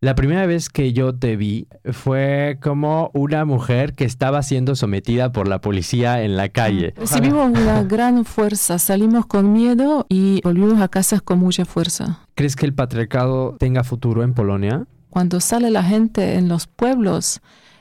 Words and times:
La 0.00 0.14
primera 0.14 0.44
vez 0.44 0.68
que 0.68 0.92
yo 0.92 1.14
te 1.14 1.36
vi 1.36 1.68
fue 1.90 2.58
como 2.60 3.10
una 3.14 3.46
mujer 3.46 3.94
que 3.94 4.04
estaba 4.04 4.42
siendo 4.42 4.76
sometida 4.76 5.32
por 5.32 5.48
la 5.48 5.62
policía 5.62 6.22
en 6.22 6.36
la 6.36 6.50
calle. 6.50 6.92
Recibimos 6.98 7.48
una 7.58 7.82
gran 7.88 8.26
fuerza, 8.26 8.78
salimos 8.78 9.24
con 9.24 9.54
miedo 9.54 10.04
y 10.10 10.42
volvimos 10.42 10.82
a 10.82 10.88
casa 10.88 11.20
con 11.20 11.38
mucha 11.38 11.64
fuerza. 11.64 12.20
¿Crees 12.34 12.56
que 12.56 12.66
el 12.66 12.74
patriarcado 12.74 13.56
tenga 13.58 13.84
futuro 13.84 14.22
en 14.22 14.34
Polonia? 14.34 14.86
Cuando 15.08 15.40
sale 15.40 15.70
la 15.70 15.82
gente 15.82 16.34
en 16.34 16.48
los 16.48 16.66
pueblos, 16.66 17.40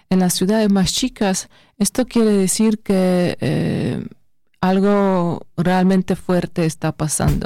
en 0.10 0.20
las 0.20 0.36
ciudades 0.36 0.72
más 0.72 0.94
chicas, 0.94 1.50
esto 1.78 2.06
quiere 2.06 2.32
decir 2.32 2.80
que 2.80 3.38
eh, 3.42 4.08
algo 4.62 5.46
realmente 5.58 6.16
fuerte 6.16 6.66
está 6.66 6.94
pasando. 6.94 7.46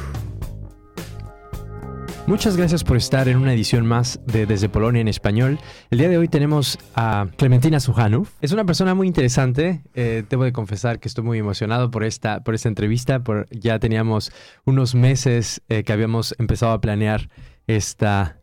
Muchas 2.27 2.55
gracias 2.55 2.83
por 2.83 2.97
estar 2.97 3.27
en 3.27 3.37
una 3.37 3.53
edición 3.53 3.85
más 3.85 4.19
de 4.25 4.45
Desde 4.45 4.69
Polonia 4.69 5.01
en 5.01 5.07
español. 5.07 5.59
El 5.89 5.97
día 5.97 6.07
de 6.07 6.17
hoy 6.17 6.27
tenemos 6.27 6.77
a 6.95 7.27
Clementina 7.35 7.79
Sujanov. 7.79 8.27
Es 8.41 8.51
una 8.51 8.63
persona 8.63 8.93
muy 8.93 9.07
interesante. 9.07 9.81
Eh, 9.95 10.23
debo 10.29 10.43
de 10.43 10.53
confesar 10.53 10.99
que 10.99 11.07
estoy 11.07 11.23
muy 11.23 11.39
emocionado 11.39 11.89
por 11.89 12.03
esta, 12.03 12.43
por 12.43 12.53
esta 12.53 12.69
entrevista. 12.69 13.23
Por, 13.23 13.47
ya 13.49 13.79
teníamos 13.79 14.31
unos 14.65 14.95
meses 14.95 15.61
eh, 15.67 15.83
que 15.83 15.91
habíamos 15.91 16.35
empezado 16.37 16.71
a 16.71 16.79
planear 16.79 17.29
esta, 17.67 18.39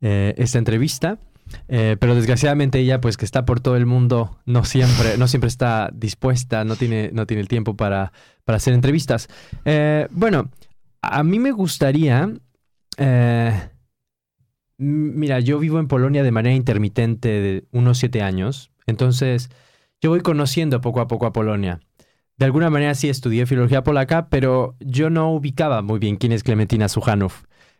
eh, 0.00 0.34
esta 0.36 0.58
entrevista. 0.58 1.18
pero 1.68 2.14
desgraciadamente 2.14 2.80
ella, 2.80 3.00
pues 3.00 3.16
que 3.16 3.24
está 3.24 3.44
por 3.46 3.60
todo 3.60 3.76
el 3.76 3.86
mundo, 3.86 4.38
no 4.46 4.64
siempre, 4.64 5.16
no 5.16 5.28
siempre 5.28 5.48
está 5.48 5.90
dispuesta, 5.94 6.64
no 6.64 6.76
tiene, 6.76 7.10
no 7.12 7.26
tiene 7.26 7.40
el 7.40 7.48
tiempo 7.48 7.76
para, 7.76 8.12
para 8.44 8.56
hacer 8.56 8.74
entrevistas. 8.74 9.28
bueno, 10.10 10.50
a 11.02 11.22
mí 11.22 11.38
me 11.38 11.52
gustaría 11.52 12.28
eh, 12.98 13.52
mira, 14.78 15.40
yo 15.40 15.58
vivo 15.58 15.78
en 15.78 15.88
Polonia 15.88 16.22
de 16.22 16.30
manera 16.30 16.54
intermitente 16.54 17.28
de 17.28 17.64
unos 17.72 17.98
siete 17.98 18.22
años, 18.22 18.70
entonces 18.86 19.50
yo 20.00 20.10
voy 20.10 20.20
conociendo 20.20 20.80
poco 20.80 21.00
a 21.00 21.06
poco 21.08 21.26
a 21.26 21.32
Polonia. 21.32 21.80
De 22.36 22.46
alguna 22.46 22.70
manera 22.70 22.94
sí 22.94 23.08
estudié 23.08 23.46
filología 23.46 23.84
polaca, 23.84 24.28
pero 24.28 24.74
yo 24.80 25.10
no 25.10 25.32
ubicaba 25.32 25.82
muy 25.82 25.98
bien 25.98 26.16
quién 26.16 26.32
es 26.32 26.42
Clementina 26.42 26.88
Sujanov. 26.88 27.32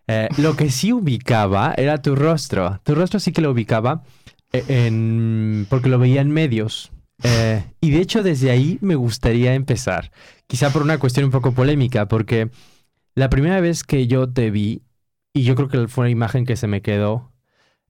Eh, 0.07 0.29
lo 0.39 0.57
que 0.57 0.71
sí 0.71 0.93
ubicaba 0.93 1.75
era 1.77 2.01
tu 2.03 2.15
rostro. 2.15 2.81
Tu 2.85 2.95
rostro 2.95 3.19
sí 3.19 3.33
que 3.33 3.41
lo 3.41 3.51
ubicaba 3.51 4.03
eh, 4.53 5.65
porque 5.69 5.89
lo 5.89 5.99
veía 5.99 6.21
en 6.21 6.31
medios. 6.31 6.93
y 7.81 7.91
de 7.91 8.01
hecho 8.01 8.23
desde 8.23 8.51
ahí 8.51 8.79
me 8.81 8.95
gustaría 8.95 9.55
empezar. 9.55 10.13
Quizá 10.47 10.71
por 10.71 10.83
una 10.83 10.99
cuestión 10.99 11.25
un 11.25 11.33
poco 11.33 11.53
polémica, 11.53 12.07
porque 12.07 12.51
la 13.15 13.31
primera 13.31 13.61
vez 13.61 13.85
que 13.85 14.07
yo 14.07 14.29
te 14.29 14.51
vi 14.51 14.83
y 15.33 15.45
yo 15.45 15.55
creo 15.55 15.69
que 15.69 15.89
fue 15.89 16.03
una 16.03 16.11
imagen 16.11 16.45
que 16.45 16.57
se 16.57 16.67
me 16.67 16.83
quedó, 16.83 17.33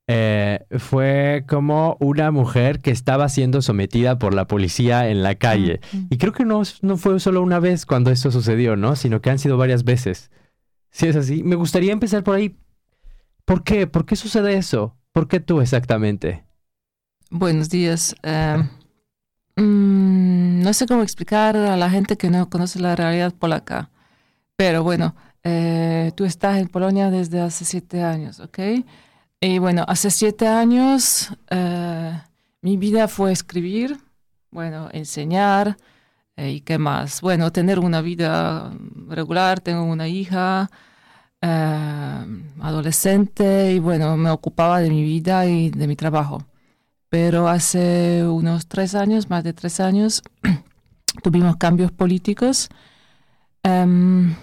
eh, 0.09 0.65
fue 0.79 1.45
como 1.49 1.97
una 2.01 2.31
mujer 2.31 2.81
que 2.81 2.91
estaba 2.91 3.29
siendo 3.29 3.63
sometida 3.63 4.19
por 4.19 4.35
la 4.35 4.47
policía 4.47 5.09
en 5.09 5.23
la 5.23 5.37
calle. 5.37 5.81
Y 6.11 6.19
creo 6.19 6.33
que 6.33 6.45
no, 6.45 6.63
no 6.83 6.97
fue 6.97 7.19
solo 7.21 7.43
una 7.43 7.61
vez 7.61 7.87
cuando 7.87 8.11
esto 8.11 8.31
sucedió, 8.31 8.77
¿no? 8.77 8.97
Sino 8.97 9.21
que 9.21 9.31
han 9.31 9.39
sido 9.39 9.57
varias 9.57 9.85
veces. 9.85 10.31
Si 10.91 11.07
es 11.07 11.17
así, 11.17 11.43
me 11.43 11.57
gustaría 11.57 11.93
empezar 11.93 12.25
por 12.25 12.35
ahí. 12.35 12.57
¿Por 13.45 13.65
qué? 13.65 13.87
¿Por 13.87 14.05
qué 14.05 14.17
sucede 14.17 14.57
eso? 14.57 14.97
¿Por 15.13 15.29
qué 15.29 15.41
tú 15.41 15.61
exactamente? 15.61 16.45
Buenos 17.31 17.71
días. 17.71 18.15
Eh, 18.23 18.63
mm, 19.57 20.63
no 20.63 20.73
sé 20.75 20.87
cómo 20.87 21.03
explicar 21.03 21.57
a 21.57 21.77
la 21.77 21.91
gente 21.91 22.17
que 22.17 22.29
no 22.29 22.51
conoce 22.51 22.81
la 22.81 22.97
realidad 22.97 23.33
polaca, 23.35 23.91
pero 24.57 24.83
bueno, 24.83 25.15
eh, 25.45 26.13
tú 26.15 26.25
estás 26.25 26.59
en 26.59 26.69
Polonia 26.69 27.11
desde 27.11 27.41
hace 27.41 27.65
siete 27.65 28.03
años, 28.03 28.41
¿ok? 28.41 28.59
Y 29.41 29.59
bueno, 29.59 29.85
hace 29.89 30.11
siete 30.11 30.47
años 30.47 31.33
eh, 31.51 32.21
mi 32.61 32.77
vida 32.77 33.09
fue 33.09 33.33
escribir, 33.33 33.99
bueno, 34.51 34.89
enseñar 34.93 35.77
eh, 36.37 36.51
y 36.53 36.61
qué 36.61 36.79
más. 36.79 37.21
Bueno, 37.21 37.51
tener 37.51 37.79
una 37.81 38.01
vida 38.03 38.73
regular, 39.09 39.61
tengo 39.61 39.85
una 39.85 40.09
hija 40.09 40.71
adolescente 42.61 43.73
y 43.73 43.81
bueno, 43.81 44.17
me 44.17 44.31
ocupaba 44.31 44.79
de 44.81 44.91
mi 44.91 45.03
vida 45.03 45.45
y 45.47 45.71
de 45.71 45.89
mi 45.89 45.97
trabajo. 45.97 46.47
Pero 47.09 47.49
hace 47.49 48.25
unos 48.25 48.69
tres 48.69 48.95
años, 48.95 49.29
más 49.29 49.43
de 49.43 49.53
tres 49.53 49.81
años, 49.81 50.23
tuvimos 51.23 51.57
cambios 51.57 51.91
políticos. 51.91 52.69
Em, 53.65 54.37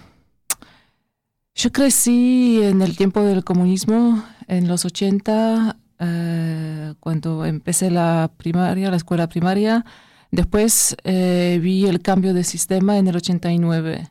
yo 1.54 1.72
crecí 1.72 2.62
en 2.62 2.82
el 2.82 2.96
tiempo 2.96 3.22
del 3.22 3.44
comunismo, 3.44 4.22
en 4.46 4.68
los 4.68 4.84
80, 4.84 5.76
eh, 5.98 6.94
cuando 7.00 7.44
empecé 7.44 7.90
la 7.90 8.30
primaria, 8.36 8.90
la 8.90 8.96
escuela 8.96 9.28
primaria. 9.28 9.84
Después 10.30 10.96
eh, 11.04 11.58
vi 11.62 11.86
el 11.86 12.00
cambio 12.00 12.32
de 12.34 12.44
sistema 12.44 12.98
en 12.98 13.08
el 13.08 13.16
89. 13.16 14.10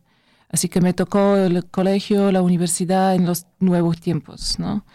Así 0.49 0.67
que 0.69 0.81
me 0.81 0.93
tocó 0.93 1.37
el 1.37 1.65
colegio, 1.65 2.31
la 2.31 2.41
universidad 2.41 3.15
en 3.15 3.25
los 3.25 3.45
nuevos 3.59 3.99
tiempos, 3.99 4.59
¿no? 4.59 4.85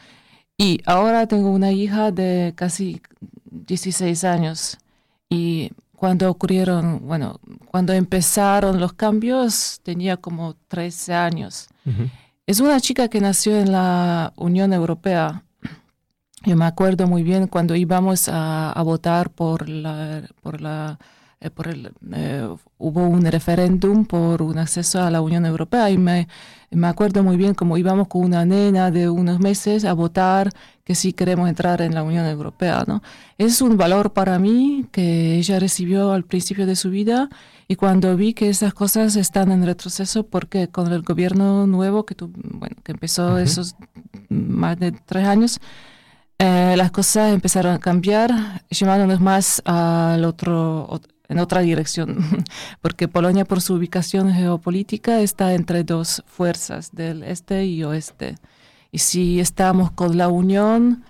Y 0.56 0.80
ahora 0.86 1.26
tengo 1.26 1.50
una 1.50 1.72
hija 1.72 2.12
de 2.12 2.52
casi 2.56 3.00
16 3.50 4.24
años. 4.24 4.78
Y 5.28 5.70
cuando 5.96 6.30
ocurrieron, 6.30 7.06
bueno, 7.06 7.40
cuando 7.66 7.92
empezaron 7.92 8.78
los 8.78 8.92
cambios, 8.92 9.80
tenía 9.82 10.16
como 10.16 10.54
13 10.68 11.14
años. 11.14 11.68
Es 12.46 12.60
una 12.60 12.78
chica 12.78 13.08
que 13.08 13.22
nació 13.22 13.58
en 13.58 13.72
la 13.72 14.34
Unión 14.36 14.74
Europea. 14.74 15.44
Yo 16.44 16.56
me 16.56 16.66
acuerdo 16.66 17.06
muy 17.06 17.22
bien 17.22 17.46
cuando 17.46 17.74
íbamos 17.74 18.28
a, 18.30 18.74
votar 18.84 19.30
por 19.30 19.66
la, 19.66 20.28
por 20.42 20.60
la, 20.60 20.98
eh, 21.44 21.50
por 21.50 21.68
el, 21.68 21.92
eh, 22.14 22.48
hubo 22.78 23.06
un 23.06 23.22
referéndum 23.26 24.06
por 24.06 24.40
un 24.40 24.58
acceso 24.58 25.02
a 25.02 25.10
la 25.10 25.20
Unión 25.20 25.44
Europea 25.44 25.90
y 25.90 25.98
me, 25.98 26.26
me 26.70 26.86
acuerdo 26.86 27.22
muy 27.22 27.36
bien 27.36 27.52
cómo 27.52 27.76
íbamos 27.76 28.08
con 28.08 28.22
una 28.24 28.46
nena 28.46 28.90
de 28.90 29.10
unos 29.10 29.40
meses 29.40 29.84
a 29.84 29.92
votar 29.92 30.50
que 30.84 30.94
sí 30.94 31.12
queremos 31.12 31.48
entrar 31.50 31.82
en 31.82 31.94
la 31.94 32.02
Unión 32.02 32.24
Europea, 32.24 32.84
¿no? 32.86 33.02
Es 33.36 33.60
un 33.60 33.76
valor 33.76 34.14
para 34.14 34.38
mí 34.38 34.86
que 34.90 35.36
ella 35.36 35.58
recibió 35.58 36.12
al 36.12 36.24
principio 36.24 36.64
de 36.66 36.76
su 36.76 36.88
vida 36.88 37.28
y 37.68 37.76
cuando 37.76 38.16
vi 38.16 38.32
que 38.32 38.48
esas 38.48 38.72
cosas 38.72 39.14
están 39.16 39.50
en 39.52 39.66
retroceso, 39.66 40.26
porque 40.26 40.68
con 40.68 40.92
el 40.92 41.02
gobierno 41.02 41.66
nuevo 41.66 42.06
que, 42.06 42.14
tu, 42.14 42.30
bueno, 42.34 42.76
que 42.82 42.92
empezó 42.92 43.38
esos 43.38 43.76
más 44.30 44.78
de 44.78 44.92
tres 44.92 45.26
años, 45.26 45.60
eh, 46.38 46.74
las 46.76 46.90
cosas 46.90 47.32
empezaron 47.32 47.74
a 47.74 47.78
cambiar, 47.78 48.62
llevándonos 48.68 49.20
más 49.20 49.62
al 49.64 50.24
otro, 50.24 51.00
en 51.28 51.38
otra 51.38 51.60
dirección, 51.60 52.18
porque 52.80 53.08
Polonia 53.08 53.44
por 53.44 53.60
su 53.60 53.74
ubicación 53.74 54.32
geopolítica 54.32 55.20
está 55.20 55.54
entre 55.54 55.84
dos 55.84 56.22
fuerzas 56.26 56.92
del 56.92 57.22
este 57.22 57.64
y 57.64 57.82
oeste. 57.84 58.36
Y 58.92 58.98
si 58.98 59.40
estamos 59.40 59.90
con 59.90 60.16
la 60.16 60.28
Unión, 60.28 61.04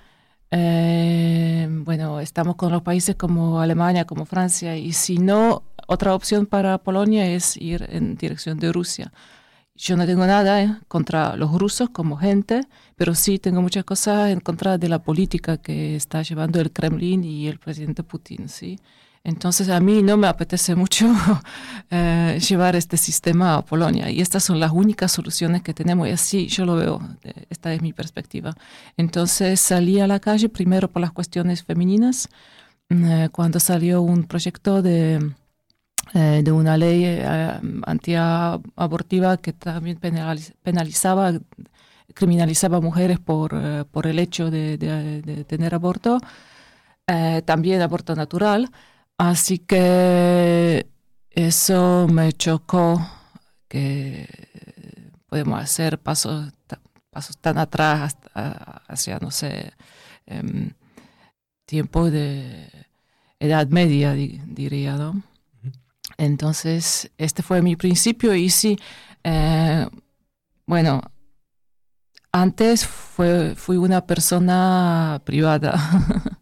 eh, 0.51 1.69
bueno, 1.71 2.21
estamos 2.21 2.57
con 2.57 2.73
los 2.73 2.83
países 2.83 3.17
como 3.17 3.61
Alemania, 3.61 4.07
como 4.07 4.25
Francia, 4.25 4.77
y 4.77 4.93
si 4.93 5.19
no, 5.19 5.65
otra 5.87 6.15
opción 6.15 6.47
para 6.47 6.79
Polonia 6.79 7.27
es 7.27 7.57
ir 7.57 7.87
en 7.91 8.17
dirección 8.17 8.59
de 8.59 8.73
Rusia. 8.73 9.13
Yo 9.77 9.97
no 9.97 10.07
tengo 10.07 10.25
nada 10.27 10.63
eh, 10.63 10.77
contra 10.87 11.35
los 11.37 11.53
rusos 11.59 11.91
como 11.91 12.17
gente, 12.17 12.61
pero 12.95 13.15
sí 13.15 13.41
tengo 13.41 13.61
muchas 13.61 13.85
cosas 13.85 14.31
en 14.31 14.39
contra 14.41 14.79
de 14.79 14.89
la 14.89 15.03
política 15.03 15.57
que 15.57 15.97
está 15.97 16.23
llevando 16.23 16.61
el 16.61 16.71
Kremlin 16.71 17.25
y 17.25 17.49
el 17.49 17.59
presidente 17.59 18.05
Putin, 18.05 18.49
¿sí? 18.49 18.79
Entonces 19.25 19.71
a 19.71 19.81
mí 19.81 20.03
no 20.03 20.17
me 20.17 20.27
apetece 20.27 20.75
mucho 20.75 21.07
eh, 21.91 22.39
llevar 22.47 22.77
este 22.77 22.97
sistema 22.97 23.57
a 23.57 23.63
Polonia 23.65 24.11
y 24.11 24.21
estas 24.21 24.45
son 24.45 24.61
las 24.61 24.71
únicas 24.73 25.13
soluciones 25.13 25.63
que 25.63 25.75
tenemos 25.75 26.07
y 26.07 26.11
así 26.11 26.47
yo 26.47 26.67
lo 26.67 26.77
veo, 26.77 27.01
esta 27.51 27.73
es 27.73 27.83
mi 27.83 27.93
perspectiva. 27.93 28.55
Entonces 28.97 29.61
salí 29.61 29.99
a 30.01 30.07
la 30.07 30.21
calle 30.21 30.49
primero 30.49 30.89
por 30.91 31.01
las 31.01 31.13
cuestiones 31.13 31.65
femeninas, 31.65 32.29
eh, 32.91 33.29
cuando 33.33 33.59
salió 33.61 34.03
un 34.03 34.25
proyecto 34.25 34.83
de 34.83 35.35
eh, 36.13 36.43
de 36.45 36.53
una 36.53 36.77
ley 36.77 37.05
eh, 37.07 37.25
antiabortiva 37.87 39.37
que 39.39 39.53
también 39.53 39.99
penalizaba, 39.99 41.33
criminalizaba 42.15 42.77
a 42.77 42.81
mujeres 42.81 43.19
por, 43.19 43.53
eh, 43.55 43.85
por 43.91 44.07
el 44.07 44.19
hecho 44.19 44.51
de, 44.51 45.45
tener 45.49 45.75
aborto, 45.75 46.21
también 47.45 47.83
aborto 47.83 48.15
natural. 48.15 48.71
Así 49.19 49.59
que 49.59 50.87
eso 51.31 52.07
me 52.11 52.33
chocó 52.33 53.07
que 53.69 54.29
podemos 55.29 55.61
hacer 55.61 56.01
pasos, 56.01 56.53
pasos 57.11 57.39
tan 57.39 57.59
atrás 57.59 58.17
hacia, 58.89 59.19
no 59.21 59.31
sé, 59.31 59.73
em, 60.27 60.73
tiempo 61.67 62.11
de 62.11 62.69
edad 63.39 63.69
media, 63.69 64.13
diría, 64.13 64.97
¿no? 64.97 65.23
Entonces, 66.19 67.11
este 67.19 67.43
fue 67.43 67.63
mi 67.63 67.77
principio 67.77 68.35
y 68.35 68.51
sí, 68.51 68.79
eh, 69.25 69.89
bueno, 70.67 71.03
antes 72.33 72.87
fue, 72.87 73.55
fui 73.57 73.77
una 73.77 74.07
persona 74.07 75.23
privada. 75.25 75.75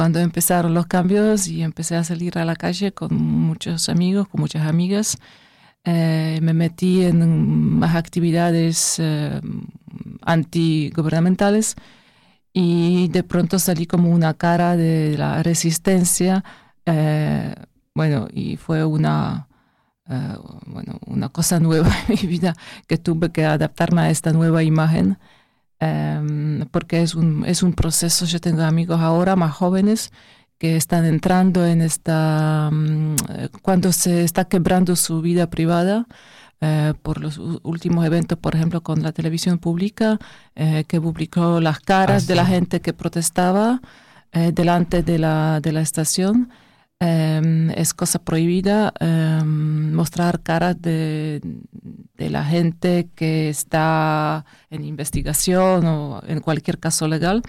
Cuando 0.00 0.18
empezaron 0.20 0.72
los 0.72 0.86
cambios 0.86 1.46
y 1.46 1.62
empecé 1.62 1.94
a 1.94 2.04
salir 2.04 2.38
a 2.38 2.46
la 2.46 2.56
calle 2.56 2.90
con 2.92 3.14
muchos 3.14 3.90
amigos, 3.90 4.28
con 4.28 4.40
muchas 4.40 4.66
amigas, 4.66 5.18
eh, 5.84 6.38
me 6.40 6.54
metí 6.54 7.04
en 7.04 7.78
más 7.78 7.94
actividades 7.94 8.96
eh, 8.98 9.42
antigubernamentales 10.22 11.76
y 12.54 13.08
de 13.08 13.22
pronto 13.24 13.58
salí 13.58 13.84
como 13.84 14.08
una 14.08 14.32
cara 14.32 14.74
de 14.74 15.18
la 15.18 15.42
resistencia. 15.42 16.44
Eh, 16.86 17.54
bueno, 17.94 18.26
y 18.32 18.56
fue 18.56 18.86
una, 18.86 19.48
eh, 20.08 20.34
bueno, 20.64 20.98
una 21.04 21.28
cosa 21.28 21.60
nueva 21.60 21.90
en 22.08 22.16
mi 22.22 22.26
vida 22.26 22.54
que 22.86 22.96
tuve 22.96 23.32
que 23.32 23.44
adaptarme 23.44 24.00
a 24.00 24.10
esta 24.10 24.32
nueva 24.32 24.62
imagen. 24.62 25.18
Em, 25.80 26.66
porque 26.70 27.02
es 27.02 27.14
un, 27.14 27.44
es 27.46 27.62
un 27.62 27.72
proceso, 27.72 28.26
yo 28.26 28.38
tengo 28.38 28.62
amigos 28.62 29.00
ahora 29.00 29.34
más 29.34 29.54
jóvenes 29.54 30.12
que 30.58 30.76
están 30.76 31.06
entrando 31.06 31.64
en 31.66 31.80
esta, 31.80 32.68
mm, 32.70 33.16
cuando 33.62 33.90
se 33.92 34.22
está 34.24 34.44
quebrando 34.46 34.94
su 34.94 35.22
vida 35.22 35.48
privada, 35.48 36.06
eh, 36.60 36.92
por 37.02 37.18
los 37.20 37.38
últimos 37.62 38.04
eventos, 38.04 38.38
por 38.38 38.54
ejemplo, 38.54 38.82
con 38.82 39.02
la 39.02 39.12
televisión 39.12 39.58
pública, 39.58 40.18
eh, 40.54 40.84
que 40.86 41.00
publicó 41.00 41.60
las 41.60 41.80
caras 41.80 42.26
de 42.26 42.34
la 42.34 42.42
ah, 42.42 42.46
gente 42.46 42.80
que 42.80 42.92
protestaba 42.92 43.80
delante 44.32 45.02
de 45.02 45.18
la, 45.18 45.60
de 45.60 45.72
la 45.72 45.80
estación. 45.80 46.50
Em, 47.02 47.70
es 47.70 47.94
cosa 47.94 48.18
prohibida 48.18 48.92
em, 49.00 49.92
mostrar 49.94 50.40
caras 50.42 50.76
de, 50.82 51.40
de, 52.18 52.28
la 52.28 52.44
gente 52.44 53.08
que 53.14 53.48
está 53.48 54.44
en 54.68 54.84
investigación 54.84 55.86
o 55.86 56.22
en 56.26 56.40
cualquier 56.40 56.78
caso 56.78 57.08
legal 57.08 57.42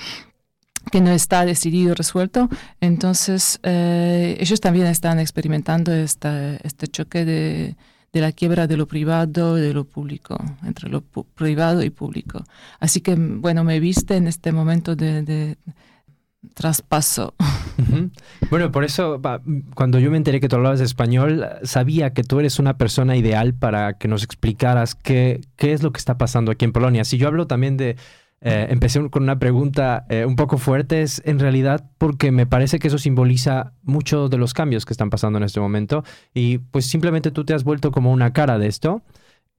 que 0.90 1.02
no 1.02 1.12
está 1.12 1.46
decidido, 1.46 1.96
resuelto. 1.96 2.50
Entonces, 2.80 3.60
ellos 3.64 4.62
también 4.62 4.88
están 4.88 5.20
experimentando 5.20 5.94
esta, 5.94 6.56
este 6.64 6.88
choque 6.88 7.26
de, 7.26 7.76
de 8.14 8.22
la 8.22 8.32
quiebra 8.32 8.68
de 8.68 8.78
lo 8.78 8.88
privado 8.88 9.58
y 9.58 9.62
de 9.62 9.74
lo 9.74 9.86
público, 9.86 10.38
entre 10.64 10.90
lo 10.90 11.02
privado 11.02 11.84
y 11.84 11.90
público. 11.90 12.44
Así 12.80 13.02
que, 13.02 13.16
bueno, 13.16 13.64
me 13.64 13.80
viste 13.80 14.16
en 14.18 14.28
este 14.28 14.52
momento 14.52 14.96
de, 14.96 15.58
traspaso. 16.54 17.34
Bueno, 18.50 18.72
por 18.72 18.84
eso 18.84 19.22
cuando 19.76 19.98
yo 20.00 20.12
me 20.12 20.18
enteré 20.18 20.40
que 20.40 20.50
tú 20.50 20.58
hablabas 20.58 20.82
español, 20.82 21.46
sabía 21.64 22.14
que 22.14 22.24
tú 22.24 22.40
eres 22.40 22.60
una 22.60 22.78
persona 22.78 23.16
ideal 23.16 23.54
para 23.54 23.98
que 23.98 24.08
nos 24.08 24.24
explicaras 24.24 24.94
qué, 24.94 25.42
qué 25.56 25.74
es 25.74 25.82
lo 25.82 25.92
que 25.92 25.98
está 25.98 26.18
pasando 26.18 26.52
aquí 26.52 26.66
en 26.66 26.74
Polonia. 26.74 27.06
Si 27.06 27.18
yo 27.18 27.28
hablo 27.28 27.48
también 27.48 27.78
de 27.78 27.96
eh, 28.44 28.68
empecé 28.72 29.08
con 29.12 29.22
una 29.22 29.38
pregunta 29.38 30.06
eh, 30.10 30.26
un 30.26 30.36
poco 30.36 30.58
fuerte, 30.58 31.04
es 31.04 31.22
en 31.26 31.38
realidad 31.38 31.92
porque 32.00 32.32
me 32.32 32.48
parece 32.48 32.80
que 32.80 32.88
eso 32.88 32.98
simboliza 32.98 33.74
mucho 33.84 34.30
de 34.30 34.38
los 34.38 34.56
cambios 34.56 34.84
que 34.84 34.94
están 34.94 35.12
pasando 35.12 35.38
en 35.38 35.44
este 35.44 35.60
momento 35.60 36.04
y 36.34 36.58
pues 36.58 36.88
simplemente 36.88 37.30
tú 37.30 37.46
te 37.46 37.54
has 37.54 37.64
vuelto 37.64 37.92
como 37.92 38.12
una 38.12 38.34
cara 38.34 38.58
de 38.58 38.68
esto. 38.68 39.04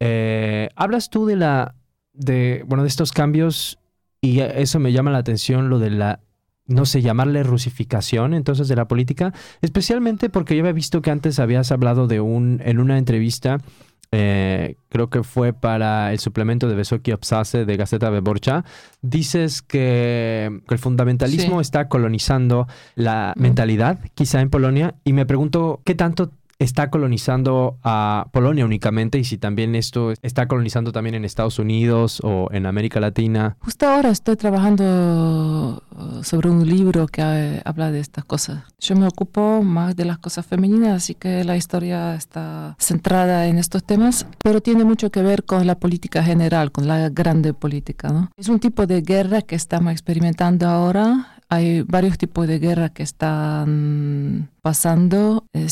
Eh, 0.01 0.69
hablas 0.75 1.11
tú 1.11 1.27
de 1.27 1.37
la, 1.37 1.77
de, 2.13 2.65
bueno, 2.67 2.83
de 2.83 2.89
estos 2.89 3.13
cambios 3.13 3.79
y 4.21 4.41
eso 4.41 4.81
me 4.81 4.93
llama 4.93 5.13
la 5.13 5.19
atención, 5.19 5.69
lo 5.69 5.79
de 5.79 5.91
la, 5.91 6.21
no 6.67 6.87
sé, 6.87 7.03
llamarle 7.03 7.43
rusificación 7.43 8.35
entonces 8.35 8.69
de 8.69 8.77
la 8.77 8.87
política, 8.87 9.33
especialmente 9.61 10.31
porque 10.31 10.57
yo 10.57 10.63
había 10.63 10.73
visto 10.73 11.03
que 11.03 11.11
antes 11.11 11.39
habías 11.39 11.73
hablado 11.73 12.07
de 12.07 12.21
un, 12.21 12.61
en 12.65 12.79
una 12.79 12.99
entrevista, 12.99 13.59
eh, 14.15 14.77
creo 14.91 15.09
que 15.09 15.23
fue 15.23 15.55
para 15.55 16.13
el 16.13 16.19
suplemento 16.19 16.69
de 16.69 16.75
Besoki 16.75 17.13
Obsase 17.13 17.65
de 17.65 17.77
Gaceta 17.79 18.11
Borcha, 18.21 18.63
dices 19.01 19.63
que, 19.63 20.61
el 20.69 20.79
fundamentalismo 20.79 21.63
está 21.63 21.89
colonizando 21.89 22.69
la 22.95 23.33
mentalidad, 23.37 24.01
quizá 24.15 24.43
en 24.43 24.51
Polonia, 24.51 24.95
y 25.03 25.15
me 25.15 25.25
pregunto 25.25 25.81
qué 25.85 25.95
tanto 25.95 26.31
está 26.63 26.91
colonizando 26.91 27.79
a 27.83 28.29
Polonia 28.33 28.65
únicamente 28.65 29.19
y 29.19 29.25
si 29.25 29.39
también 29.39 29.75
esto 29.75 30.13
está 30.23 30.47
colonizando 30.49 30.93
también 30.93 31.15
en 31.15 31.25
Estados 31.25 31.59
Unidos 31.59 32.21
o 32.23 32.49
en 32.53 32.67
América 32.67 33.01
Latina. 33.01 33.57
Justo 33.61 33.87
ahora 33.87 34.11
estoy 34.11 34.37
trabajando 34.37 35.83
sobre 36.23 36.51
un 36.51 36.67
libro 36.67 37.07
que 37.07 37.23
eh, 37.23 37.63
habla 37.65 37.91
de 37.91 38.01
estas 38.01 38.25
cosas. 38.25 38.65
Yo 38.81 38.97
me 38.97 39.07
ocupo 39.07 39.63
más 39.63 39.97
de 39.97 40.05
las 40.05 40.19
cosas 40.19 40.47
femeninas, 40.47 40.97
así 40.97 41.15
que 41.15 41.45
la 41.45 41.57
historia 41.57 42.15
está 42.15 42.77
centrada 42.79 43.47
en 43.47 43.59
estos 43.59 43.85
temas, 43.85 44.27
pero 44.43 44.61
tiene 44.61 44.85
mucho 44.85 45.11
que 45.11 45.23
ver 45.23 45.45
con 45.45 45.67
la 45.67 45.77
política 45.77 46.23
general, 46.23 46.73
con 46.73 46.87
la 46.87 47.09
grande 47.09 47.55
política. 47.55 48.09
¿no? 48.09 48.31
Es 48.37 48.49
un 48.49 48.61
tipo 48.61 48.87
de 48.87 49.03
guerra 49.03 49.43
que 49.43 49.55
estamos 49.55 49.93
experimentando 49.93 50.67
ahora 50.69 51.32
hay 51.53 51.83
varios 51.83 52.17
tipos 52.17 52.49
de 52.49 52.59
guerra 52.59 52.89
que 52.89 53.03
están 53.03 54.49
pasando. 54.63 55.45
Eh, 55.53 55.69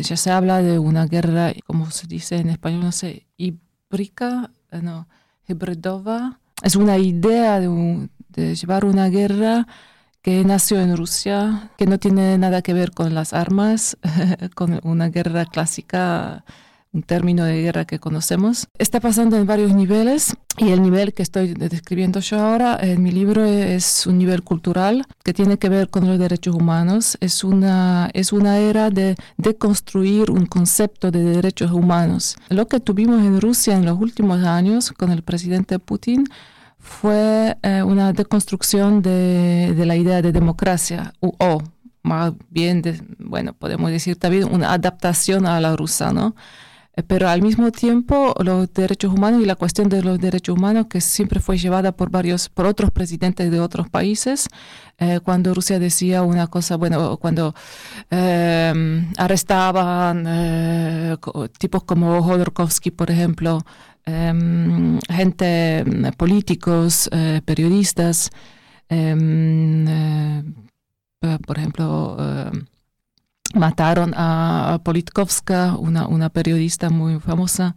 ya 0.00 0.16
se 0.16 0.30
habla 0.30 0.62
de 0.62 0.78
una 0.78 1.06
guerra, 1.06 1.52
como 1.66 1.90
se 1.90 2.06
dice 2.06 2.36
en 2.36 2.50
español, 2.50 2.82
no 2.84 2.92
sé, 2.92 3.26
híbrida, 3.36 4.52
eh, 4.70 4.80
no, 4.80 5.08
hibridova. 5.48 6.38
Es 6.62 6.76
una 6.76 6.98
idea 6.98 7.58
de, 7.58 8.08
de 8.28 8.54
llevar 8.54 8.84
una 8.84 9.08
guerra 9.08 9.66
que 10.22 10.44
nació 10.44 10.80
en 10.80 10.96
Rusia, 10.96 11.72
que 11.78 11.86
no 11.86 11.98
tiene 11.98 12.38
nada 12.38 12.62
que 12.62 12.72
ver 12.72 12.92
con 12.92 13.12
las 13.12 13.32
armas, 13.32 13.96
con 14.54 14.78
una 14.84 15.08
guerra 15.08 15.46
clásica 15.46 16.44
un 16.94 17.02
término 17.02 17.44
de 17.44 17.60
guerra 17.60 17.84
que 17.84 17.98
conocemos. 17.98 18.68
Está 18.78 19.00
pasando 19.00 19.36
en 19.36 19.46
varios 19.46 19.74
niveles 19.74 20.34
y 20.56 20.70
el 20.70 20.80
nivel 20.80 21.12
que 21.12 21.24
estoy 21.24 21.52
describiendo 21.54 22.20
yo 22.20 22.38
ahora 22.38 22.78
en 22.80 23.02
mi 23.02 23.10
libro 23.10 23.44
es 23.44 24.06
un 24.06 24.16
nivel 24.16 24.42
cultural 24.44 25.04
que 25.24 25.34
tiene 25.34 25.58
que 25.58 25.68
ver 25.68 25.90
con 25.90 26.06
los 26.06 26.18
derechos 26.18 26.54
humanos. 26.54 27.18
Es 27.20 27.42
una, 27.42 28.10
es 28.14 28.32
una 28.32 28.58
era 28.58 28.90
de, 28.90 29.16
de 29.36 29.56
construir 29.56 30.30
un 30.30 30.46
concepto 30.46 31.10
de 31.10 31.24
derechos 31.24 31.72
humanos. 31.72 32.36
Lo 32.48 32.68
que 32.68 32.78
tuvimos 32.78 33.20
en 33.20 33.40
Rusia 33.40 33.76
en 33.76 33.84
los 33.84 34.00
últimos 34.00 34.44
años 34.44 34.92
con 34.92 35.10
el 35.10 35.22
presidente 35.22 35.80
Putin 35.80 36.24
fue 36.78 37.56
eh, 37.62 37.82
una 37.82 38.12
deconstrucción 38.12 39.02
de, 39.02 39.74
de, 39.74 39.86
la 39.86 39.96
idea 39.96 40.22
de 40.22 40.32
democracia 40.32 41.14
o, 41.20 41.62
más 42.02 42.34
bien, 42.50 42.82
de, 42.82 43.02
bueno, 43.18 43.54
podemos 43.54 43.90
decir 43.90 44.16
también 44.16 44.44
una 44.44 44.72
adaptación 44.74 45.46
a 45.46 45.58
la 45.60 45.74
rusa, 45.74 46.12
¿no? 46.12 46.36
Eh, 46.96 47.02
pero 47.02 47.28
al 47.28 47.42
mismo 47.42 47.72
tiempo 47.72 48.34
los 48.42 48.72
derechos 48.72 49.12
humanos 49.12 49.42
y 49.42 49.46
la 49.46 49.56
cuestión 49.56 49.88
de 49.88 50.02
los 50.02 50.18
derechos 50.18 50.56
humanos 50.56 50.86
que 50.88 51.00
siempre 51.00 51.40
fue 51.40 51.58
llevada 51.58 51.92
por 51.92 52.10
varios 52.10 52.48
por 52.48 52.66
otros 52.66 52.90
presidentes 52.90 53.50
de 53.50 53.60
otros 53.60 53.88
países 53.88 54.48
eh, 54.98 55.20
cuando 55.24 55.54
Rusia 55.54 55.78
decía 55.78 56.22
una 56.22 56.46
cosa 56.46 56.76
bueno 56.76 57.16
cuando 57.18 57.54
em, 58.10 59.12
arrestaban 59.16 60.24
eh, 60.28 61.16
tipos 61.58 61.84
como 61.84 62.18
Hodorkovsky 62.18 62.90
por 62.92 63.10
ejemplo 63.10 63.64
em, 64.06 64.98
gente 65.08 65.84
políticos 66.16 67.10
periodistas 67.44 68.30
em, 68.88 69.84
por 71.46 71.58
ejemplo 71.58 72.16
mataron 73.54 74.12
a 74.16 74.80
Politkovska, 74.84 75.76
una, 75.76 76.06
una 76.06 76.28
periodista 76.28 76.90
muy 76.90 77.20
famosa. 77.20 77.74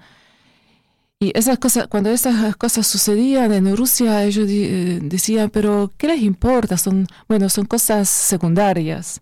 Y 1.19 1.31
esas 1.35 1.57
cosas, 1.57 1.87
cuando 1.87 2.11
esas 2.11 2.55
cosas 2.57 2.85
sucedían 2.85 3.51
en 3.51 3.75
Rusia, 3.75 4.23
ellos 4.23 4.47
eh, 4.49 4.99
decían, 5.01 5.49
pero 5.49 5.91
¿qué 5.97 6.07
les 6.07 6.21
importa? 6.21 6.77
Son, 6.77 7.07
bueno, 7.27 7.49
son 7.49 7.65
cosas 7.65 8.07
secundarias. 8.07 9.21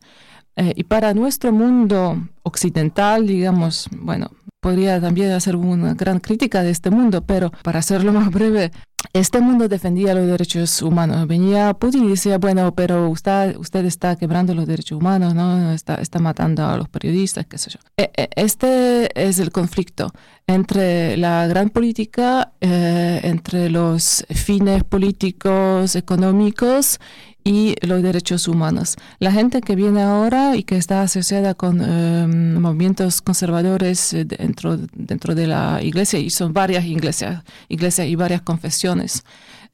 Eh, 0.58 0.74
y 0.76 0.84
para 0.84 1.14
nuestro 1.14 1.52
mundo 1.52 2.28
occidental, 2.44 3.28
digamos, 3.28 3.88
bueno, 3.92 4.32
podría 4.60 5.00
también 5.00 5.32
hacer 5.32 5.56
una 5.56 5.94
gran 5.94 6.20
crítica 6.20 6.64
de 6.64 6.72
este 6.72 6.90
mundo, 6.90 7.22
pero 7.22 7.52
para 7.64 7.80
hacerlo 7.80 8.12
más 8.12 8.30
breve, 8.32 8.72
este 9.14 9.42
mundo 9.42 9.68
defendía 9.68 10.14
los 10.14 10.28
derechos 10.28 10.82
humanos. 10.82 11.28
Venía 11.28 11.74
Putin 11.74 12.06
y 12.06 12.10
decía, 12.10 12.38
bueno, 12.38 12.74
pero 12.74 13.10
usted, 13.10 13.56
usted 13.58 13.86
está 13.86 14.16
quebrando 14.16 14.54
los 14.54 14.68
derechos 14.68 14.98
humanos, 14.98 15.34
¿no? 15.34 15.72
Está, 15.72 15.96
está 15.96 16.20
matando 16.20 16.66
a 16.66 16.78
los 16.78 16.90
periodistas, 16.90 17.46
qué 17.46 17.58
sé 17.58 17.72
yo. 17.72 17.80
E, 17.98 18.12
e, 18.16 18.30
este 18.36 19.10
es 19.16 19.40
el 19.40 19.52
conflicto 19.52 20.12
entre 20.48 21.18
la 21.18 21.48
gran 21.48 21.70
política, 21.70 22.54
eh, 22.62 23.22
entre 23.24 23.70
los 23.70 24.26
fines 24.30 24.84
políticos, 24.84 25.96
económicos 25.96 27.00
y 27.48 27.76
los 27.86 28.02
derechos 28.02 28.48
humanos. 28.48 28.96
La 29.20 29.32
gente 29.32 29.62
que 29.62 29.76
viene 29.76 30.02
ahora 30.02 30.56
y 30.56 30.64
que 30.64 30.78
está 30.78 31.04
asociada 31.04 31.54
con 31.54 31.80
em, 31.80 32.60
movimientos 32.60 33.22
conservadores 33.22 34.14
eh, 34.14 34.26
dentro, 34.26 34.78
dentro 34.94 35.36
de 35.36 35.46
la 35.46 35.80
iglesia, 35.84 36.18
y 36.20 36.32
son 36.32 36.54
varias 36.54 36.84
iglesias, 36.86 37.44
iglesias 37.70 38.08
y 38.08 38.16
varias 38.16 38.42
confesiones. 38.42 39.24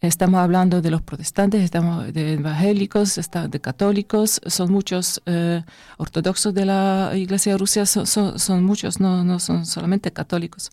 Estamos 0.01 0.41
hablando 0.41 0.81
de 0.81 0.91
los 0.91 1.01
protestantes, 1.01 1.63
estamos 1.63 2.11
de 2.11 2.33
evangélicos, 2.33 3.19
de 3.49 3.61
católicos, 3.61 4.41
son 4.47 4.71
muchos 4.71 5.21
eh, 5.25 5.63
ortodoxos 5.97 6.53
de 6.53 6.65
la 6.65 7.11
iglesia 7.15 7.53
de 7.53 7.57
Rusia, 7.57 7.85
son, 7.85 8.05
son, 8.05 8.63
muchos, 8.65 8.99
no, 8.99 9.23
no 9.23 9.39
son 9.39 9.65
solamente 9.65 10.11
católicos. 10.11 10.71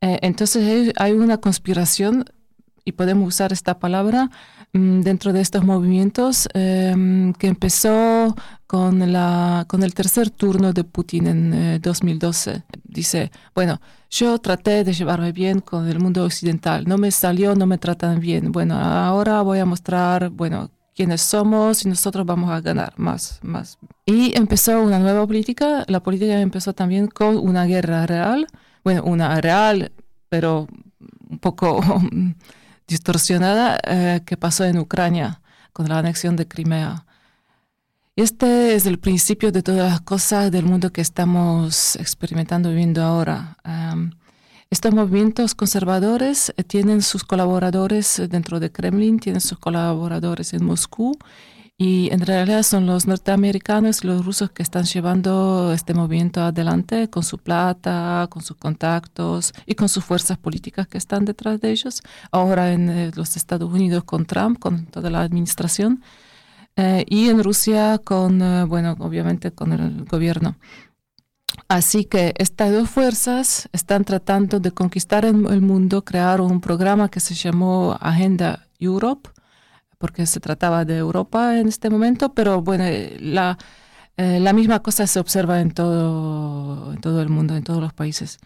Eh, 0.00 0.18
entonces 0.22 0.92
hay 0.96 1.12
una 1.12 1.36
conspiración, 1.36 2.24
y 2.84 2.92
podemos 2.92 3.28
usar 3.28 3.52
esta 3.52 3.78
palabra, 3.78 4.30
dentro 4.76 5.32
de 5.32 5.40
estos 5.40 5.64
movimientos 5.64 6.48
em, 6.54 7.32
que 7.34 7.46
empezó 7.48 8.34
con, 8.66 9.12
la, 9.12 9.64
con 9.68 9.82
el 9.82 9.94
tercer 9.94 10.30
turno 10.30 10.72
de 10.72 10.84
Putin 10.84 11.26
en 11.26 11.80
2012. 11.80 12.50
Eh, 12.50 12.62
Dice, 12.84 13.30
bueno, 13.54 13.80
yo 14.10 14.38
traté 14.38 14.82
de 14.82 14.92
llevarme 14.92 15.32
bien 15.32 15.60
con 15.60 15.86
el 15.86 16.00
mundo 16.00 16.24
occidental, 16.24 16.84
no 16.86 16.96
me 16.96 17.10
salió, 17.10 17.54
no 17.54 17.66
me 17.66 17.78
tratan 17.78 18.20
bien. 18.20 18.52
Bueno, 18.52 18.76
ahora 18.76 19.42
voy 19.42 19.58
a 19.58 19.66
mostrar, 19.66 20.30
bueno, 20.30 20.70
quiénes 20.94 21.20
somos 21.20 21.84
y 21.84 21.88
nosotros 21.90 22.24
vamos 22.24 22.50
a 22.50 22.60
ganar 22.62 22.94
más, 22.96 23.38
más. 23.42 23.78
Y 24.06 24.36
empezó 24.36 24.80
una 24.80 24.98
nueva 24.98 25.26
política, 25.26 25.84
la 25.88 26.02
política 26.02 26.40
empezó 26.40 26.72
también 26.72 27.08
con 27.08 27.36
una 27.36 27.66
guerra 27.66 28.06
real, 28.06 28.46
bueno, 28.82 29.02
una 29.04 29.40
real, 29.40 29.92
pero 30.30 30.66
un 31.28 31.38
poco 31.38 31.80
distorsionada 32.86 33.78
eh, 33.84 34.20
que 34.24 34.36
pasó 34.36 34.64
en 34.64 34.78
Ucrania 34.78 35.40
con 35.72 35.88
la 35.88 35.98
anexión 35.98 36.36
de 36.36 36.46
Crimea. 36.46 37.04
Este 38.16 38.74
es 38.74 38.86
el 38.86 38.98
principio 38.98 39.52
de 39.52 39.62
todas 39.62 39.90
las 39.90 40.00
cosas 40.00 40.50
del 40.50 40.64
mundo 40.64 40.90
que 40.90 41.02
estamos 41.02 41.96
experimentando, 41.96 42.70
viviendo 42.70 43.02
ahora. 43.02 43.58
estos 44.70 44.94
movimientos 44.94 45.54
conservadores 45.54 46.52
eh, 46.56 46.64
tienen 46.64 47.02
sus 47.02 47.24
colaboradores 47.24 48.22
dentro 48.28 48.58
de 48.60 48.72
Kremlin, 48.72 49.18
tienen 49.18 49.40
sus 49.40 49.58
colaboradores 49.58 50.54
en 50.54 50.64
Moscú 50.64 51.18
y 51.78 52.08
en 52.10 52.20
realidad 52.20 52.62
son 52.62 52.86
los 52.86 53.06
norteamericanos 53.06 54.02
y 54.02 54.06
los 54.06 54.24
rusos 54.24 54.50
que 54.50 54.62
están 54.62 54.84
llevando 54.84 55.72
este 55.74 55.92
movimiento 55.92 56.40
adelante 56.40 57.10
con 57.10 57.22
su 57.22 57.36
plata, 57.36 58.28
con 58.30 58.42
sus 58.42 58.56
contactos 58.56 59.52
y 59.66 59.74
con 59.74 59.90
sus 59.90 60.02
fuerzas 60.02 60.38
políticas 60.38 60.88
que 60.88 60.96
están 60.96 61.26
detrás 61.26 61.60
de 61.60 61.70
ellos. 61.70 62.02
Ahora 62.30 62.72
en 62.72 62.88
eh, 62.88 63.10
los 63.14 63.36
Estados 63.36 63.70
Unidos 63.70 64.04
con 64.04 64.24
Trump, 64.24 64.58
con 64.58 64.86
toda 64.86 65.10
la 65.10 65.20
administración. 65.20 66.02
Eh, 66.76 67.04
y 67.08 67.28
en 67.28 67.42
Rusia 67.44 67.98
con, 68.02 68.40
eh, 68.40 68.64
bueno, 68.64 68.96
obviamente 69.00 69.50
con 69.52 69.72
el 69.72 70.04
gobierno. 70.06 70.56
Así 71.68 72.04
que 72.06 72.34
estas 72.38 72.72
dos 72.72 72.88
fuerzas 72.88 73.68
están 73.72 74.04
tratando 74.04 74.60
de 74.60 74.72
conquistar 74.72 75.24
el 75.24 75.60
mundo, 75.62 76.04
crear 76.04 76.40
un 76.40 76.60
programa 76.60 77.10
que 77.10 77.20
se 77.20 77.34
llamó 77.34 77.96
Agenda 78.00 78.66
Europe, 78.78 79.30
porque 80.06 80.24
se 80.24 80.38
trataba 80.38 80.84
de 80.84 80.98
Europa 80.98 81.58
en 81.58 81.66
este 81.66 81.90
momento, 81.90 82.32
pero 82.32 82.62
bueno, 82.62 82.84
eh, 82.84 83.16
la, 83.20 83.58
eh, 84.16 84.38
la 84.38 84.52
misma 84.52 84.78
cosa 84.80 85.04
se 85.08 85.18
observa 85.18 85.60
en 85.60 85.72
todo 85.72 86.94
el 87.20 87.28
mundo, 87.28 87.56
en 87.56 87.64
todos 87.64 87.80
los 87.80 87.92
países. 87.92 88.38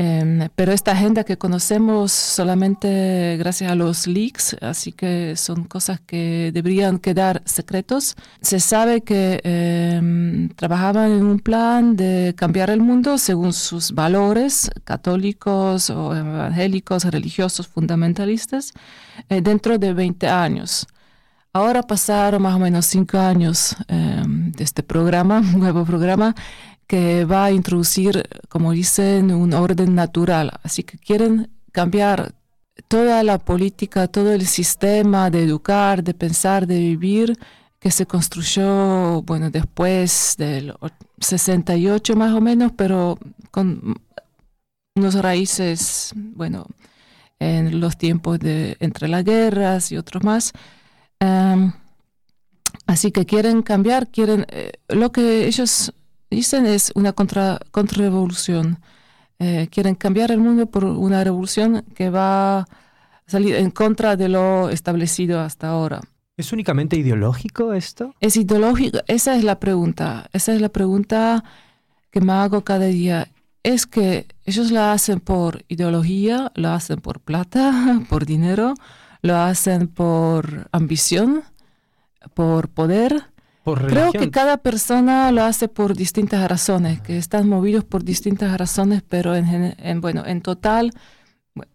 Em, 0.00 0.48
pero 0.54 0.70
esta 0.70 0.92
agenda 0.92 1.24
que 1.24 1.38
conocemos 1.38 2.12
solamente 2.12 3.36
gracias 3.36 3.68
a 3.68 3.74
los 3.74 4.06
leaks, 4.06 4.56
así 4.60 4.92
que 4.92 5.34
son 5.34 5.64
cosas 5.64 5.98
que 6.00 6.52
deberían 6.54 7.00
quedar 7.00 7.42
secretos. 7.46 8.14
Se 8.40 8.60
sabe 8.60 9.00
que 9.00 9.40
em, 9.42 10.50
trabajaban 10.50 11.10
en 11.10 11.24
un 11.24 11.40
plan 11.40 11.96
de 11.96 12.32
cambiar 12.36 12.70
el 12.70 12.80
mundo 12.80 13.18
según 13.18 13.52
sus 13.52 13.90
valores 13.90 14.70
católicos 14.84 15.90
o 15.90 16.14
evangélicos, 16.14 17.04
religiosos, 17.04 17.66
fundamentalistas, 17.66 18.74
eh, 19.28 19.40
dentro 19.40 19.78
de 19.78 19.94
20 19.94 20.28
años. 20.28 20.86
Ahora 21.52 21.82
pasaron 21.82 22.42
más 22.42 22.54
o 22.54 22.60
menos 22.60 22.86
cinco 22.86 23.18
años 23.18 23.74
em, 23.88 24.52
de 24.52 24.62
este 24.62 24.84
programa, 24.84 25.40
nuevo 25.56 25.84
programa, 25.84 26.36
que 26.88 27.24
va 27.26 27.44
a 27.44 27.52
introducir, 27.52 28.28
como 28.48 28.72
dicen, 28.72 29.30
un 29.30 29.52
orden 29.54 29.94
natural. 29.94 30.50
Así 30.62 30.82
que 30.82 30.98
quieren 30.98 31.50
cambiar 31.70 32.34
toda 32.88 33.22
la 33.22 33.38
política, 33.38 34.08
todo 34.08 34.32
el 34.32 34.46
sistema 34.46 35.30
de 35.30 35.44
educar, 35.44 36.02
de 36.02 36.14
pensar, 36.14 36.66
de 36.66 36.78
vivir 36.78 37.38
que 37.78 37.90
se 37.90 38.06
construyó, 38.06 39.22
bueno, 39.22 39.50
después 39.50 40.34
del 40.38 40.74
68 41.20 42.16
más 42.16 42.32
o 42.34 42.40
menos, 42.40 42.72
pero 42.76 43.18
con 43.50 43.94
unos 44.96 45.14
raíces, 45.14 46.12
bueno, 46.16 46.66
en 47.38 47.80
los 47.80 47.96
tiempos 47.98 48.38
de 48.40 48.76
entre 48.80 49.08
las 49.08 49.24
guerras 49.24 49.92
y 49.92 49.96
otros 49.96 50.24
más. 50.24 50.52
Em, 51.20 51.72
así 52.86 53.12
que 53.12 53.26
quieren 53.26 53.62
cambiar, 53.62 54.08
quieren, 54.08 54.46
eh, 54.48 54.72
lo 54.88 55.12
que 55.12 55.46
ellos 55.46 55.92
dicen 56.36 56.66
es 56.66 56.92
una 56.94 57.12
contra, 57.12 57.60
contrarrevolución. 57.70 58.78
Eh, 59.38 59.68
quieren 59.70 59.94
cambiar 59.94 60.32
el 60.32 60.40
mundo 60.40 60.66
por 60.66 60.84
una 60.84 61.22
revolución 61.22 61.84
que 61.94 62.10
va 62.10 62.60
a 62.60 62.68
salir 63.26 63.54
en 63.54 63.70
contra 63.70 64.16
de 64.16 64.28
lo 64.28 64.68
establecido 64.68 65.40
hasta 65.40 65.68
ahora. 65.68 66.00
¿Es 66.36 66.52
únicamente 66.52 66.96
ideológico 66.96 67.72
esto? 67.72 68.14
Es 68.20 68.36
ideológico, 68.36 68.98
esa 69.08 69.36
es 69.36 69.44
la 69.44 69.58
pregunta, 69.58 70.28
esa 70.32 70.54
es 70.54 70.60
la 70.60 70.68
pregunta 70.68 71.42
que 72.10 72.20
me 72.20 72.32
hago 72.32 72.62
cada 72.62 72.86
día. 72.86 73.28
Es 73.64 73.86
que 73.86 74.26
ellos 74.44 74.70
la 74.70 74.92
hacen 74.92 75.20
por 75.20 75.64
ideología, 75.68 76.52
lo 76.54 76.70
hacen 76.70 77.00
por 77.00 77.20
plata, 77.20 78.00
por 78.08 78.24
dinero, 78.24 78.74
lo 79.20 79.36
hacen 79.36 79.88
por 79.88 80.68
ambición, 80.72 81.42
por 82.34 82.68
poder, 82.68 83.24
Creo 83.64 84.12
que 84.12 84.30
cada 84.30 84.56
persona 84.56 85.30
lo 85.32 85.42
hace 85.42 85.68
por 85.68 85.94
distintas 85.94 86.48
razones, 86.48 87.00
que 87.00 87.18
están 87.18 87.48
movidos 87.48 87.84
por 87.84 88.02
distintas 88.02 88.56
razones, 88.56 89.02
pero 89.06 89.34
en, 89.34 90.00
bueno, 90.00 90.24
en 90.26 90.40
total 90.40 90.92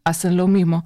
hacen 0.04 0.38
lo 0.38 0.48
mismo. 0.48 0.84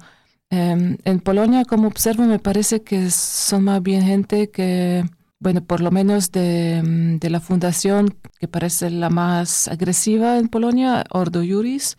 Em, 0.50 0.96
en 1.04 1.20
Polonia, 1.20 1.64
como 1.64 1.88
observo, 1.88 2.24
me 2.24 2.38
parece 2.38 2.82
que 2.82 3.10
son 3.10 3.64
más 3.64 3.82
bien 3.82 4.02
gente 4.02 4.50
que, 4.50 5.04
bueno, 5.40 5.62
por 5.64 5.80
lo 5.80 5.90
menos 5.90 6.30
de, 6.32 6.82
mm, 6.82 7.18
de 7.18 7.30
la 7.30 7.40
fundación 7.40 8.14
que 8.38 8.48
parece 8.48 8.90
la 8.90 9.10
más 9.10 9.68
agresiva 9.68 10.38
en 10.38 10.48
Polonia, 10.48 11.04
Ordo 11.10 11.40
Juris, 11.46 11.96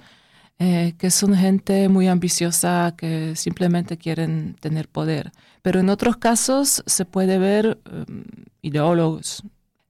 eh, 0.60 0.94
que 0.98 1.10
son 1.10 1.36
gente 1.36 1.88
muy 1.90 2.08
ambiciosa 2.08 2.94
que 2.98 3.36
simplemente 3.36 3.98
quieren 3.98 4.56
tener 4.60 4.90
poder. 4.90 5.32
Pero 5.62 5.80
en 5.80 5.90
otros 5.90 6.18
casos 6.18 6.84
se 6.86 7.06
puede 7.06 7.38
ver 7.38 7.80
em, 7.86 8.24
ideólogos. 8.62 9.44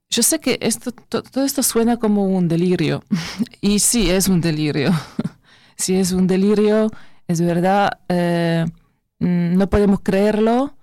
Yo 0.09 0.23
sé 0.23 0.39
que 0.39 0.57
esto, 0.61 0.91
todo 0.91 1.43
esto 1.43 1.61
suena 1.61 1.97
como 1.97 2.25
un 2.25 2.47
delirio, 2.47 3.03
y 3.61 3.79
sí 3.79 4.09
es 4.09 4.27
un 4.27 4.41
delirio. 4.41 4.91
sí 5.77 5.95
es 5.95 6.11
un 6.11 6.27
delirio, 6.27 6.89
es 7.27 7.41
verdad, 7.41 7.99
eh, 8.09 8.65
mm, 9.19 9.55
no 9.55 9.69
podemos 9.69 10.01
creerlo. 10.01 10.75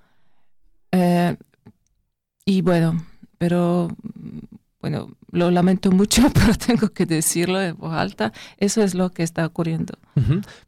Eh, 0.93 1.37
y 2.45 2.63
bueno, 2.63 3.05
pero 3.39 3.89
bueno, 4.81 5.09
lo 5.33 5.51
lamento 5.51 5.91
mucho, 5.91 6.23
pero 6.35 6.55
tengo 6.55 6.89
que 6.91 7.07
decirlo 7.07 7.61
en 7.61 7.77
voz 7.77 7.93
alta, 7.93 8.33
eso 8.59 8.83
es 8.83 8.95
lo 8.95 9.11
que 9.11 9.23
está 9.23 9.45
ocurriendo. 9.45 9.95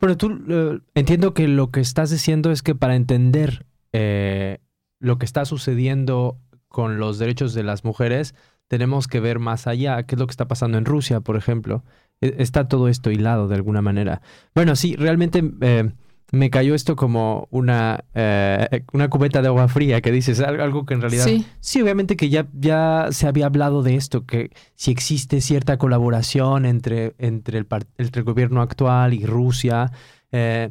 Bueno, 0.00 0.16
tú 0.16 0.38
eh, 0.48 0.80
entiendo 0.94 1.32
que 1.32 1.48
lo 1.48 1.70
que 1.70 1.80
estás 1.80 2.10
diciendo 2.10 2.50
es 2.50 2.62
que 2.62 2.74
para 2.74 2.96
entender 2.96 3.64
eh, 3.92 4.58
lo 5.00 5.18
que 5.18 5.26
está 5.26 5.44
sucediendo 5.44 6.38
con 6.68 6.98
los 6.98 7.18
derechos 7.18 7.54
de 7.54 7.62
las 7.62 7.84
mujeres, 7.84 8.34
tenemos 8.68 9.08
que 9.08 9.20
ver 9.20 9.38
más 9.38 9.66
allá, 9.66 10.02
qué 10.04 10.14
es 10.14 10.18
lo 10.18 10.26
que 10.26 10.32
está 10.32 10.48
pasando 10.48 10.78
en 10.78 10.84
Rusia, 10.84 11.20
por 11.20 11.36
ejemplo. 11.36 11.84
E, 12.20 12.36
está 12.38 12.68
todo 12.68 12.88
esto 12.88 13.10
hilado 13.10 13.48
de 13.48 13.54
alguna 13.54 13.82
manera. 13.82 14.20
Bueno, 14.54 14.76
sí, 14.76 14.96
realmente... 14.96 15.42
Eh, 15.60 15.90
me 16.30 16.50
cayó 16.50 16.74
esto 16.74 16.94
como 16.96 17.48
una, 17.50 18.04
eh, 18.14 18.84
una 18.92 19.08
cubeta 19.08 19.40
de 19.40 19.48
agua 19.48 19.68
fría 19.68 20.00
que 20.00 20.12
dices, 20.12 20.40
algo 20.40 20.84
que 20.84 20.94
en 20.94 21.00
realidad... 21.00 21.26
Sí, 21.60 21.80
obviamente 21.80 22.16
que 22.16 22.28
ya, 22.28 22.46
ya 22.52 23.08
se 23.10 23.26
había 23.26 23.46
hablado 23.46 23.82
de 23.82 23.94
esto, 23.94 24.26
que 24.26 24.50
si 24.74 24.90
existe 24.90 25.40
cierta 25.40 25.78
colaboración 25.78 26.66
entre, 26.66 27.14
entre, 27.18 27.58
el, 27.58 27.66
entre 27.96 28.20
el 28.20 28.24
gobierno 28.24 28.60
actual 28.60 29.14
y 29.14 29.24
Rusia, 29.24 29.90
eh, 30.30 30.70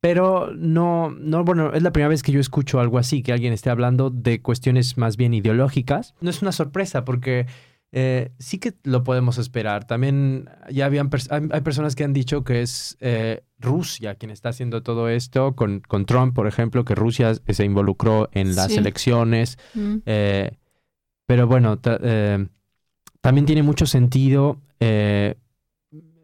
pero 0.00 0.52
no, 0.54 1.10
no, 1.10 1.44
bueno, 1.44 1.72
es 1.72 1.82
la 1.82 1.92
primera 1.92 2.08
vez 2.08 2.22
que 2.22 2.32
yo 2.32 2.40
escucho 2.40 2.78
algo 2.78 2.98
así, 2.98 3.22
que 3.22 3.32
alguien 3.32 3.52
esté 3.52 3.70
hablando 3.70 4.10
de 4.10 4.40
cuestiones 4.40 4.96
más 4.96 5.16
bien 5.16 5.34
ideológicas. 5.34 6.14
No 6.20 6.30
es 6.30 6.40
una 6.40 6.52
sorpresa 6.52 7.04
porque 7.04 7.46
eh, 7.90 8.30
sí 8.38 8.58
que 8.58 8.74
lo 8.84 9.02
podemos 9.02 9.38
esperar. 9.38 9.86
También 9.86 10.48
ya 10.70 10.86
habían 10.86 11.10
hay, 11.30 11.60
personas 11.62 11.96
que 11.96 12.04
han 12.04 12.12
dicho 12.12 12.44
que 12.44 12.62
es 12.62 12.96
eh, 13.00 13.42
Rusia 13.58 14.14
quien 14.14 14.30
está 14.30 14.50
haciendo 14.50 14.84
todo 14.84 15.08
esto, 15.08 15.56
con, 15.56 15.80
con, 15.80 16.04
Trump, 16.06 16.32
por 16.32 16.46
ejemplo, 16.46 16.84
que 16.84 16.94
Rusia 16.94 17.32
se 17.34 17.64
involucró 17.64 18.28
en 18.32 18.54
las 18.54 18.70
elecciones. 18.76 19.58
Mm. 19.74 19.96
Eh, 20.06 20.52
pero 21.26 21.48
bueno, 21.48 21.78
también 21.78 23.46
tiene 23.46 23.62
mucho 23.62 23.84
sentido 23.84 24.60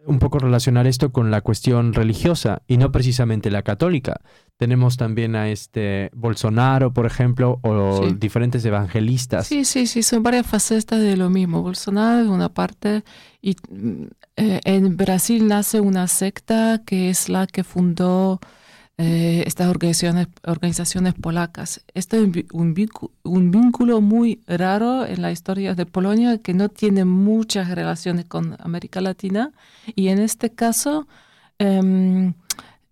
un 0.07 0.19
poco 0.19 0.39
relacionar 0.39 0.87
esto 0.87 1.13
con 1.13 1.31
la 1.31 1.41
cuestión 1.41 1.93
religiosa 1.93 2.63
y 2.67 2.77
no 2.77 2.93
precisamente 2.93 3.51
la 3.51 3.63
católica. 3.63 4.21
Tenemos 4.57 4.97
también 4.97 5.35
a 5.37 5.49
este 5.49 6.11
Bolsonaro, 6.15 6.93
por 6.93 7.07
ejemplo, 7.07 7.59
o 7.63 8.07
diferentes 8.13 8.65
evangelistas. 8.65 9.47
Sí, 9.47 9.65
sí, 9.65 9.87
sí, 9.87 10.03
son 10.03 10.23
varias 10.23 10.47
facetas 10.47 11.01
de 11.01 11.17
lo 11.17 11.31
mismo. 11.31 11.63
Bolsonaro 11.63 12.23
es 12.23 12.29
una 12.29 12.49
parte 12.49 13.03
y 13.41 13.57
mm, 13.71 14.05
eh, 14.37 14.61
en 14.65 14.97
Brasil 14.97 15.47
nace 15.47 15.81
una 15.81 16.07
secta 16.09 16.83
que 16.85 17.11
es 17.11 17.29
la 17.29 17.47
que 17.47 17.65
fundó 17.65 18.41
eh, 18.97 19.43
estas 19.47 19.69
organizaciones, 19.69 21.15
polacas. 21.21 21.85
Este 21.95 22.17
es 22.17 22.23
un, 22.53 22.75
un, 23.25 23.51
vínculo 23.51 24.01
muy 24.01 24.41
raro 24.47 25.05
en 25.05 25.21
la 25.21 25.33
historia 25.33 25.75
de 25.75 25.85
Polonia 25.85 26.39
que 26.39 26.55
no 26.55 26.69
tiene 26.69 27.05
muchas 27.05 27.71
relaciones 27.71 28.27
con 28.27 28.57
América 28.61 29.01
Latina 29.01 29.51
y 29.97 30.09
en 30.09 30.21
este 30.21 30.51
caso 30.51 31.09
em, 31.59 32.35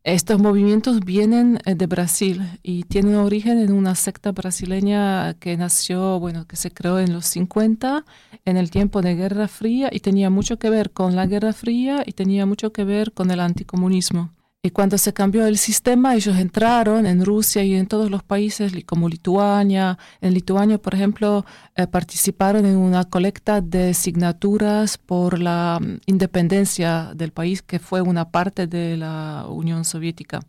estos 0.02 0.40
movimientos 0.40 0.98
vienen 1.04 1.60
eh, 1.64 1.76
de 1.76 1.86
Brasil 1.86 2.42
y 2.64 2.82
tienen 2.82 3.14
origen 3.14 3.60
en 3.60 3.72
una 3.72 3.94
secta 3.94 4.32
brasileña 4.32 5.34
que 5.34 5.56
nació, 5.56 6.18
bueno, 6.18 6.48
que 6.48 6.56
se 6.56 6.72
creó 6.72 6.98
en 6.98 7.12
los 7.12 7.26
50, 7.26 8.04
en 8.44 8.56
el 8.56 8.72
tiempo 8.72 9.02
de 9.02 9.14
Guerra 9.14 9.46
Fría 9.46 9.88
y 9.92 10.00
tenía 10.00 10.30
mucho 10.30 10.58
que 10.58 10.68
ver 10.68 10.90
con 10.90 11.14
la 11.14 11.26
Guerra 11.26 11.52
Fría 11.52 12.02
y 12.04 12.12
tenía 12.12 12.44
mucho 12.44 12.72
que 12.72 12.82
ver 12.82 13.12
con 13.12 13.30
el 13.30 13.38
anticomunismo. 13.38 14.32
Y 14.64 14.70
cuando 14.70 14.96
se 14.96 15.12
cambió 15.12 15.44
el 15.44 15.58
sistema, 15.58 16.14
ellos 16.14 16.36
entraron 16.38 17.04
en 17.04 17.24
Rusia 17.24 17.64
y 17.64 17.74
en 17.74 17.88
todos 17.88 18.12
los 18.12 18.22
países 18.22 18.72
como 18.86 19.08
Lituania. 19.08 19.98
En 20.20 20.34
Lituania, 20.34 20.78
por 20.78 20.94
ejemplo, 20.94 21.44
eh, 21.74 21.88
participaron 21.88 22.64
en 22.64 22.76
una 22.76 23.02
colecta 23.04 23.60
de 23.60 23.92
signaturas 23.92 24.98
por 24.98 25.40
la 25.40 25.80
mm, 25.82 25.98
independencia 26.06 27.10
del 27.16 27.32
país, 27.32 27.60
que 27.60 27.80
fue 27.80 28.02
una 28.02 28.30
parte 28.30 28.68
de 28.68 28.96
la 28.96 29.46
Unión 29.48 29.84
Soviética 29.84 30.40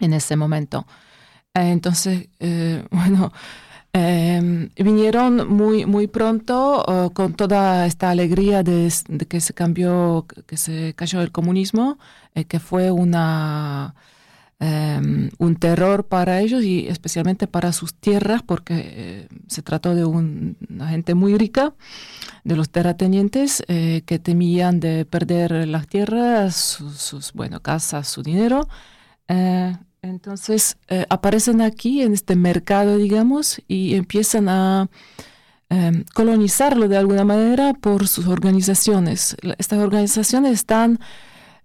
en 0.00 0.14
ese 0.14 0.34
momento. 0.36 0.86
Eh, 1.54 1.72
entonces, 1.72 2.28
eh, 2.40 2.84
bueno, 2.90 3.32
em, 3.92 4.70
vinieron 4.76 5.46
muy, 5.48 5.84
muy 5.86 6.06
pronto 6.06 6.82
oh, 6.86 7.10
con 7.10 7.34
toda 7.34 7.86
esta 7.86 8.10
alegría 8.10 8.62
de, 8.62 8.90
de, 9.08 9.26
que 9.26 9.40
se 9.42 9.52
cambió, 9.54 10.26
que 10.46 10.56
se 10.56 10.94
cayó 10.94 11.20
el 11.20 11.32
comunismo 11.32 11.98
eh, 12.34 12.46
que 12.46 12.60
fue 12.60 12.90
una, 12.90 13.94
em, 14.58 15.30
un 15.38 15.56
terror 15.56 16.06
para 16.06 16.40
ellos 16.40 16.62
y 16.62 16.88
especialmente 16.88 17.46
para 17.46 17.72
sus 17.72 17.94
tierras, 17.94 18.42
porque 18.42 18.74
eh, 18.76 19.28
se 19.48 19.60
trató 19.60 19.94
de 19.94 20.06
una 20.06 20.88
gente 20.88 21.14
muy 21.14 21.36
rica, 21.36 21.74
de 22.44 22.56
los 22.56 22.70
terratenientes, 22.70 23.62
eh, 23.68 24.02
que 24.06 24.18
temían 24.18 24.80
de 24.80 25.04
perder 25.04 25.68
las 25.68 25.86
tierras, 25.86 26.56
sus, 26.56 27.32
bueno, 27.34 27.60
casas, 27.60 28.08
su 28.08 28.22
dinero. 28.22 28.66
entonces 30.02 30.76
aparecen 31.08 31.60
aquí 31.62 32.02
en 32.02 32.12
este 32.12 32.34
mercado, 32.36 32.98
digamos, 32.98 33.62
y 33.68 33.94
empiezan 33.94 34.48
a 34.48 34.88
em, 35.70 36.04
colonizarlo 36.14 36.88
de 36.88 36.96
alguna 36.98 37.24
manera 37.24 37.74
por 37.74 38.08
sus 38.08 38.26
organizaciones. 38.26 39.36
Estas 39.58 39.78
organizaciones 39.78 40.52
están 40.52 40.98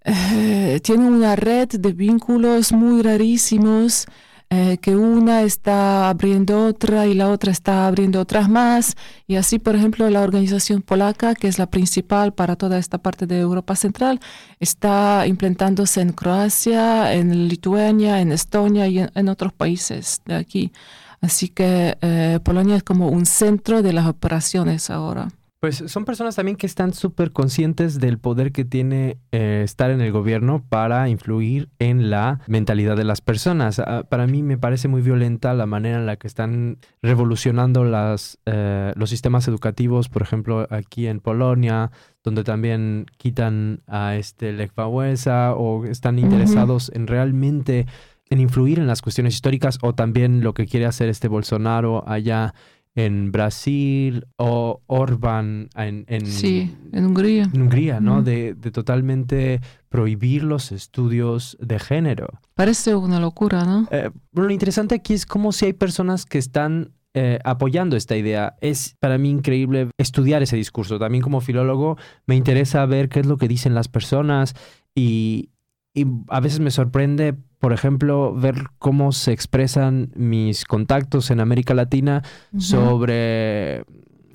eh, 0.07 0.79
tiene 0.81 1.07
una 1.07 1.35
red 1.35 1.67
de 1.67 1.91
vínculos 1.91 2.71
muy 2.71 3.01
rarísimos, 3.01 4.05
eh, 4.49 4.77
que 4.81 4.95
una 4.95 5.41
está 5.41 6.07
abriendo 6.09 6.65
otra 6.65 7.05
y 7.07 7.13
la 7.13 7.29
otra 7.29 7.51
está 7.51 7.87
abriendo 7.87 8.21
otras 8.21 8.47
más. 8.47 8.95
Y 9.27 9.35
así, 9.35 9.59
por 9.59 9.75
ejemplo, 9.75 10.09
la 10.09 10.21
organización 10.21 10.81
polaca, 10.81 11.35
que 11.35 11.49
es 11.49 11.59
la 11.59 11.67
principal 11.67 12.33
para 12.33 12.55
toda 12.55 12.77
esta 12.77 12.99
parte 12.99 13.27
de 13.27 13.39
Europa 13.39 13.75
Central, 13.75 14.21
está 14.61 15.27
implantándose 15.27 15.99
en 15.99 16.13
Croacia, 16.13 17.13
en 17.13 17.49
Lituania, 17.49 18.21
en 18.21 18.31
Estonia 18.31 18.87
y 18.87 18.99
en, 18.99 19.29
otros 19.29 19.51
países 19.51 20.21
de 20.25 20.35
aquí. 20.35 20.71
Así 21.19 21.49
que 21.49 21.97
eh, 22.01 22.39
Polonia 22.43 22.77
es 22.77 22.83
como 22.83 23.09
un 23.09 23.25
centro 23.25 23.81
de 23.81 23.91
las 23.91 24.07
operaciones 24.07 24.89
ahora. 24.89 25.27
Pues 25.59 25.83
son 25.87 26.05
personas 26.05 26.35
también 26.35 26.55
que 26.55 26.67
están 26.67 26.93
súper 26.93 27.31
conscientes 27.31 27.99
del 27.99 28.19
poder 28.19 28.51
que 28.51 28.63
tiene 28.63 29.17
eh, 29.31 29.61
estar 29.63 29.89
en 29.89 30.01
el 30.01 30.11
gobierno 30.11 30.63
para 30.69 31.09
influir 31.09 31.69
en 31.79 32.11
la 32.11 32.41
mentalidad 32.45 32.95
de 32.95 33.03
las 33.03 33.21
personas. 33.21 33.79
Ah, 33.79 34.03
para 34.07 34.27
mí 34.27 34.43
me 34.43 34.59
parece 34.59 34.87
muy 34.87 35.01
violenta 35.01 35.55
la 35.55 35.65
manera 35.65 35.97
en 35.97 36.05
la 36.05 36.17
que 36.17 36.27
están 36.27 36.77
revolucionando 37.01 37.83
las, 37.85 38.37
eh, 38.45 38.93
los 38.95 39.09
sistemas 39.09 39.47
educativos, 39.47 40.09
por 40.09 40.21
ejemplo, 40.21 40.67
aquí 40.69 41.07
en 41.07 41.19
Polonia, 41.21 41.89
donde 42.23 42.43
también 42.43 43.07
quitan 43.17 43.81
a 43.87 44.15
este 44.15 44.53
Lech 44.53 44.73
Wałęsa 44.77 45.55
o 45.55 45.85
están 45.85 46.19
interesados 46.19 46.91
en 46.93 47.07
realmente 47.07 47.87
en 48.29 48.41
influir 48.41 48.77
en 48.77 48.87
las 48.87 49.01
cuestiones 49.01 49.33
históricas 49.35 49.79
o 49.81 49.93
también 49.93 50.43
lo 50.43 50.53
que 50.53 50.65
quiere 50.65 50.85
hacer 50.85 51.09
este 51.09 51.27
Bolsonaro 51.27 52.07
allá 52.07 52.53
en 52.97 53.31
Brasil 53.31 54.25
o 54.37 54.81
Orban 54.87 55.69
en, 55.75 56.03
en, 56.07 56.25
sí, 56.25 56.75
en 56.91 57.05
Hungría. 57.05 57.47
En 57.53 57.61
Hungría, 57.61 57.99
¿no? 57.99 58.23
de, 58.23 58.55
de, 58.55 58.71
totalmente 58.71 59.61
prohibir 59.87 60.43
los 60.43 60.71
estudios 60.71 61.57
de 61.61 61.77
género. 61.77 62.27
Parece 62.55 62.95
una 62.95 63.19
locura, 63.19 63.65
¿no? 63.65 63.87
Eh, 63.91 64.09
lo 64.33 64.49
interesante 64.49 64.95
aquí 64.95 65.13
es 65.13 65.27
como 65.27 65.51
si 65.51 65.65
hay 65.65 65.73
personas 65.73 66.25
que 66.25 66.39
están 66.39 66.91
eh, 67.13 67.37
apoyando 67.43 67.97
esta 67.97 68.17
idea. 68.17 68.55
Es 68.61 68.95
para 68.99 69.19
mí 69.19 69.29
increíble 69.29 69.91
estudiar 69.99 70.41
ese 70.41 70.55
discurso. 70.55 70.97
También 70.97 71.21
como 71.21 71.39
filólogo 71.39 71.97
me 72.25 72.35
interesa 72.35 72.83
ver 72.87 73.09
qué 73.09 73.19
es 73.19 73.27
lo 73.27 73.37
que 73.37 73.47
dicen 73.47 73.75
las 73.75 73.89
personas 73.89 74.55
y, 74.95 75.51
y 75.93 76.07
a 76.29 76.39
veces 76.39 76.59
me 76.61 76.71
sorprende, 76.71 77.35
por 77.59 77.73
ejemplo, 77.73 78.33
ver 78.35 78.55
cómo 78.79 79.11
se 79.11 79.31
expresan 79.31 80.11
mis 80.15 80.65
contactos 80.65 81.31
en 81.31 81.39
América 81.39 81.73
Latina 81.73 82.23
sobre, 82.57 83.83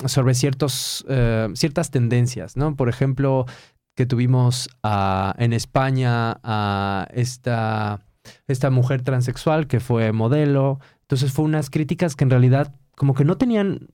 sobre 0.06 0.34
ciertos, 0.34 1.04
eh, 1.08 1.48
ciertas 1.54 1.90
tendencias, 1.90 2.56
¿no? 2.56 2.74
Por 2.74 2.88
ejemplo, 2.88 3.46
que 3.94 4.06
tuvimos 4.06 4.68
en 5.38 5.52
España 5.52 6.40
a 6.42 7.06
esta, 7.12 8.00
esta 8.48 8.70
mujer 8.70 9.02
transexual 9.02 9.66
que 9.66 9.80
fue 9.80 10.12
modelo. 10.12 10.80
Entonces 11.02 11.32
fue 11.32 11.44
unas 11.44 11.70
críticas 11.70 12.16
que 12.16 12.24
en 12.24 12.30
realidad 12.30 12.74
como 12.96 13.14
que 13.14 13.24
no 13.24 13.36
tenían 13.36 13.88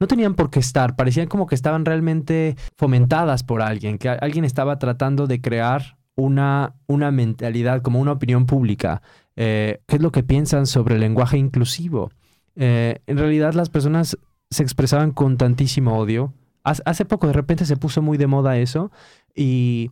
no 0.00 0.06
tenían 0.06 0.34
por 0.34 0.48
qué 0.48 0.60
estar, 0.60 0.96
parecían 0.96 1.26
como 1.26 1.46
que 1.46 1.54
estaban 1.54 1.84
realmente 1.84 2.56
fomentadas 2.78 3.42
por 3.44 3.60
alguien, 3.60 3.98
que 3.98 4.08
alguien 4.08 4.46
estaba 4.46 4.78
tratando 4.78 5.26
de 5.26 5.42
crear 5.42 5.98
una, 6.20 6.74
una 6.86 7.10
mentalidad, 7.10 7.82
como 7.82 8.00
una 8.00 8.12
opinión 8.12 8.46
pública. 8.46 9.02
Eh, 9.36 9.80
¿Qué 9.86 9.96
es 9.96 10.02
lo 10.02 10.12
que 10.12 10.22
piensan 10.22 10.66
sobre 10.66 10.94
el 10.94 11.00
lenguaje 11.00 11.38
inclusivo? 11.38 12.10
Eh, 12.56 13.00
en 13.06 13.18
realidad 13.18 13.54
las 13.54 13.68
personas 13.68 14.18
se 14.50 14.62
expresaban 14.62 15.12
con 15.12 15.36
tantísimo 15.36 15.96
odio. 15.98 16.32
Hace 16.62 17.04
poco 17.04 17.26
de 17.26 17.32
repente 17.32 17.64
se 17.64 17.76
puso 17.76 18.02
muy 18.02 18.18
de 18.18 18.26
moda 18.26 18.58
eso 18.58 18.90
y, 19.34 19.90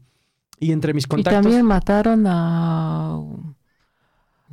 y 0.60 0.72
entre 0.72 0.92
mis 0.92 1.06
contactos... 1.06 1.40
Y 1.40 1.42
también 1.42 1.64
mataron 1.64 2.26
a 2.26 3.18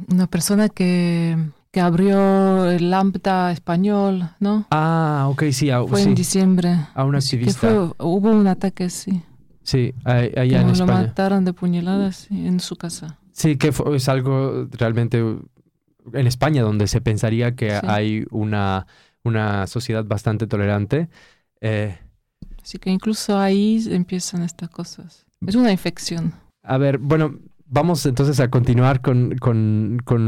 una 0.10 0.28
persona 0.28 0.70
que, 0.70 1.38
que 1.72 1.82
abrió 1.82 2.70
el 2.70 2.90
Lambda 2.90 3.52
español, 3.52 4.30
¿no? 4.40 4.66
Ah, 4.72 5.28
ok, 5.30 5.44
sí. 5.52 5.70
Fue 5.90 6.04
en 6.04 6.16
diciembre. 6.16 6.78
A 6.94 7.04
un 7.04 7.16
activista. 7.16 7.92
hubo 8.00 8.32
un 8.32 8.48
ataque, 8.48 8.90
sí. 8.90 9.22
Sí, 9.66 9.94
allá 10.04 10.62
en 10.62 10.70
España. 10.70 10.74
Lo 10.74 10.86
mataron 10.86 11.44
de 11.44 11.52
puñaladas 11.54 12.30
en 12.30 12.60
su 12.60 12.76
casa. 12.76 13.20
Sí, 13.32 13.58
que 13.58 13.74
es 13.94 14.10
algo 14.10 14.68
realmente 14.72 15.18
en 15.20 16.28
España 16.28 16.62
donde 16.62 16.88
se 16.88 17.02
pensaría 17.02 17.56
que 17.56 17.74
hay 17.84 18.26
una, 18.30 18.86
una 19.24 19.68
sociedad 19.68 20.06
bastante 20.06 20.48
tolerante. 20.48 21.10
Eh, 21.62 21.98
Así 22.64 22.78
que 22.78 22.92
incluso 22.92 23.38
ahí 23.38 23.84
empiezan 23.90 24.44
estas 24.44 24.70
cosas. 24.70 25.26
Es 25.46 25.56
una 25.56 25.72
infección. 25.72 26.34
A 26.64 26.78
ver, 26.78 27.00
bueno, 27.00 27.40
vamos 27.68 28.06
entonces 28.06 28.40
a 28.40 28.50
continuar 28.50 29.02
con, 29.02 29.36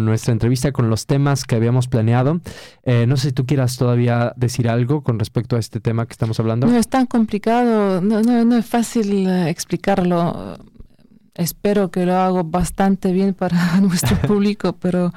nuestra 0.06 0.34
entrevista, 0.34 0.71
con 0.71 0.89
los 0.89 1.06
temas 1.06 1.45
que 1.45 1.56
habíamos 1.56 1.88
planeado. 1.88 2.41
Eh, 2.84 3.06
no 3.08 3.17
sé 3.17 3.30
si 3.30 3.34
tú 3.34 3.45
quieras 3.45 3.78
todavía 3.78 4.34
decir 4.36 4.69
algo 4.69 5.02
con 5.02 5.19
respecto 5.19 5.56
a 5.56 5.60
este 5.60 5.80
tema 5.80 6.06
que 6.06 6.13
estamos 6.13 6.39
hablando. 6.39 6.67
No 6.67 6.76
es 6.76 6.88
tan 6.88 7.06
complicado, 7.06 8.02
no, 8.02 8.21
no, 8.21 8.58
es 8.58 8.65
fácil 8.65 9.28
eh, 9.28 9.50
explicarlo. 9.50 10.58
Espero 11.36 11.91
que 11.91 12.06
lo 12.06 12.15
hago 12.15 12.43
bastante 12.43 13.12
bien 13.12 13.34
para 13.34 13.80
nuestro 13.82 14.17
público, 14.28 14.73
pero... 14.73 15.13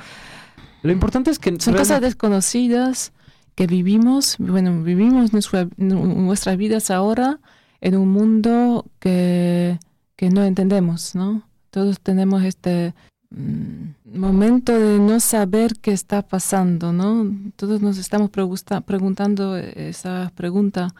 Lo 0.83 0.93
importante 0.93 1.31
es 1.31 1.39
que... 1.39 1.59
Son 1.61 1.75
cosas 1.75 2.01
desconocidas 2.01 3.13
que 3.55 3.67
vivimos, 3.67 4.37
bueno, 4.39 4.83
vivimos 4.83 5.33
nuestras 5.77 6.57
vidas 6.57 6.91
ahora 6.91 7.41
en 7.83 7.97
un 7.97 8.09
mundo 8.09 8.87
que, 8.99 9.79
que 10.17 10.31
no 10.31 10.43
entendemos, 10.45 11.15
¿no? 11.15 11.50
Todos 11.71 12.01
tenemos 12.01 12.43
este 12.43 12.95
mm, 13.31 14.19
momento 14.19 14.79
de 14.79 14.99
no 14.99 15.21
saber 15.21 15.75
qué 15.81 15.93
está 15.93 16.23
pasando, 16.23 16.93
¿no? 16.93 17.31
Todos 17.57 17.81
nos 17.81 17.99
estamos 17.99 18.31
preguntando 18.31 19.57
esa 19.57 20.33
pregunta, 20.35 20.95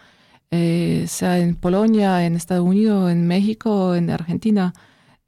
eh, 0.51 1.05
sea 1.09 1.39
en 1.39 1.57
Polonia, 1.57 2.25
en 2.25 2.37
Estados 2.37 2.67
Unidos, 2.67 3.11
en 3.11 3.27
México, 3.27 3.95
en 3.95 4.11
Argentina. 4.11 4.73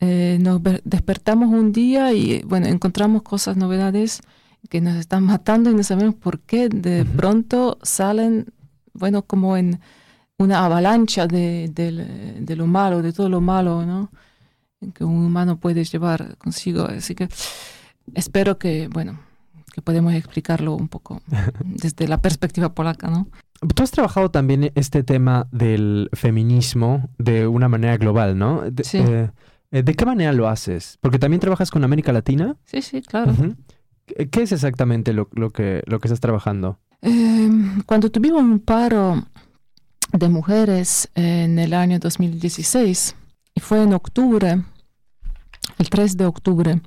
Eh, 0.00 0.38
nos 0.40 0.60
despertamos 0.84 1.52
un 1.52 1.72
día 1.72 2.12
y, 2.12 2.42
bueno, 2.42 2.66
encontramos 2.66 3.22
cosas, 3.22 3.56
novedades 3.56 4.20
que 4.68 4.80
nos 4.80 4.96
están 4.96 5.24
matando 5.24 5.70
y 5.70 5.74
no 5.74 5.82
sabemos 5.82 6.14
por 6.14 6.40
qué 6.40 6.68
de 6.68 7.04
pronto 7.04 7.78
salen, 7.82 8.46
bueno, 8.94 9.22
como 9.22 9.56
en 9.56 9.80
una 10.38 10.64
avalancha 10.64 11.26
de, 11.26 11.70
de, 11.72 12.56
lo 12.56 12.66
malo, 12.66 13.02
de 13.02 13.12
todo 13.12 13.28
lo 13.28 13.40
malo, 13.40 13.84
¿no? 13.86 14.10
Que 14.94 15.04
un 15.04 15.24
humano 15.24 15.58
puede 15.58 15.84
llevar 15.84 16.36
consigo. 16.38 16.84
Así 16.84 17.14
que 17.14 17.28
espero 18.14 18.58
que, 18.58 18.88
bueno, 18.88 19.20
que 19.72 19.82
podemos 19.82 20.14
explicarlo 20.14 20.74
un 20.74 20.88
poco 20.88 21.22
desde 21.64 22.08
la 22.08 22.20
perspectiva 22.20 22.74
polaca, 22.74 23.08
¿no? 23.08 23.28
Tú 23.74 23.82
has 23.84 23.92
trabajado 23.92 24.30
también 24.30 24.72
este 24.74 25.04
tema 25.04 25.46
del 25.52 26.10
feminismo 26.14 27.10
de 27.18 27.46
una 27.46 27.68
manera 27.68 27.96
global, 27.96 28.36
¿no? 28.36 28.62
sí. 28.82 28.98
Eh, 28.98 29.30
eh, 29.70 29.82
¿De 29.82 29.94
qué 29.94 30.04
manera 30.04 30.32
lo 30.32 30.48
haces? 30.48 30.98
Porque 31.00 31.18
también 31.18 31.40
trabajas 31.40 31.70
con 31.70 31.82
América 31.82 32.12
Latina. 32.12 32.56
Sí, 32.64 32.82
sí, 32.82 33.00
claro. 33.00 33.34
¿Qué 34.06 34.42
es 34.42 34.52
exactamente 34.52 35.12
lo, 35.14 35.28
que, 35.28 35.82
lo 35.86 35.98
que 35.98 36.08
estás 36.08 36.20
trabajando? 36.20 36.78
Em, 37.00 37.82
cuando 37.82 38.10
tuvimos 38.10 38.42
un 38.42 38.60
paro 38.60 39.24
de 40.12 40.28
mujeres 40.28 41.08
en 41.14 41.58
el 41.58 41.72
año 41.72 41.98
2016, 41.98 43.16
y 43.54 43.60
fue 43.60 43.82
en 43.82 43.94
octubre, 43.94 44.62
el 45.78 45.88
3 45.88 46.16
de 46.16 46.24
octubre, 46.26 46.80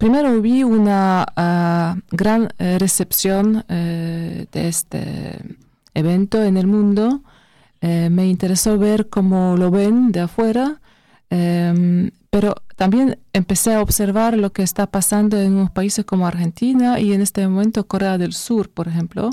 primero 0.00 0.40
vi 0.40 0.62
una 0.64 1.26
ah, 1.36 1.96
gran 2.10 2.48
eh, 2.58 2.78
recepción 2.78 3.64
eh, 3.68 4.46
de 4.50 4.68
este 4.68 5.38
evento 5.94 6.42
en 6.42 6.56
el 6.56 6.66
mundo. 6.66 7.22
Eh, 7.82 8.08
me 8.10 8.26
interesó 8.26 8.78
ver 8.78 9.08
cómo 9.08 9.56
lo 9.56 9.70
ven 9.70 10.10
de 10.12 10.20
afuera, 10.20 10.80
em, 11.30 12.10
pero 12.30 12.54
también 12.76 13.18
empecé 13.32 13.74
a 13.74 13.82
observar 13.82 14.36
lo 14.36 14.52
que 14.52 14.62
está 14.62 14.86
pasando 14.86 15.38
en 15.38 15.52
unos 15.54 15.70
países 15.70 16.04
como 16.04 16.26
Argentina 16.26 16.98
y 17.00 17.12
en 17.12 17.20
este 17.20 17.46
momento 17.46 17.86
Corea 17.86 18.18
del 18.18 18.32
Sur, 18.32 18.70
por 18.70 18.88
ejemplo, 18.88 19.30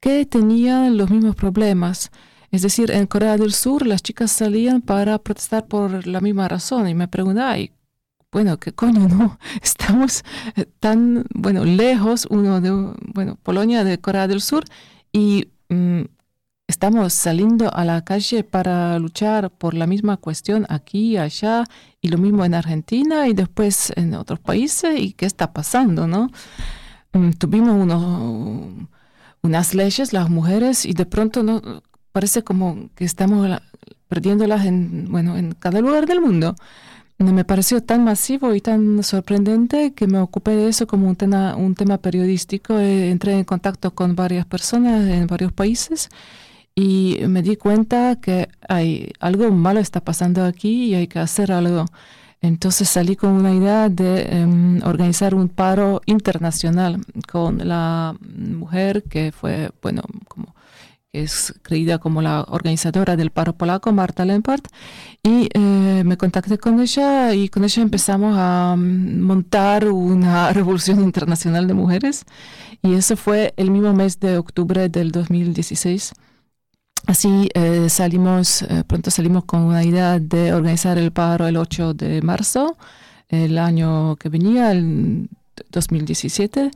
que 0.00 0.26
tenían 0.26 0.96
los 0.96 1.10
mismos 1.10 1.36
problemas. 1.36 2.10
Es 2.50 2.62
decir, 2.62 2.90
en 2.90 3.06
Corea 3.06 3.36
del 3.36 3.52
Sur 3.52 3.86
las 3.86 4.02
chicas 4.02 4.32
salían 4.32 4.82
para 4.82 5.18
protestar 5.18 5.66
por 5.66 6.06
la 6.06 6.20
misma 6.20 6.48
razón 6.48 6.88
y 6.88 6.94
me 6.94 7.06
preguntaba, 7.08 7.56
bueno, 8.32 8.58
¿qué 8.58 8.72
coño 8.72 9.08
no? 9.08 9.38
Estamos 9.62 10.24
eh, 10.56 10.66
tan, 10.78 11.24
bueno, 11.34 11.64
lejos 11.64 12.26
uno 12.30 12.60
de, 12.60 12.70
bueno, 13.12 13.36
Polonia 13.42 13.84
de 13.84 13.98
Corea 14.00 14.28
del 14.28 14.40
Sur 14.40 14.64
y 15.12 15.48
mm, 15.68 16.02
estamos 16.68 17.12
saliendo 17.12 17.74
a 17.74 17.84
la 17.84 18.02
calle 18.04 18.44
para 18.44 18.98
luchar 18.98 19.50
por 19.50 19.74
la 19.74 19.86
misma 19.86 20.16
cuestión 20.16 20.66
aquí 20.68 21.16
allá, 21.16 21.64
y 22.00 22.08
lo 22.08 22.18
mismo 22.18 22.44
en 22.44 22.54
Argentina 22.54 23.26
y 23.28 23.34
después 23.34 23.92
en 23.96 24.14
otros 24.14 24.38
países, 24.38 24.98
y 24.98 25.12
qué 25.12 25.26
está 25.26 25.52
pasando, 25.52 26.06
¿no? 26.06 26.30
Mm, 27.12 27.30
tuvimos 27.32 27.74
unos, 27.74 28.88
unas 29.42 29.74
leyes, 29.74 30.12
las 30.12 30.30
mujeres, 30.30 30.86
y 30.86 30.92
de 30.92 31.06
pronto 31.06 31.42
no 31.42 31.82
parece 32.12 32.42
como 32.44 32.90
que 32.94 33.04
estamos 33.04 33.48
perdiéndolas 34.08 34.64
en, 34.64 35.10
bueno, 35.10 35.36
en 35.36 35.52
cada 35.52 35.80
lugar 35.80 36.06
del 36.06 36.20
mundo. 36.20 36.54
Me 37.20 37.44
pareció 37.44 37.82
tan 37.82 38.02
masivo 38.02 38.54
y 38.54 38.62
tan 38.62 39.02
sorprendente 39.02 39.92
que 39.92 40.06
me 40.06 40.18
ocupé 40.18 40.52
de 40.52 40.68
eso 40.68 40.86
como 40.86 41.06
un 41.06 41.16
tema, 41.16 41.54
un 41.54 41.74
tema 41.74 41.98
periodístico. 41.98 42.78
Entré 42.78 43.36
en 43.38 43.44
contacto 43.44 43.94
con 43.94 44.16
varias 44.16 44.46
personas 44.46 45.06
en 45.06 45.26
varios 45.26 45.52
países 45.52 46.08
y 46.74 47.18
me 47.28 47.42
di 47.42 47.56
cuenta 47.56 48.16
que 48.16 48.48
hay 48.66 49.12
algo 49.20 49.50
malo 49.50 49.80
está 49.80 50.00
pasando 50.00 50.44
aquí 50.44 50.86
y 50.86 50.94
hay 50.94 51.08
que 51.08 51.18
hacer 51.18 51.52
algo. 51.52 51.84
Entonces 52.40 52.88
salí 52.88 53.16
con 53.16 53.32
una 53.32 53.52
idea 53.54 53.90
de 53.90 54.22
em, 54.22 54.82
organizar 54.82 55.34
un 55.34 55.50
paro 55.50 56.00
internacional 56.06 57.02
con 57.30 57.68
la 57.68 58.16
mujer 58.34 59.02
que 59.02 59.30
fue, 59.30 59.70
bueno, 59.82 60.02
como 61.12 61.24
es 61.24 61.54
creída 61.62 61.98
como 61.98 62.22
la 62.22 62.42
organizadora 62.48 63.16
del 63.16 63.30
paro 63.30 63.52
polaco, 63.54 63.92
Marta 63.92 64.24
Lempart, 64.24 64.66
y 65.22 65.48
eh, 65.54 66.02
me 66.04 66.16
contacté 66.16 66.58
con 66.58 66.80
ella 66.80 67.34
y 67.34 67.48
con 67.48 67.64
ella 67.64 67.82
empezamos 67.82 68.36
a 68.38 68.74
mm, 68.76 69.20
montar 69.20 69.88
una 69.88 70.52
revolución 70.52 71.00
internacional 71.00 71.66
de 71.66 71.74
mujeres 71.74 72.24
y 72.82 72.94
eso 72.94 73.16
fue 73.16 73.52
el 73.56 73.70
mismo 73.70 73.92
mes 73.92 74.20
de 74.20 74.38
octubre 74.38 74.88
del 74.88 75.10
2016. 75.12 76.12
Así 77.06 77.48
eh, 77.54 77.88
salimos, 77.88 78.62
eh, 78.62 78.84
pronto 78.86 79.10
salimos 79.10 79.44
con 79.44 79.62
una 79.62 79.82
idea 79.84 80.18
de 80.18 80.52
organizar 80.52 80.98
el 80.98 81.12
paro 81.12 81.46
el 81.46 81.56
8 81.56 81.94
de 81.94 82.22
marzo, 82.22 82.76
el 83.28 83.58
año 83.58 84.16
que 84.16 84.28
venía, 84.28 84.72
el 84.72 85.28
2017. 85.70 86.70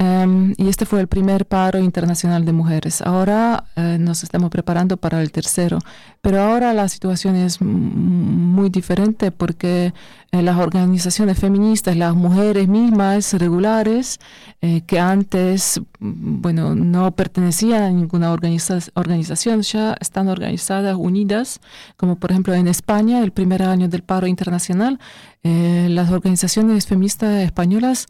Em, 0.00 0.54
y 0.56 0.68
este 0.68 0.86
fue 0.86 1.00
el 1.00 1.08
primer 1.08 1.44
paro 1.44 1.80
internacional 1.80 2.44
de 2.44 2.52
mujeres. 2.52 3.02
Ahora 3.02 3.64
eh, 3.74 3.96
nos 3.98 4.22
estamos 4.22 4.48
preparando 4.48 4.96
para 4.96 5.20
el 5.20 5.32
tercero, 5.32 5.80
pero 6.20 6.40
ahora 6.40 6.72
la 6.72 6.88
situación 6.88 7.34
es 7.34 7.60
muy 7.60 8.70
diferente 8.70 9.32
porque 9.32 9.92
eh, 10.30 10.42
las 10.42 10.56
organizaciones 10.56 11.40
feministas, 11.40 11.96
las 11.96 12.14
mujeres 12.14 12.68
mismas 12.68 13.32
regulares, 13.32 14.20
eh, 14.60 14.82
que 14.82 15.00
antes, 15.00 15.80
bueno, 15.98 16.76
no 16.76 17.10
pertenecían 17.16 17.82
a 17.82 17.90
ninguna 17.90 18.30
organización, 18.30 19.62
ya 19.62 19.96
están 20.00 20.28
organizadas, 20.28 20.94
unidas, 20.96 21.60
como 21.96 22.14
por 22.14 22.30
ejemplo 22.30 22.54
en 22.54 22.68
España, 22.68 23.20
el 23.24 23.32
primer 23.32 23.64
año 23.64 23.88
del 23.88 24.04
paro 24.04 24.28
internacional, 24.28 25.00
las 25.42 26.10
organizaciones 26.10 26.86
feministas 26.86 27.42
españolas 27.42 28.06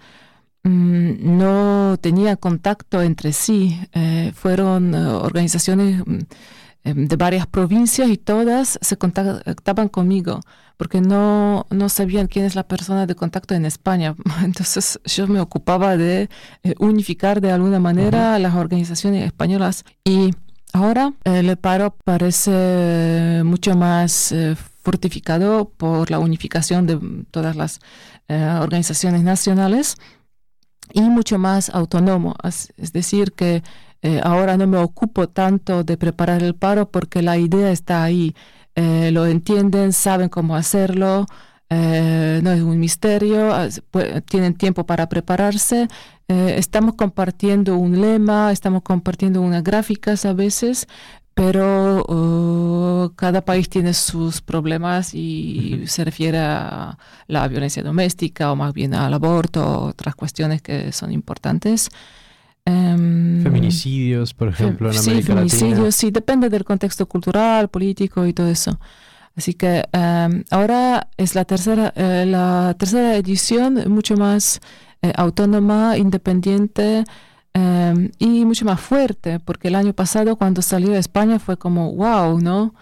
no 0.65 1.97
tenía 2.01 2.37
contacto 2.37 3.03
entre 3.03 3.33
sí. 3.33 3.79
Eh, 3.93 4.33
fueron 4.35 4.95
eh, 4.95 4.99
organizaciones 4.99 6.03
mm, 6.07 6.19
em, 6.85 7.09
de 7.09 7.17
varias 7.17 7.47
provincias 7.47 8.09
y 8.09 8.17
todas 8.17 8.79
se 8.81 8.97
contactaban 8.97 9.89
conmigo 9.89 10.41
porque 10.77 11.01
no, 11.01 11.67
no 11.71 11.89
sabían 11.89 12.29
quién 12.29 12.45
es 12.45 12.55
la 12.55 12.63
persona 12.63 13.07
de 13.07 13.17
contacto 13.17 13.55
en 13.55 13.65
España. 13.65 14.15
Entonces 14.45 15.01
yo 15.05 15.27
me 15.27 15.41
ocupaba 15.41 15.97
de 15.97 16.29
eh, 16.63 16.75
unificar 16.79 17.41
de 17.41 17.51
alguna 17.51 17.81
manera 17.81 18.39
las 18.39 18.55
organizaciones 18.55 19.25
españolas 19.27 19.85
y 20.05 20.35
ahora 20.73 21.15
el 21.25 21.57
paro 21.57 21.97
parece 22.05 23.43
mucho 23.45 23.75
más 23.77 24.35
fortificado 24.83 25.71
por 25.77 26.11
la 26.11 26.19
unificación 26.19 26.87
de 26.87 27.25
todas 27.31 27.57
las 27.57 27.81
organizaciones 28.29 29.23
nacionales 29.23 29.97
y 30.93 31.03
mucho 31.03 31.39
más 31.39 31.71
autónomo. 31.71 32.35
Es, 32.45 32.93
decir, 32.93 33.33
que 33.33 33.63
eh, 34.03 34.21
ahora 34.23 34.57
no 34.57 34.67
me 34.67 34.79
ocupo 34.79 35.29
tanto 35.29 35.85
de 35.85 35.97
preparar 35.97 36.43
el 36.43 36.55
paro 36.55 36.91
porque 36.91 37.23
la 37.23 37.39
idea 37.39 37.71
está 37.71 38.03
ahí. 38.03 38.35
Eh, 38.75 39.11
lo 39.13 39.27
entienden, 39.27 39.93
saben 39.93 40.29
cómo 40.29 40.55
hacerlo, 40.55 41.27
eh, 41.69 42.41
no 42.43 42.53
es 42.53 42.63
un 42.63 42.79
misterio, 42.79 43.53
tienen 44.31 44.55
tiempo 44.55 44.87
para 44.87 45.09
prepararse. 45.09 45.89
estamos 46.29 46.95
compartiendo 46.95 47.77
un 47.77 48.01
lema, 48.01 48.53
estamos 48.53 48.83
compartiendo 48.83 49.41
unas 49.43 49.63
gráficas 49.65 50.25
a 50.27 50.33
veces, 50.35 50.87
pero 51.39 52.03
uh, 52.03 53.15
cada 53.15 53.43
país 53.43 53.69
tiene 53.69 53.95
sus 53.95 54.41
problemas 54.41 55.15
y 55.15 55.85
se 55.87 56.05
refiere 56.05 56.39
a 56.41 56.99
la 57.29 57.47
violencia 57.47 57.81
doméstica 57.81 58.51
o 58.51 58.57
más 58.57 58.75
bien 58.75 58.93
al 58.93 59.15
aborto, 59.15 59.83
otras 59.83 60.17
cuestiones 60.17 60.63
que 60.63 60.91
son 60.91 61.13
importantes. 61.13 61.91
Em, 62.65 63.41
feminicidios, 63.45 64.35
por 64.35 64.49
ejemplo, 64.49 64.91
en 64.91 64.99
América 64.99 65.21
sí, 65.21 65.23
feminicidios, 65.23 65.95
sí, 65.95 66.11
depende 66.11 66.51
del 66.51 66.65
contexto 66.65 67.07
cultural, 67.07 67.69
político 67.69 68.27
y 68.27 68.33
todo 68.33 68.49
eso. 68.49 68.81
Así 69.37 69.55
que 69.55 69.85
em, 69.93 70.43
ahora 70.51 71.07
es 71.17 71.37
la 71.37 71.45
tercera, 71.45 71.93
eh, 71.95 72.25
la 72.27 72.75
tercera 72.77 73.15
edición, 73.15 73.85
mucho 73.87 74.17
más 74.17 74.59
eh, 75.03 75.13
autónoma, 75.15 75.97
independiente, 75.99 77.05
y 78.19 78.45
mucho 78.45 78.65
más 78.65 78.81
fuerte, 78.81 79.41
porque 79.41 79.69
el 79.69 79.75
año 79.75 79.93
pasado 79.93 80.37
cuando 80.37 80.63
salió 80.63 80.91
de 80.91 80.99
España 80.99 81.39
fue 81.39 81.57
como, 81.57 81.93
wow, 81.93 82.39
¿no? 82.41 82.75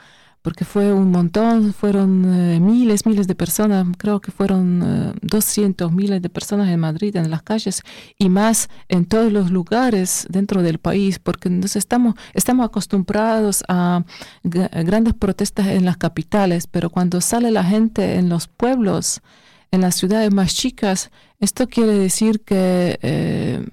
porque 0.47 0.65
fue 0.65 0.93
un 0.93 1.11
montón, 1.11 1.75
fueron 1.75 2.25
eh, 2.33 2.61
miles, 2.61 3.05
miles 3.05 3.27
de 3.27 3.35
personas, 3.35 3.85
creo 3.99 4.21
que 4.21 4.31
fueron 4.31 5.13
200 5.21 5.91
miles 5.91 6.23
de 6.23 6.29
personas 6.29 6.69
en 6.69 6.79
Madrid, 6.79 7.17
en 7.17 7.33
las 7.33 7.43
calles, 7.43 7.83
y 8.17 8.29
más 8.29 8.69
en 8.89 9.07
todos 9.07 9.33
los 9.33 9.51
lugares 9.51 10.25
dentro 10.31 10.63
del 10.63 10.79
país, 10.79 11.19
porque 11.19 11.51
nos 11.51 11.75
estamos, 11.75 12.15
estamos 12.33 12.65
acostumbrados 12.65 13.65
a 13.67 14.05
grandes 14.45 15.15
protestas 15.15 15.67
en 15.67 15.85
las 15.85 15.97
capitales, 15.97 16.69
pero 16.69 16.91
cuando 16.91 17.21
sale 17.21 17.51
la 17.51 17.65
gente 17.65 18.15
en 18.15 18.29
los 18.29 18.47
pueblos, 18.47 19.23
en 19.73 19.81
las 19.81 19.97
ciudades 19.97 20.33
más 20.33 20.55
chicas, 20.55 21.11
esto 21.41 21.67
quiere 21.67 21.99
decir 21.99 22.43
que 22.43 23.01
eh, 23.03 23.67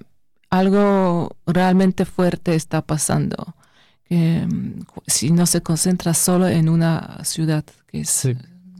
algo 0.58 1.36
realmente 1.46 2.04
fuerte 2.04 2.54
está 2.54 2.82
pasando 2.82 3.54
que 4.08 4.46
mm, 4.46 4.84
si 5.06 5.30
no 5.30 5.46
se 5.46 5.62
concentra 5.62 6.14
solo 6.14 6.48
en 6.48 6.68
una 6.68 7.24
ciudad 7.24 7.64
que 7.86 8.00
es 8.00 8.28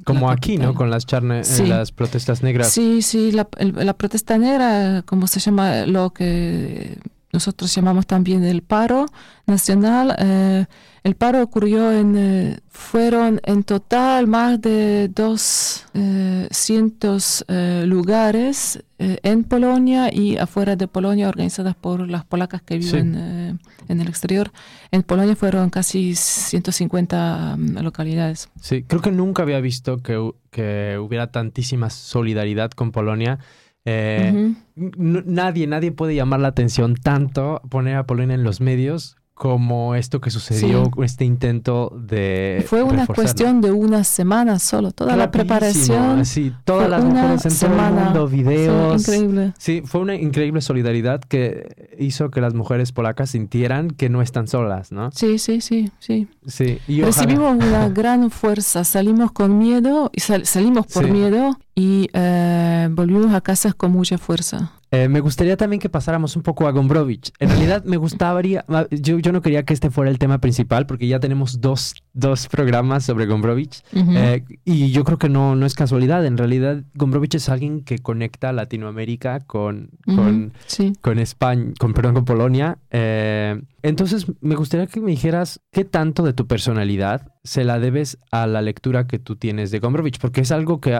como 0.04 0.30
aquí, 0.30 0.58
¿no? 0.58 0.74
Con 0.74 0.90
las, 0.90 1.06
charne, 1.06 1.40
eh, 1.40 1.66
las 1.66 1.90
protestas 1.90 2.42
negras. 2.42 2.70
Sí, 2.70 3.00
sí, 3.00 3.32
la, 3.32 3.48
la, 3.58 3.94
protesta 3.94 4.36
negra, 4.36 5.02
como 5.06 5.26
se 5.26 5.40
llama 5.40 5.86
lo 5.86 6.10
que 6.10 6.98
nosotros 7.34 7.74
llamamos 7.74 8.06
también 8.06 8.44
el 8.44 8.62
paro 8.62 9.06
nacional, 9.44 10.14
eh, 10.20 10.66
el 11.02 11.16
paro 11.16 11.42
ocurrió 11.42 11.90
en, 11.90 12.14
eh, 12.16 12.60
fueron 12.68 13.40
en 13.42 13.64
total 13.64 14.28
más 14.28 14.60
de 14.60 15.08
200 15.08 17.44
eh, 17.48 17.82
lugares 17.86 18.84
en 18.98 19.42
Polonia 19.44 20.14
y 20.14 20.36
afuera 20.38 20.76
de 20.76 20.86
Polonia 20.86 21.28
organizadas 21.28 21.74
por 21.74 22.08
las 22.08 22.24
polacas 22.24 22.62
que 22.62 22.78
viven 22.78 23.58
en 23.88 24.00
el 24.00 24.08
exterior. 24.08 24.52
En 24.92 25.02
Polonia 25.02 25.34
fueron 25.34 25.68
casi 25.68 26.14
150 26.14 27.56
mm, 27.58 27.78
localidades. 27.80 28.48
Sí, 28.60 28.84
creo 28.84 29.02
que 29.02 29.10
nunca 29.10 29.42
había 29.42 29.58
visto 29.60 29.98
que, 29.98 30.30
que 30.50 30.96
hubiera 30.98 31.32
tantísima 31.32 31.90
solidaridad 31.90 32.70
con 32.70 32.92
Polonia. 32.92 33.40
Nadie, 33.84 35.66
nadie 35.66 35.92
puede 35.92 36.14
llamar 36.14 36.40
la 36.40 36.48
atención 36.48 36.94
tanto, 36.94 37.60
poner 37.68 37.96
a 37.96 38.06
Polonia 38.06 38.34
en 38.34 38.44
los 38.44 38.60
medios 38.60 39.16
como 39.34 39.96
esto 39.96 40.20
que 40.20 40.30
sucedió, 40.30 40.90
este 41.02 41.24
intento 41.24 41.92
de... 41.94 42.64
Fue 42.68 42.84
una 42.84 43.04
cuestión 43.04 43.60
de 43.60 43.72
una 43.72 44.04
semana 44.04 44.60
solo, 44.60 44.92
toda 44.92 45.16
la 45.16 45.32
preparación. 45.32 46.24
Sí, 46.24 46.52
todas 46.64 46.88
las 46.88 47.04
mujeres 47.04 47.44
en 47.44 47.50
semana. 47.50 47.88
todo 47.88 47.98
el 47.98 48.04
mundo, 48.04 48.28
videos. 48.28 49.02
Sí, 49.02 49.10
increíble. 49.10 49.52
Sí, 49.58 49.82
fue 49.84 50.00
una 50.00 50.14
increíble 50.14 50.60
solidaridad 50.60 51.20
que 51.20 51.96
hizo 51.98 52.30
que 52.30 52.40
las 52.40 52.54
mujeres 52.54 52.92
polacas 52.92 53.30
sintieran 53.30 53.90
que 53.90 54.08
no 54.08 54.22
están 54.22 54.46
solas, 54.46 54.92
¿no? 54.92 55.10
Sí, 55.10 55.38
sí, 55.40 55.60
sí, 55.60 55.90
sí. 55.98 56.28
sí 56.46 56.78
Recibimos 56.86 57.56
una 57.56 57.88
gran 57.94 58.30
fuerza, 58.30 58.84
salimos 58.84 59.32
con 59.32 59.58
miedo, 59.58 60.12
y 60.14 60.20
salimos 60.20 60.86
por 60.86 61.10
miedo 61.10 61.58
y 61.74 62.08
eh, 62.12 62.88
volvimos 62.92 63.34
a 63.34 63.40
casa 63.40 63.72
con 63.72 63.90
mucha 63.90 64.16
fuerza. 64.16 64.72
Eh, 64.94 65.08
me 65.08 65.18
gustaría 65.18 65.56
también 65.56 65.80
que 65.80 65.88
pasáramos 65.88 66.36
un 66.36 66.42
poco 66.42 66.68
a 66.68 66.70
Gombrowicz. 66.70 67.32
En 67.40 67.48
realidad 67.48 67.82
me 67.84 67.96
gustaría, 67.96 68.64
yo, 68.90 69.18
yo 69.18 69.32
no 69.32 69.42
quería 69.42 69.64
que 69.64 69.74
este 69.74 69.90
fuera 69.90 70.08
el 70.08 70.20
tema 70.20 70.38
principal 70.38 70.86
porque 70.86 71.08
ya 71.08 71.18
tenemos 71.18 71.60
dos, 71.60 71.94
dos 72.12 72.46
programas 72.46 73.04
sobre 73.04 73.26
Gombrowicz 73.26 73.82
eh, 73.92 74.44
y 74.64 74.92
yo 74.92 75.02
creo 75.02 75.18
que 75.18 75.28
no, 75.28 75.56
no 75.56 75.66
es 75.66 75.74
casualidad. 75.74 76.24
En 76.24 76.38
realidad 76.38 76.84
Gombrowicz 76.94 77.34
es 77.34 77.48
alguien 77.48 77.82
que 77.82 77.98
conecta 77.98 78.52
Latinoamérica 78.52 79.40
con, 79.40 79.90
con, 80.04 80.52
con 81.00 81.18
España, 81.18 81.72
con, 81.80 81.92
perdón, 81.92 82.14
con 82.14 82.24
Polonia. 82.24 82.78
Eh, 82.90 83.60
entonces 83.82 84.26
me 84.40 84.54
gustaría 84.54 84.86
que 84.86 85.00
me 85.00 85.10
dijeras 85.10 85.60
qué 85.72 85.84
tanto 85.84 86.22
de 86.22 86.34
tu 86.34 86.46
personalidad 86.46 87.32
se 87.42 87.64
la 87.64 87.80
debes 87.80 88.18
a 88.30 88.46
la 88.46 88.62
lectura 88.62 89.08
que 89.08 89.18
tú 89.18 89.34
tienes 89.34 89.72
de 89.72 89.80
Gombrowicz 89.80 90.18
porque 90.18 90.42
es 90.42 90.52
algo 90.52 90.80
que, 90.80 90.96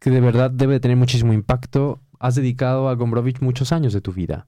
que 0.00 0.10
de 0.10 0.20
verdad 0.20 0.50
debe 0.50 0.80
tener 0.80 0.96
muchísimo 0.96 1.32
impacto 1.32 2.00
has 2.18 2.34
dedicado 2.34 2.88
a 2.88 2.94
Gombrowicz 2.94 3.40
muchos 3.40 3.72
años 3.72 3.92
de 3.92 4.00
tu 4.00 4.12
vida. 4.12 4.46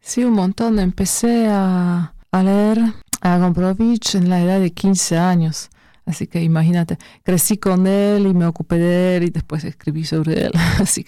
Sí, 0.00 0.24
un 0.24 0.34
montón. 0.34 0.78
Empecé 0.78 1.46
a, 1.48 2.14
leer 2.32 2.80
a 3.20 3.38
Gombrowicz 3.38 4.14
en 4.14 4.28
la 4.28 4.42
edad 4.42 4.60
de 4.60 4.72
15 4.72 5.18
años. 5.18 5.70
Así 6.04 6.26
que 6.26 6.42
imagínate, 6.42 6.98
crecí 7.22 7.56
con 7.58 7.86
él 7.86 8.26
y 8.26 8.34
me 8.34 8.46
ocupé 8.46 8.76
de 8.76 9.16
él 9.16 9.22
y 9.24 9.30
después 9.30 9.62
escribí 9.64 10.04
sobre 10.04 10.46
él. 10.46 10.52
Así 10.80 11.04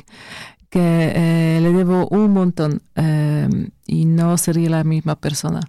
que 0.71 1.12
eh, 1.14 1.61
le 1.61 1.73
debo 1.73 2.07
un 2.09 2.33
montón 2.33 2.83
eh, 2.95 3.49
y 3.87 4.05
no 4.07 4.37
sería 4.38 4.71
la 4.71 4.85
misma 4.85 5.17
persona. 5.17 5.61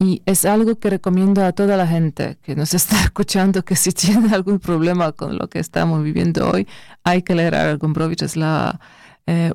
Y 0.00 0.20
es 0.26 0.44
algo 0.44 0.80
que 0.80 0.90
recomiendo 0.90 1.44
a 1.44 1.52
toda 1.52 1.76
la 1.76 1.86
gente 1.86 2.36
que 2.42 2.56
nos 2.56 2.74
está 2.80 3.00
escuchando, 3.00 3.64
que 3.64 3.76
si 3.76 3.92
tiene 3.92 4.34
algún 4.34 4.58
problema 4.58 5.12
con 5.12 5.38
lo 5.38 5.48
que 5.48 5.60
estamos 5.60 6.02
viviendo 6.02 6.50
hoy, 6.50 6.66
hay 7.04 7.22
que 7.22 7.36
leer 7.36 7.54
a 7.54 7.76
Gombrowicz. 7.76 8.22
Es 8.22 8.36
la, 8.36 8.80
eh, 9.26 9.52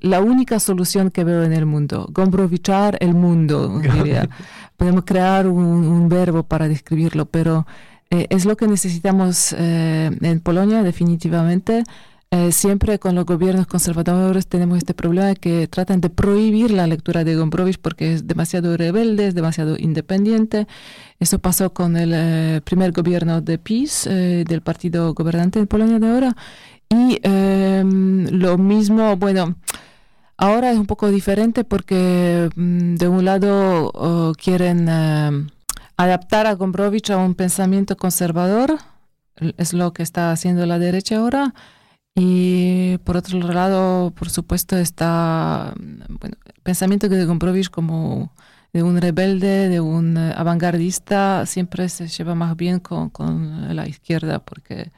la 0.00 0.20
única 0.20 0.58
solución 0.58 1.10
que 1.10 1.22
veo 1.22 1.44
en 1.44 1.52
el 1.52 1.66
mundo, 1.66 2.08
gomprovichar 2.10 2.96
el 3.00 3.14
mundo, 3.14 3.78
diría. 3.94 4.28
Podemos 4.76 5.04
crear 5.04 5.46
un, 5.46 6.08
verbo 6.08 6.42
para 6.42 6.68
describirlo, 6.68 7.26
pero 7.26 7.66
eh, 8.10 8.26
es 8.30 8.44
lo 8.44 8.56
que 8.56 8.66
necesitamos 8.66 9.54
eh, 9.56 10.10
en 10.20 10.40
Polonia 10.40 10.82
definitivamente. 10.82 11.84
siempre 12.50 12.98
con 12.98 13.14
los 13.14 13.24
gobiernos 13.26 13.68
conservadores 13.68 14.48
tenemos 14.48 14.78
este 14.78 14.92
problema 14.92 15.36
que 15.36 15.68
tratan 15.68 16.00
de 16.00 16.10
prohibir 16.10 16.72
la 16.72 16.88
lectura 16.88 17.22
de 17.22 17.36
Gombrowicz 17.36 17.78
porque 17.78 18.12
es 18.12 18.26
demasiado 18.26 18.76
rebelde, 18.76 19.28
es 19.28 19.34
demasiado 19.36 19.76
independiente. 19.78 20.66
Eso 21.20 21.38
pasó 21.38 21.72
con 21.72 21.96
el 21.96 22.60
primer 22.62 22.90
gobierno 22.90 23.40
de 23.40 23.58
PiS, 23.58 24.08
del 24.50 24.62
partido 24.62 25.14
gobernante 25.14 25.60
en 25.60 25.68
Polonia 25.68 26.00
de 26.00 26.08
ahora, 26.08 26.36
y 26.90 27.18
em, 27.22 28.26
lo 28.30 28.58
mismo, 28.58 29.16
bueno, 29.16 29.56
ahora 30.36 30.70
es 30.70 30.78
un 30.78 30.86
poco 30.86 31.10
diferente 31.10 31.64
porque 31.64 32.50
mm, 32.54 32.94
de 32.96 33.08
un 33.08 33.24
lado 33.24 34.32
quieren 34.42 34.88
em, 34.88 35.48
adaptar 35.96 36.46
a 36.46 36.54
Gombrowicz 36.54 37.10
a 37.10 37.18
un 37.18 37.34
pensamiento 37.34 37.96
conservador, 37.96 38.78
es 39.58 39.72
lo 39.72 39.92
que 39.92 40.02
está 40.02 40.32
haciendo 40.32 40.66
la 40.66 40.78
derecha 40.78 41.16
ahora. 41.18 41.54
Y 42.16 42.98
por 42.98 43.16
otro 43.16 43.40
lado, 43.40 44.12
por 44.12 44.30
supuesto, 44.30 44.76
está 44.78 45.74
bueno, 45.76 46.36
el 46.46 46.62
pensamiento 46.62 47.08
de 47.08 47.24
Gombrowicz 47.24 47.70
como 47.70 48.32
de 48.74 48.82
un 48.82 49.00
rebelde, 49.00 49.68
de 49.68 49.80
un 49.80 50.16
eh, 50.16 50.34
avangardista, 50.36 51.46
siempre 51.46 51.88
se 51.88 52.08
lleva 52.08 52.34
más 52.34 52.56
bien 52.56 52.80
con, 52.80 53.08
con, 53.08 53.74
la 53.74 53.86
izquierda, 53.86 54.40
porque, 54.40 54.90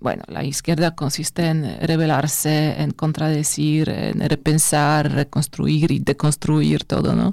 bueno, 0.00 0.24
la 0.26 0.42
izquierda 0.42 0.96
consiste 0.96 1.46
en 1.46 1.80
rebelarse, 1.80 2.82
en 2.82 2.90
contradecir, 2.90 3.88
en 3.90 4.28
repensar, 4.28 5.12
reconstruir 5.12 5.92
y 5.92 6.00
deconstruir 6.00 6.82
todo, 6.84 7.14
¿no? 7.14 7.30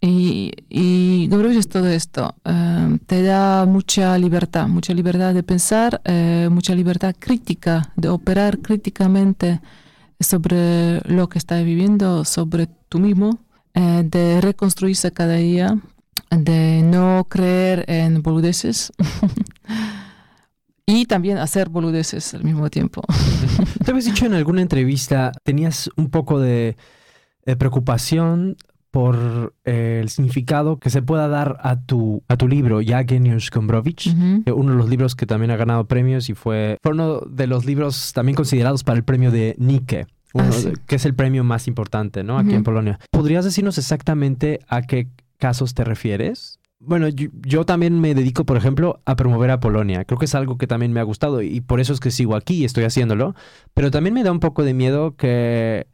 Y, 0.00 0.52
y 0.70 1.28
es 1.58 1.68
todo 1.68 1.88
esto. 1.88 2.36
Eh, 2.44 2.98
te 3.06 3.22
da 3.24 3.66
mucha 3.66 4.16
libertad, 4.16 4.68
mucha 4.68 4.94
libertad 4.94 5.34
de 5.34 5.42
pensar, 5.42 6.00
eh, 6.04 6.48
mucha 6.52 6.72
libertad 6.76 7.16
crítica, 7.18 7.92
de 7.96 8.08
operar 8.08 8.60
críticamente 8.60 9.60
sobre 10.20 11.00
lo 11.00 11.28
que 11.28 11.38
estás 11.38 11.64
viviendo, 11.64 12.24
sobre 12.24 12.68
tú 12.88 13.00
mismo 13.00 13.40
eh, 13.74 14.02
de 14.04 14.40
reconstruirse 14.40 15.12
cada 15.12 15.34
día, 15.34 15.78
de 16.30 16.82
no 16.82 17.26
creer 17.28 17.84
en 17.88 18.22
boludeces 18.22 18.92
y 20.86 21.06
también 21.06 21.38
hacer 21.38 21.68
boludeces 21.68 22.34
al 22.34 22.44
mismo 22.44 22.68
tiempo. 22.70 23.02
Te 23.84 23.90
habías 23.90 24.06
dicho 24.06 24.26
en 24.26 24.34
alguna 24.34 24.62
entrevista, 24.62 25.32
tenías 25.44 25.90
un 25.96 26.10
poco 26.10 26.40
de, 26.40 26.76
preocupación 27.58 28.56
por 28.90 29.54
eh, 29.64 30.00
el 30.02 30.08
significado 30.08 30.78
que 30.78 30.90
se 30.90 31.02
pueda 31.02 31.28
dar 31.28 31.58
a 31.62 31.80
tu, 31.80 32.22
a 32.28 32.36
tu 32.36 32.48
libro, 32.48 32.80
Ya 32.80 33.04
Genius 33.04 33.50
Gombrowicz, 33.50 34.06
eh, 34.06 34.52
uno 34.52 34.72
de 34.72 34.78
los 34.78 34.88
libros 34.88 35.14
que 35.14 35.26
también 35.26 35.50
ha 35.52 35.56
ganado 35.56 35.86
premios 35.86 36.28
y 36.28 36.34
fue, 36.34 36.76
fue 36.82 36.92
uno 36.92 37.20
de 37.20 37.46
los 37.46 37.64
libros 37.64 38.12
también 38.12 38.36
considerados 38.36 38.82
para 38.82 38.98
el 38.98 39.04
premio 39.04 39.30
de 39.30 39.54
Nike. 39.58 40.06
Ah, 40.34 40.50
que 40.86 40.96
es 40.96 41.04
el 41.04 41.14
premio 41.14 41.44
más 41.44 41.66
importante, 41.66 42.22
¿no? 42.22 42.38
Aquí 42.38 42.54
en 42.54 42.62
Polonia. 42.62 42.98
¿Podrías 43.10 43.44
decirnos 43.44 43.78
exactamente 43.78 44.60
a 44.68 44.82
qué 44.82 45.08
casos 45.38 45.74
te 45.74 45.84
refieres? 45.84 46.60
Bueno, 46.78 47.08
yo, 47.08 47.66
también 47.66 48.00
me 48.00 48.14
dedico, 48.14 48.46
por 48.46 48.56
ejemplo, 48.56 49.00
a 49.04 49.14
promover 49.14 49.50
a 49.50 49.60
Polonia. 49.60 50.04
Creo 50.04 50.18
que 50.18 50.24
es 50.24 50.34
algo 50.34 50.56
que 50.56 50.66
también 50.66 50.92
me 50.92 51.00
ha 51.00 51.02
gustado 51.02 51.42
y 51.42 51.60
por 51.60 51.78
eso 51.78 51.92
es 51.92 52.00
que 52.00 52.10
sigo 52.10 52.36
aquí 52.36 52.54
y 52.54 52.64
estoy 52.64 52.84
haciéndolo. 52.84 53.34
Pero 53.74 53.90
también 53.90 54.14
me 54.14 54.24
da 54.24 54.32
un 54.32 54.40
poco 54.40 54.64
de 54.64 54.72
miedo 54.72 55.14
que, 55.14 55.88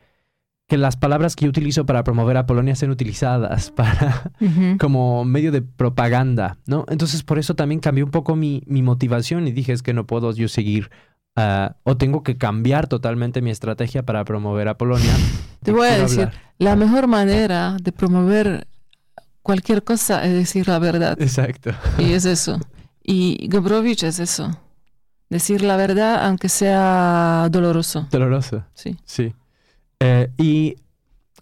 que 0.68 0.76
las 0.76 0.96
palabras 0.96 1.34
que 1.34 1.44
yo 1.44 1.48
utilizo 1.48 1.86
para 1.86 2.04
promover 2.04 2.36
a 2.36 2.46
Polonia 2.46 2.76
sean 2.76 2.92
utilizadas 2.92 3.70
para 3.76 4.32
como 4.78 5.24
medio 5.24 5.50
de 5.50 5.62
propaganda, 5.62 6.58
¿no? 6.66 6.84
Entonces 6.88 7.24
por 7.24 7.40
eso 7.40 7.54
también 7.54 7.80
cambió 7.80 8.04
un 8.04 8.12
poco 8.12 8.36
mi, 8.36 8.62
mi 8.66 8.82
motivación 8.82 9.48
y 9.48 9.52
dije 9.52 9.72
es 9.72 9.82
que 9.82 9.92
no 9.92 10.06
puedo 10.06 10.32
yo 10.32 10.46
seguir 10.46 10.90
Ah, 11.36 11.76
o 11.82 11.98
tengo 11.98 12.22
que 12.22 12.38
cambiar 12.38 12.86
totalmente 12.88 13.42
mi 13.42 13.50
estrategia 13.50 14.02
para 14.02 14.24
promover 14.24 14.68
a 14.68 14.78
Polonia. 14.78 15.14
Te 15.62 15.70
voy 15.70 15.88
a 15.88 15.98
decir, 15.98 16.30
la 16.58 16.76
mejor 16.76 17.06
manera 17.08 17.76
de 17.82 17.92
promover 17.92 18.66
cualquier 19.42 19.84
cosa 19.84 20.24
es 20.24 20.32
decir 20.32 20.66
la 20.66 20.78
verdad. 20.78 21.20
Exacto. 21.20 21.72
Y 21.98 22.12
es 22.12 22.24
eso. 22.24 22.58
Y 23.02 23.48
Gombrowicz 23.48 24.02
es 24.04 24.18
eso. 24.18 24.50
Decir 25.28 25.62
la 25.62 25.76
verdad 25.76 26.24
aunque 26.24 26.48
sea 26.48 27.48
doloroso. 27.50 28.08
Doloroso. 28.10 28.64
Sí. 28.72 28.96
Sí. 29.04 29.34
Eh, 30.00 30.30
y 30.38 30.76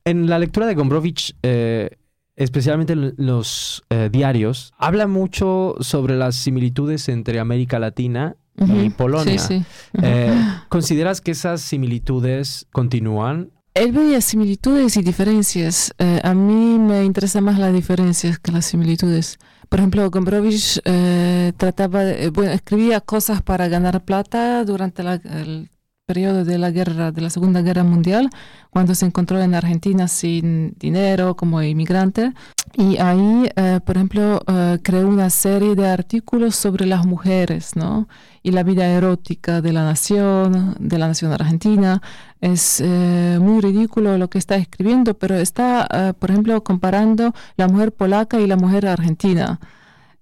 en 0.04 0.28
la 0.28 0.38
lectura 0.38 0.66
de 0.66 0.74
Gombrowicz, 0.74 1.34
eh, 1.42 1.90
especialmente 2.34 2.94
en 2.94 3.14
los 3.16 3.84
eh, 3.90 4.08
diarios, 4.10 4.72
habla 4.76 5.06
mucho 5.06 5.76
sobre 5.80 6.16
las 6.16 6.34
similitudes 6.34 7.08
entre 7.08 7.38
América 7.38 7.78
Latina 7.78 8.36
y 8.56 8.62
Ujú. 8.86 8.90
Polonia. 8.96 9.38
Sí, 9.38 9.58
sí. 9.60 9.64
Eh, 10.02 10.32
¿Consideras 10.68 11.20
que 11.20 11.32
esas 11.32 11.60
similitudes 11.60 12.66
continúan? 12.72 13.50
Él 13.74 13.90
veía 13.92 14.20
similitudes 14.20 14.96
y 14.96 15.02
diferencias. 15.02 15.92
Eh, 15.98 16.20
a 16.22 16.32
mí 16.34 16.78
me 16.78 17.04
interesan 17.04 17.42
más 17.44 17.58
las 17.58 17.72
diferencias 17.72 18.38
que 18.38 18.52
las 18.52 18.66
similitudes. 18.66 19.38
Por 19.68 19.80
ejemplo, 19.80 20.08
Gombrowicz 20.10 20.80
eh, 20.84 21.52
trataba, 21.56 22.02
bueno, 22.32 22.52
escribía 22.52 23.00
cosas 23.00 23.42
para 23.42 23.66
ganar 23.66 24.04
plata 24.04 24.64
durante 24.64 25.02
la- 25.02 25.14
el 25.14 25.70
periodo 26.06 26.44
de 26.44 26.58
la 26.58 26.70
guerra, 26.70 27.12
de 27.12 27.22
la 27.22 27.30
Segunda 27.30 27.62
Guerra 27.62 27.82
Mundial, 27.82 28.28
cuando 28.70 28.94
se 28.94 29.06
encontró 29.06 29.40
en 29.40 29.54
Argentina 29.54 30.06
sin 30.06 30.74
dinero 30.78 31.34
como 31.34 31.62
inmigrante. 31.62 32.32
Y 32.76 32.98
ahí, 32.98 33.48
eh, 33.56 33.80
por 33.84 33.96
ejemplo, 33.96 34.42
eh, 34.46 34.78
creó 34.82 35.08
una 35.08 35.30
serie 35.30 35.74
de 35.74 35.88
artículos 35.88 36.56
sobre 36.56 36.84
las 36.84 37.06
mujeres, 37.06 37.74
¿no? 37.74 38.06
Y 38.42 38.50
la 38.50 38.62
vida 38.64 38.86
erótica 38.86 39.62
de 39.62 39.72
la 39.72 39.84
nación, 39.84 40.76
de 40.78 40.98
la 40.98 41.08
nación 41.08 41.32
argentina. 41.32 42.02
Es 42.40 42.82
eh, 42.84 43.38
muy 43.40 43.62
ridículo 43.62 44.18
lo 44.18 44.28
que 44.28 44.38
está 44.38 44.56
escribiendo, 44.56 45.14
pero 45.14 45.36
está, 45.36 46.14
por 46.18 46.30
ejemplo, 46.30 46.62
comparando 46.62 47.32
la 47.56 47.68
mujer 47.68 47.92
polaca 47.92 48.38
y 48.40 48.46
la 48.46 48.56
mujer 48.56 48.86
argentina. 48.86 49.58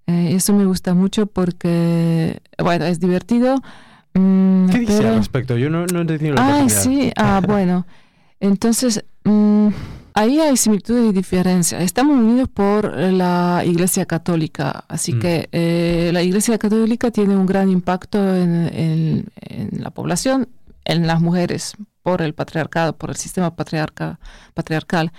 Eso 0.07 0.53
me 0.53 0.65
gusta 0.65 0.95
mucho 0.95 1.27
porque, 1.27 2.41
bueno, 2.59 2.85
es 2.85 3.01
divertido. 3.01 3.57
Mm, 4.15 4.69
¿Qué 4.71 4.79
dice 4.81 4.97
pero- 4.99 5.09
al 5.11 5.17
respecto? 5.17 5.57
Yo 5.57 5.71
no, 5.71 5.87
no 5.87 5.99
he 5.99 6.03
entendido 6.03 6.35
la 6.35 6.43
oportunidad. 6.47 6.83
sí, 6.83 7.13
ah, 7.17 7.41
bueno. 7.47 7.87
Entonces, 8.41 9.05
mm, 9.25 9.69
ahí 10.15 10.41
hay 10.41 10.57
similitudes 10.57 11.11
y 11.11 11.13
diferencias. 11.13 11.83
Estamos 11.83 12.17
unidos 12.17 12.49
por 12.53 12.97
la 12.97 13.63
Iglesia 13.65 14.05
Católica, 14.07 14.85
así 14.89 15.13
Mm. 15.15 15.19
que 15.21 15.49
eh, 15.53 16.11
la 16.13 16.23
Iglesia 16.23 16.59
Católica 16.59 17.11
tiene 17.11 17.37
un 17.37 17.47
gran 17.47 17.71
impacto 17.71 18.19
en, 18.37 18.69
en- 18.75 19.27
en 19.41 19.83
la 19.83 19.91
población, 19.91 20.49
en 20.85 21.07
las 21.07 21.21
mujeres, 21.21 21.75
por 22.03 22.21
el 22.23 22.35
patriarcado, 22.35 22.97
por 22.97 23.11
el 23.11 23.17
sistema 23.17 23.55
patriarca, 23.55 24.19
patriarcal. 24.55 25.13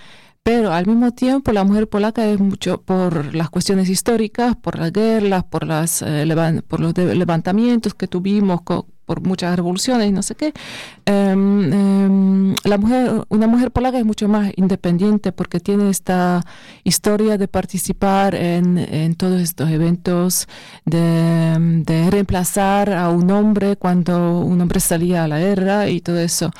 Pero 0.44 0.74
al 0.74 0.84
mismo 0.84 1.10
tiempo 1.12 1.52
la 1.52 1.64
mujer 1.64 1.88
polaca 1.88 2.26
es 2.26 2.38
mucho 2.38 2.82
por 2.82 3.34
las 3.34 3.48
cuestiones 3.48 3.88
históricas, 3.88 4.54
por 4.54 4.78
las 4.78 4.92
guerras, 4.92 5.42
por, 5.44 5.66
las, 5.66 6.02
eh, 6.02 6.62
por 6.68 6.80
los 6.80 6.94
levantamientos 6.94 7.94
que 7.94 8.06
tuvimos, 8.08 8.60
por 9.06 9.22
muchas 9.22 9.56
revoluciones 9.56 10.06
y 10.06 10.12
no 10.12 10.22
sé 10.22 10.34
qué. 10.34 10.52
Em, 11.06 11.72
em, 11.72 12.54
la 12.64 12.76
mujer, 12.76 13.24
una 13.30 13.46
mujer 13.46 13.70
polaca 13.70 13.98
es 13.98 14.04
mucho 14.04 14.28
más 14.28 14.52
independiente 14.56 15.32
porque 15.32 15.60
tiene 15.60 15.88
esta 15.88 16.44
historia 16.84 17.38
de 17.38 17.48
participar 17.48 18.34
en, 18.34 19.14
todos 19.14 19.40
estos 19.40 19.70
eventos, 19.70 20.46
de 20.84 22.08
reemplazar 22.10 22.92
a 22.92 23.08
un 23.08 23.30
hombre 23.30 23.76
cuando 23.76 24.40
un 24.40 24.60
hombre 24.60 24.80
salía 24.80 25.24
a 25.24 25.28
la 25.28 25.38
guerra 25.38 25.88
y 25.88 26.02
todo 26.02 26.18
eso 26.18 26.50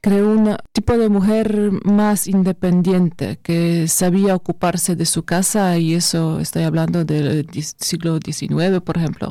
creó 0.00 0.30
un 0.30 0.56
tipo 0.72 0.96
de 0.96 1.08
mujer 1.08 1.70
más 1.84 2.26
independiente 2.26 3.38
que 3.42 3.86
sabía 3.88 4.34
ocuparse 4.34 4.96
de 4.96 5.06
su 5.06 5.24
casa 5.24 5.76
y 5.78 5.94
eso 5.94 6.40
estoy 6.40 6.62
hablando 6.62 7.04
del 7.04 7.46
siglo 7.78 8.18
XIX, 8.24 8.80
por 8.80 8.96
ejemplo, 8.96 9.30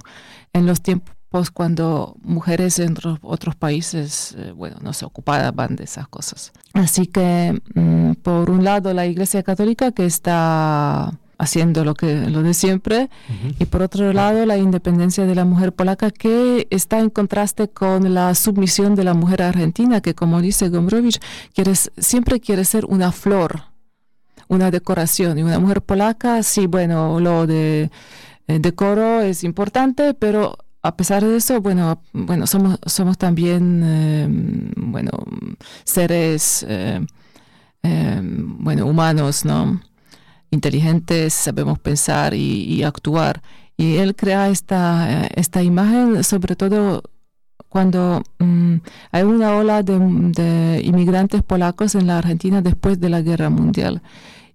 en 0.54 0.66
los 0.66 0.82
tiempos 0.82 1.16
cuando 1.54 2.16
mujeres 2.24 2.80
en 2.80 2.94
otros- 2.94 3.20
otros 3.22 3.56
países, 3.56 4.36
eh, 4.38 4.52
bueno, 4.56 4.78
no 4.82 4.94
se 4.94 5.06
ocupaban 5.06 5.76
de 5.76 5.84
esas 5.84 6.08
cosas. 6.08 6.52
Así 6.74 7.06
que, 7.06 7.60
mm, 7.76 8.14
por 8.24 8.50
un 8.50 8.64
lado, 8.64 8.94
la 8.94 9.06
Iglesia 9.06 9.44
Católica 9.44 9.92
que 9.92 10.06
está 10.06 11.12
haciendo 11.40 11.84
lo 11.84 11.96
que 11.96 12.30
lo 12.30 12.44
de 12.44 12.54
siempre 12.54 13.10
y 13.58 13.66
por 13.66 13.82
otro 13.82 14.12
lado, 14.14 14.46
la 14.46 14.58
independencia 14.58 15.26
de 15.26 15.34
la 15.34 15.46
mujer 15.46 15.74
polaca 15.74 16.12
que 16.12 16.68
está 16.70 17.00
en 17.00 17.10
contraste 17.10 17.70
con 17.70 18.14
la 18.14 18.36
submisión 18.36 18.94
de 18.94 19.06
la 19.06 19.14
mujer 19.14 19.42
argentina, 19.42 20.02
que 20.02 20.14
como 20.14 20.42
dice 20.42 20.70
Gombrowicz, 20.70 21.20
quiere, 21.56 21.74
siempre 21.76 22.40
quiere 22.40 22.66
ser 22.66 22.86
una 22.86 23.12
flor, 23.12 23.64
una 24.50 24.70
decoración. 24.70 25.40
Y 25.40 25.44
una 25.44 25.60
mujer 25.60 25.82
polaca, 25.82 26.44
sí, 26.44 26.68
bueno, 26.68 27.20
lo 27.20 27.48
de 27.48 27.90
eh, 28.48 28.60
decoro 28.60 29.22
es 29.22 29.44
importante, 29.46 30.14
pero 30.14 30.58
a 30.82 30.96
pesar 30.96 31.24
de 31.24 31.38
eso, 31.38 31.62
bueno, 31.62 32.02
bueno 32.14 32.48
somos, 32.48 32.80
somos 32.86 33.18
también, 33.18 33.82
eh, 33.84 34.28
bueno, 34.78 35.12
seres, 35.84 36.66
eh, 36.68 37.06
eh, 37.84 38.22
bueno, 38.22 38.86
humanos, 38.86 39.46
¿no? 39.46 39.82
Inteligentes, 40.52 41.34
sabemos 41.34 41.80
pensar 41.80 42.34
y, 42.34 42.84
actuar. 42.84 43.42
Y 43.78 43.98
él 43.98 44.16
crea 44.16 44.50
esta, 44.50 45.28
esta 45.28 45.64
imagen, 45.64 46.24
sobre 46.24 46.56
todo 46.56 47.04
cuando 47.70 48.24
mm, 48.40 48.76
hay 49.12 49.24
una 49.24 49.56
ola 49.56 49.84
de, 49.84 50.82
inmigrantes 50.84 51.44
polacos 51.44 51.96
en 51.96 52.08
la 52.08 52.18
Argentina 52.18 52.62
después 52.62 53.00
de 53.00 53.10
la 53.10 53.22
Guerra 53.22 53.50
Mundial. 53.50 54.02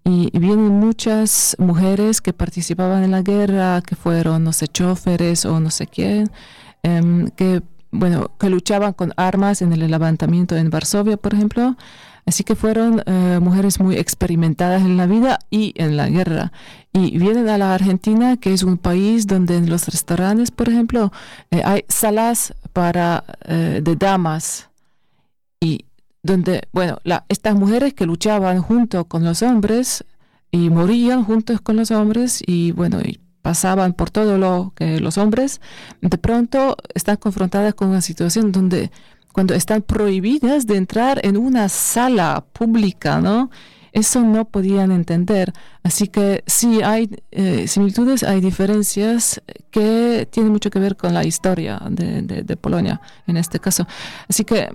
Y, 0.05 0.29
y 0.37 0.39
vienen 0.39 0.69
muchas 0.69 1.57
mujeres 1.59 2.21
que 2.21 2.35
participaban 2.35 3.05
en 3.05 3.13
la 3.13 3.23
guerra, 3.23 3.81
que 3.81 3.97
fueron, 3.97 4.45
no 4.45 4.53
sé, 4.53 4.69
choferes 4.69 5.47
o 5.47 5.61
no 5.61 5.71
sé 5.71 5.87
quién, 5.87 6.31
em, 6.83 7.29
que, 7.31 7.63
bueno, 7.91 8.31
que 8.39 8.51
luchaban 8.51 8.93
con 8.93 9.15
armas 9.17 9.63
en 9.63 9.73
el 9.73 9.91
levantamiento 9.91 10.57
en 10.57 10.69
Varsovia, 10.69 11.17
por 11.17 11.33
ejemplo. 11.33 11.77
Así 12.27 12.43
que 12.43 12.55
fueron 12.55 13.03
eh, 13.07 13.39
mujeres 13.41 13.81
muy 13.81 13.97
experimentadas 13.97 14.83
en 14.83 14.97
la 14.97 15.07
vida 15.07 15.39
y 15.51 15.75
en 15.77 15.97
la 15.97 16.09
guerra. 16.09 16.53
Y 16.93 17.19
vienen 17.19 17.49
a 17.49 17.59
la 17.59 17.75
Argentina, 17.75 18.37
que 18.39 18.53
es 18.53 18.63
un 18.63 18.79
país 18.79 19.27
donde 19.27 19.57
en 19.57 19.69
los 19.69 19.87
restaurantes, 19.89 20.51
por 20.51 20.69
ejemplo, 20.69 21.13
eh, 21.51 21.63
hay 21.65 21.85
salas 21.89 22.55
para, 22.73 23.25
eh, 23.45 23.81
de 23.83 23.97
damas. 23.97 24.71
Y 25.61 25.85
donde, 26.23 26.63
bueno, 26.73 26.99
la, 27.05 27.27
estas 27.29 27.55
mujeres 27.55 27.93
que 27.93 28.07
luchaban 28.07 28.63
junto 28.63 29.05
con 29.05 29.25
los 29.25 29.43
hombres 29.43 30.05
y 30.51 30.71
morían 30.71 31.25
juntos 31.25 31.61
con 31.61 31.77
los 31.77 31.91
hombres 31.91 32.43
y, 32.47 32.73
bueno, 32.73 33.01
y 33.03 33.21
pasaban 33.43 33.93
por 33.93 34.09
todo 34.09 34.39
lo 34.39 34.73
que 34.75 35.01
los 35.01 35.19
hombres, 35.19 35.61
de 36.01 36.17
pronto 36.17 36.79
están 36.95 37.17
confrontadas 37.17 37.75
con 37.75 37.89
una 37.89 38.01
situación 38.01 38.53
donde 38.53 38.91
cuando 39.35 39.53
están 39.53 39.83
prohibidas 39.83 40.65
de 40.65 40.77
entrar 40.77 41.21
en 41.25 41.37
una 41.37 41.69
sala 41.69 42.45
pública, 42.53 43.21
¿no? 43.21 43.51
Eso 43.93 44.23
no 44.23 44.45
podían 44.45 44.93
entender. 44.93 45.53
Así 45.83 46.07
que 46.07 46.45
sí 46.47 46.83
hay 46.83 47.11
eh, 47.33 47.67
similitudes, 47.67 48.23
hay 48.23 48.41
diferencias 48.41 49.43
que 49.73 50.29
tienen 50.31 50.53
mucho 50.53 50.71
que 50.71 50.79
ver 50.79 50.97
con 50.97 51.13
la 51.13 51.25
historia 51.25 51.83
de, 51.91 52.57
Polonia 52.57 53.01
en 53.27 53.37
este 53.37 53.59
caso. 53.59 53.89
Así 54.29 54.45
que 54.45 54.69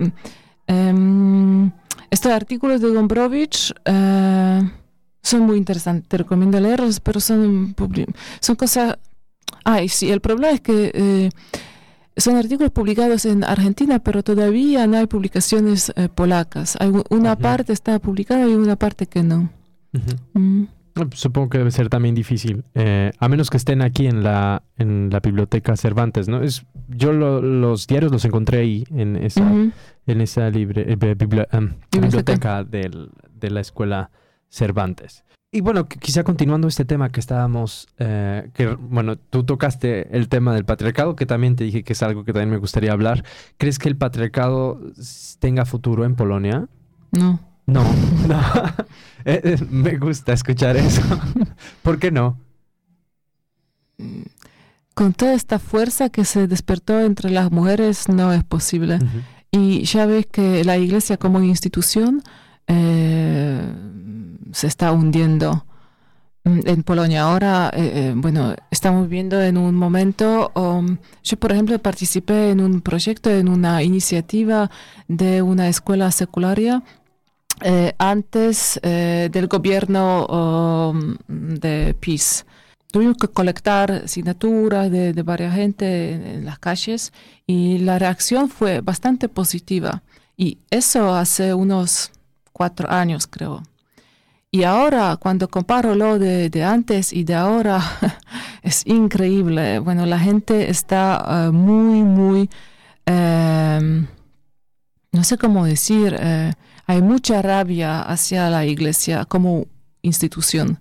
um, 0.67 1.71
estos 2.09 2.31
artículos 2.33 2.81
de 2.81 2.89
Gombrowicz 2.89 3.71
uh, 3.71 4.69
son 5.23 5.41
muy 5.41 5.57
interesantes, 5.57 6.09
te 6.09 6.17
recomiendo 6.17 6.59
leerlos, 6.59 6.99
pero 6.99 7.21
son, 7.21 7.73
son 8.41 8.55
cosas... 8.57 8.97
Ay, 9.63 9.87
sí, 9.87 10.11
el 10.11 10.19
problema 10.19 10.51
es 10.51 10.59
que... 10.59 11.29
Son 12.19 12.35
artículos 12.35 12.71
publicados 12.71 13.25
en 13.25 13.43
Argentina, 13.43 13.99
pero 13.99 14.23
todavía 14.23 14.87
no 14.87 14.97
hay 14.97 15.07
publicaciones 15.07 15.91
eh, 15.95 16.09
polacas. 16.09 16.77
Hay 16.79 16.89
una 16.89 17.33
uh 17.33 17.35
-huh. 17.35 17.37
parte 17.37 17.73
está 17.73 17.99
publicada 17.99 18.47
y 18.47 18.53
una 18.55 18.75
parte 18.75 19.07
que 19.07 19.23
no. 19.23 19.49
Uh 19.93 19.99
-huh. 19.99 20.39
mm. 20.39 20.67
Supongo 21.13 21.49
que 21.49 21.59
debe 21.59 21.71
ser 21.71 21.87
también 21.87 22.13
difícil, 22.13 22.65
eh, 22.75 23.11
a 23.19 23.29
menos 23.29 23.49
que 23.49 23.55
estén 23.55 23.81
aquí 23.81 24.07
en 24.07 24.21
la, 24.21 24.63
en 24.77 25.09
la 25.09 25.21
biblioteca 25.21 25.77
Cervantes, 25.77 26.27
¿no? 26.27 26.41
Es, 26.43 26.65
yo 26.89 27.13
lo, 27.13 27.41
los 27.41 27.87
diarios 27.87 28.11
los 28.11 28.25
encontré 28.25 28.59
ahí 28.59 28.83
en 28.91 29.15
esa, 29.15 29.43
uh 29.43 29.49
-huh. 29.49 29.71
en 30.07 30.21
esa 30.21 30.49
libre, 30.49 30.91
eh, 30.91 31.15
bibli 31.15 31.43
um, 31.53 31.69
biblioteca 31.91 32.65
del, 32.65 33.11
de 33.33 33.49
la 33.49 33.61
escuela 33.61 34.09
Cervantes. 34.49 35.23
Y 35.51 35.61
bueno, 35.61 35.87
quizá 35.87 36.23
continuando 36.23 36.67
este 36.67 36.85
tema 36.85 37.09
que 37.11 37.19
estábamos, 37.19 37.87
eh, 37.97 38.51
que 38.53 38.67
bueno, 38.67 39.17
tú 39.17 39.43
tocaste 39.43 40.15
el 40.15 40.29
tema 40.29 40.53
del 40.53 40.63
patriarcado, 40.63 41.15
que 41.15 41.25
también 41.25 41.55
te 41.55 41.63
dije 41.63 41.83
que 41.83 41.93
es 41.93 42.03
algo 42.03 42.23
que 42.23 42.33
también 42.33 42.51
me 42.51 42.57
gustaría 42.57 42.91
hablar. 42.91 43.23
¿Crees 43.57 43.79
que 43.79 43.89
el 43.89 43.97
patriarcado 43.97 44.79
tenga 45.39 45.65
futuro 45.65 46.05
en 46.05 46.15
Polonia? 46.15 46.67
No. 47.11 47.39
No, 47.65 47.83
no. 48.27 48.39
eh, 49.25 49.41
eh, 49.43 49.57
me 49.71 49.97
gusta 49.97 50.33
escuchar 50.33 50.77
eso. 50.77 51.01
¿Por 51.81 51.97
qué 51.97 52.11
no? 52.11 52.37
Con 54.93 55.13
toda 55.13 55.33
esta 55.33 55.57
fuerza 55.57 56.09
que 56.09 56.25
se 56.25 56.47
despertó 56.47 56.99
entre 56.99 57.31
las 57.31 57.51
mujeres, 57.51 58.07
no 58.07 58.33
es 58.33 58.43
posible. 58.43 58.95
Uh 58.95 58.99
-huh. 58.99 59.23
Y 59.51 59.83
ya 59.85 60.05
ves 60.05 60.27
que 60.27 60.63
la 60.63 60.77
iglesia 60.77 61.17
como 61.17 61.41
institución 61.41 62.21
eh, 62.69 63.61
se 64.53 64.67
está 64.67 64.91
hundiendo. 64.91 65.65
mm, 66.45 66.59
en 66.65 66.83
Polonia. 66.83 67.23
Ahora, 67.23 67.71
eh, 67.75 67.91
eh, 67.95 68.13
bueno, 68.15 68.55
estamos 68.71 69.09
viendo 69.09 69.41
en 69.41 69.57
un 69.57 69.75
momento, 69.75 70.51
um, 70.55 70.97
yo 71.23 71.37
por 71.37 71.51
ejemplo 71.51 71.77
participé 71.79 72.51
en 72.51 72.61
un 72.61 72.81
proyecto, 72.81 73.29
en 73.29 73.49
una 73.49 73.83
iniciativa 73.83 74.71
de 75.07 75.41
una 75.41 75.67
escuela 75.69 76.11
secularia 76.11 76.83
antes 77.97 78.79
del 78.81 79.47
gobierno 79.47 80.25
um, 80.27 81.17
de 81.27 81.93
PIS. 81.99 82.45
Tuvimos 82.91 83.17
que 83.17 83.27
colectar 83.27 84.07
signaturas 84.07 84.89
de, 84.89 85.13
de 85.13 85.23
varias 85.23 85.55
gente 85.55 86.13
en, 86.13 86.45
las 86.45 86.57
calles 86.57 87.11
y 87.45 87.79
la 87.79 87.99
reacción 87.99 88.49
fue 88.49 88.81
bastante 88.81 89.27
positiva. 89.27 90.03
Y 90.37 90.57
eso 90.71 91.13
hace 91.13 91.53
unos 91.53 92.11
cuatro 92.51 92.89
años, 92.91 93.27
creo. 93.27 93.63
Y 94.51 94.63
ahora, 94.63 95.17
cuando 95.17 95.47
comparo 95.47 95.93
lo 95.93 96.17
de, 96.17 96.63
antes 96.63 97.13
y 97.13 97.23
de 97.23 97.35
ahora, 97.35 97.79
es 98.63 98.85
increíble. 98.87 99.79
Bueno, 99.79 100.05
la 100.05 100.17
gente 100.17 100.69
está 100.69 101.23
eh, 101.47 101.51
muy, 101.51 102.01
muy, 102.01 102.49
em, 103.05 104.07
no 105.11 105.23
sé 105.23 105.37
cómo 105.37 105.65
decir, 105.65 106.15
eh, 106.19 106.53
hay 106.87 107.01
mucha 107.03 107.41
rabia 107.43 108.01
hacia 108.01 108.49
la 108.49 108.65
iglesia 108.65 109.25
como 109.25 109.67
institución. 110.01 110.79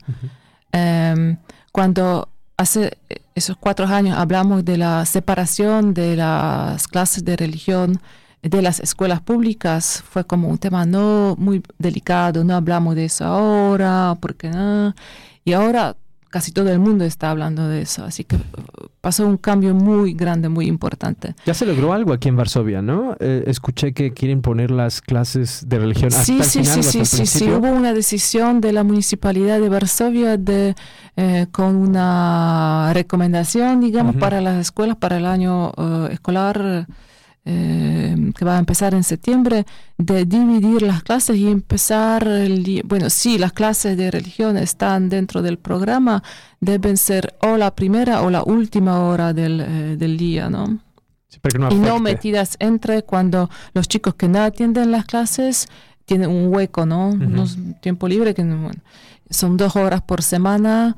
Em, 0.73 1.37
cuando 1.71 2.31
hace 2.57 2.97
esos 3.35 3.57
cuatro 3.57 3.87
años 3.87 4.17
hablamos 4.17 4.65
de 4.65 4.79
la 4.79 5.05
separación 5.05 5.93
de 5.93 6.17
las 6.17 6.89
clases 6.89 7.25
de 7.25 7.37
religión, 7.37 8.01
de 8.43 8.63
las 8.63 8.81
escuelas 8.81 9.21
públicas 9.21 10.03
fue 10.09 10.25
como 10.25 10.49
un 10.49 10.59
tema 10.59 10.87
no 10.87 11.35
muy 11.39 11.63
delicado, 11.79 12.45
no 12.45 12.55
hablamos 12.55 12.95
de 12.95 13.07
eso 13.07 13.25
ahora, 13.25 14.17
porque 14.21 14.49
no. 14.51 14.95
Y 15.45 15.53
ahora 15.53 15.97
casi 16.31 16.53
todo 16.53 16.71
el 16.71 16.79
mundo 16.79 17.05
está 17.05 17.31
hablando 17.31 17.69
de 17.69 17.83
eso, 17.83 18.05
así 18.05 18.25
que 18.25 18.37
uh, 18.37 18.41
pasó 19.01 19.27
un 19.27 19.39
cambio 19.39 19.75
muy 19.75 20.13
grande, 20.13 20.49
muy 20.49 20.67
importante. 20.67 21.35
Ya 21.47 21.55
se 21.55 21.65
logró 21.65 21.93
algo 21.93 22.13
aquí 22.13 22.29
en 22.29 22.37
Varsovia, 22.37 22.83
¿no? 22.83 23.17
Eh, 23.19 23.45
escuché 23.47 23.93
que 23.93 24.13
quieren 24.13 24.43
poner 24.43 24.71
las 24.71 25.01
clases 25.01 25.65
de 25.67 25.79
religión 25.79 26.09
hasta 26.09 26.25
sí, 26.25 26.39
el 26.39 26.45
sí, 26.45 26.59
final, 26.61 26.85
sí, 26.85 27.05
sí, 27.05 27.27
sí, 27.27 27.51
hubo 27.51 27.71
una 27.71 27.95
decisión 27.95 28.61
de 28.61 28.73
la 28.73 28.85
municipalidad 28.85 29.59
de 29.59 29.69
Varsovia 29.69 30.37
de 30.37 30.75
eh, 31.17 31.47
con 31.51 31.77
una 31.77 32.93
recomendación, 32.93 33.81
digamos, 33.81 34.17
para 34.17 34.41
las 34.41 34.59
escuelas 34.59 34.97
para 34.97 35.17
el 35.17 35.27
año 35.27 35.73
uh, 35.77 36.07
escolar 36.11 36.87
eh, 37.51 38.15
que 38.37 38.45
va 38.45 38.57
a 38.57 38.59
empezar 38.59 38.93
en 38.93 39.03
septiembre, 39.03 39.65
de 39.97 40.27
dividir 40.27 40.83
las 40.83 41.03
clases 41.03 41.37
y 41.37 41.49
empezar, 41.49 42.29
el, 42.29 42.83
bueno, 42.85 43.09
sí, 43.09 43.39
las 43.39 43.55
clases 43.55 43.97
de 43.97 44.11
religión 44.11 44.59
están 44.59 45.09
dentro 45.09 45.41
del 45.41 45.57
programa, 45.57 46.23
deben 46.61 46.99
ser 46.99 47.39
o 47.41 47.57
la 47.57 47.75
primera 47.75 48.21
o 48.21 48.29
la 48.29 48.43
última 48.43 49.01
hora 49.01 49.33
del, 49.33 49.63
eh, 49.63 49.97
del 49.97 50.19
día, 50.19 50.51
¿no? 50.51 50.79
y 51.71 51.75
no 51.77 52.01
metidas 52.01 52.57
entre 52.59 53.03
cuando 53.03 53.49
los 53.73 53.89
chicos 53.89 54.15
que 54.15 54.29
no 54.29 54.41
atienden 54.41 54.91
las 54.91 55.07
clases 55.07 55.69
tienen 56.05 56.29
un 56.29 56.53
hueco, 56.53 56.85
¿no? 56.85 57.11
un 57.11 57.77
tiempo 57.81 58.09
libre 58.09 58.35
que 58.35 58.45
son 59.31 59.57
dos 59.57 59.77
horas 59.77 60.03
por 60.03 60.23
semana 60.23 60.97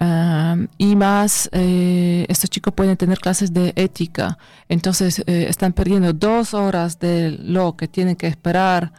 y 0.00 0.96
más, 0.96 1.48
eh, 1.52 2.24
estos 2.28 2.50
chicos 2.50 2.72
pueden 2.74 2.96
tener 2.96 3.18
clases 3.18 3.52
de 3.52 3.72
ética. 3.76 4.38
Entonces, 4.68 5.20
eh, 5.26 5.46
están 5.48 5.72
perdiendo 5.72 6.12
dos 6.12 6.54
horas 6.54 6.98
de 6.98 7.30
lo 7.30 7.76
que 7.76 7.88
tienen 7.88 8.16
que 8.16 8.28
esperar 8.28 8.92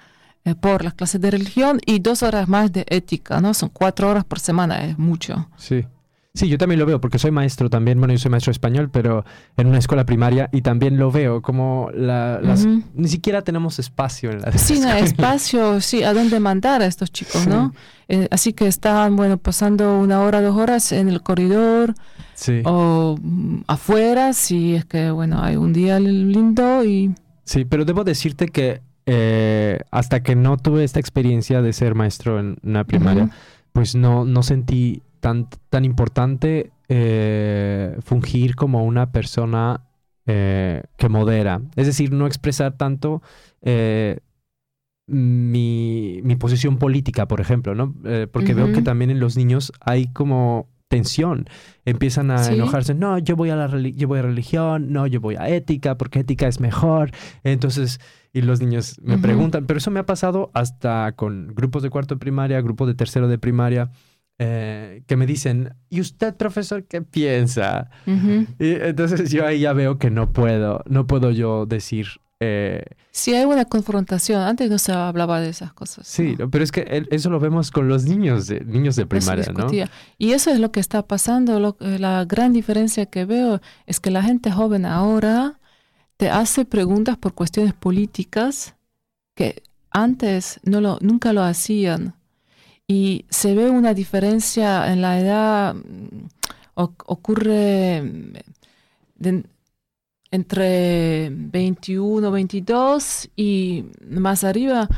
eh, 0.46 0.56
por 0.56 0.84
las 0.84 0.94
clases 0.94 1.22
de 1.22 1.32
religión 1.32 1.80
y 1.86 2.00
dos 2.00 2.24
horas 2.24 2.48
más 2.48 2.72
de 2.72 2.86
ética, 2.90 3.40
¿no? 3.40 3.54
Son 3.54 3.70
cuatro 3.70 4.10
horas 4.10 4.26
por 4.26 4.40
semana, 4.40 4.86
es 4.86 4.98
mucho. 4.98 5.50
Sí. 5.58 5.86
Sí, 6.36 6.48
yo 6.48 6.60
también 6.60 6.80
lo 6.80 6.86
veo 6.86 7.02
porque 7.02 7.18
soy 7.18 7.32
maestro 7.32 7.72
también, 7.72 7.98
bueno, 7.98 8.14
yo 8.14 8.20
soy 8.20 8.30
maestro 8.30 8.52
español, 8.52 8.90
pero 8.92 9.26
en 9.58 9.66
una 9.66 9.80
escuela 9.80 10.06
primaria 10.06 10.48
y 10.52 10.62
también 10.62 10.98
lo 10.98 11.12
veo 11.12 11.42
como 11.42 11.90
las, 11.92 12.68
ni 12.94 13.08
siquiera 13.08 13.42
tenemos 13.42 13.80
espacio 13.80 14.32
en 14.32 14.42
la 14.42 14.52
Sí, 14.52 14.80
no, 14.80 14.92
espacio, 14.92 15.82
sí, 15.82 16.04
a 16.04 16.14
dónde 16.14 16.40
mandar 16.40 16.84
a 16.84 16.86
estos 16.86 17.12
chicos, 17.12 17.48
¿no? 17.48 17.74
Eh, 18.08 18.28
así 18.30 18.54
que 18.54 18.68
están, 18.68 19.16
bueno, 19.16 19.38
pasando 19.38 20.00
una 20.00 20.22
hora, 20.22 20.40
dos 20.42 20.56
horas 20.56 20.92
en 20.92 21.10
el 21.10 21.24
corredor 21.24 21.96
o 22.64 23.18
mm, 23.20 23.62
afuera, 23.68 24.34
si 24.34 24.76
es 24.76 24.86
que, 24.86 25.10
bueno, 25.10 25.42
hay 25.42 25.56
un 25.56 25.74
día 25.74 26.00
lindo 26.00 26.86
y... 26.86 27.14
Sí, 27.44 27.66
pero 27.66 27.86
debo 27.86 28.04
decirte 28.04 28.48
que 28.50 28.82
eh, 29.08 29.80
hasta 29.90 30.22
que 30.22 30.36
no 30.36 30.58
tuve 30.58 30.84
esta 30.84 31.00
experiencia 31.00 31.64
de 31.64 31.74
ser 31.74 31.96
maestro 31.96 32.40
en 32.40 32.58
una 32.62 32.84
primaria, 32.84 33.32
pues 33.74 33.96
no, 33.96 34.26
no 34.26 34.44
sentí 34.44 35.02
tan, 35.20 35.48
tan 35.70 35.86
importante 35.86 36.72
eh, 36.88 37.96
fungir 38.02 38.56
como 38.56 38.84
una 38.84 39.12
persona 39.12 39.82
eh, 40.26 40.84
que 40.98 41.10
modera. 41.10 41.62
Es 41.76 41.86
decir, 41.86 42.12
no 42.12 42.28
expresar 42.28 42.78
tanto 42.78 43.22
eh, 43.62 44.20
mi, 45.08 46.22
posición 46.40 46.78
política, 46.78 47.28
por 47.28 47.42
ejemplo, 47.42 47.76
¿no? 47.76 47.94
porque 48.32 48.54
veo 48.54 48.72
que 48.72 48.82
también 48.82 49.12
en 49.12 49.20
los 49.20 49.36
niños 49.36 49.74
hay 49.82 50.08
como 50.14 50.68
tensión. 50.90 51.48
Empiezan 51.86 52.32
a 52.32 52.52
enojarse, 52.52 52.94
no, 52.94 53.18
yo 53.20 53.36
voy 53.36 53.52
a 53.52 53.56
la 53.56 53.68
yo 53.68 54.08
voy 54.08 54.20
a 54.20 54.24
religión, 54.24 54.92
no, 54.92 55.08
yo 55.08 55.22
voy 55.22 55.36
a 55.36 55.48
ética, 55.48 55.98
porque 55.98 56.20
ética 56.20 56.48
es 56.48 56.60
mejor. 56.60 57.12
Entonces, 57.44 58.00
y 58.34 58.42
los 58.42 58.60
niños 58.60 59.00
me 59.02 59.18
preguntan, 59.18 59.66
pero 59.66 59.78
eso 59.78 59.92
me 59.92 60.00
ha 60.00 60.06
pasado 60.06 60.52
hasta 60.54 61.14
con 61.14 61.54
grupos 61.56 61.84
de 61.84 61.90
cuarto 61.90 62.16
de 62.16 62.20
primaria, 62.20 62.60
grupos 62.62 62.88
de 62.88 62.96
tercero 62.96 63.28
de 63.28 63.38
primaria, 63.38 63.92
eh, 64.42 65.04
que 65.06 65.18
me 65.18 65.26
dicen, 65.26 65.74
¿y 65.90 66.00
usted, 66.00 66.34
profesor, 66.34 66.86
qué 66.86 67.02
piensa? 67.02 67.90
Y 68.06 68.72
entonces 68.72 69.30
yo 69.32 69.46
ahí 69.46 69.60
ya 69.60 69.74
veo 69.74 70.00
que 70.00 70.10
no 70.10 70.32
puedo, 70.32 70.82
no 70.88 71.08
puedo 71.08 71.32
yo 71.32 71.66
decir... 71.66 72.08
Eh, 72.40 72.86
sí, 73.12 73.34
hay 73.34 73.44
una 73.44 73.66
confrontación. 73.66 74.42
Antes 74.42 74.70
no 74.70 74.78
se 74.78 74.94
hablaba 74.94 75.42
de 75.42 75.50
esas 75.50 75.74
cosas. 75.74 76.08
Sí, 76.08 76.38
pero 76.50 76.64
es 76.64 76.72
que 76.72 77.06
eso 77.12 77.30
lo 77.30 77.42
vemos 77.42 77.70
con 77.70 77.90
los 77.90 78.06
niños 78.06 78.48
de, 78.48 78.62
niños 78.62 78.96
de 78.96 79.06
primaria, 79.06 79.52
¿no? 79.52 79.68
Y 80.18 80.32
eso 80.32 80.52
es 80.52 80.60
lo 80.62 80.72
que 80.72 80.80
está 80.80 81.06
pasando. 81.06 81.76
Eh, 81.82 82.00
la 82.00 82.24
gran 82.24 82.54
diferencia 82.54 83.08
que 83.08 83.26
veo 83.26 83.60
es 83.88 84.00
que 84.00 84.10
la 84.10 84.24
gente 84.24 84.52
joven 84.52 84.86
ahora 84.86 85.60
te 86.16 86.30
hace 86.30 86.64
preguntas 86.64 87.18
por 87.18 87.34
cuestiones 87.34 87.74
políticas 87.74 88.76
que 89.36 89.64
antes 89.92 90.62
no 90.64 90.80
lo, 90.80 90.98
nunca 91.02 91.34
lo 91.34 91.44
hacían 91.44 92.14
y 92.90 93.26
se 93.30 93.54
ve 93.54 93.70
una 93.70 93.94
diferencia 93.94 94.92
en 94.92 95.04
la 95.04 95.20
edad, 95.20 95.76
mm, 95.76 96.26
ocurre 96.74 98.02
mm, 98.02 99.44
entre 100.32 101.30
21, 101.32 102.32
22 102.32 103.30
y 103.36 103.86
más 104.10 104.44
arriba. 104.44 104.90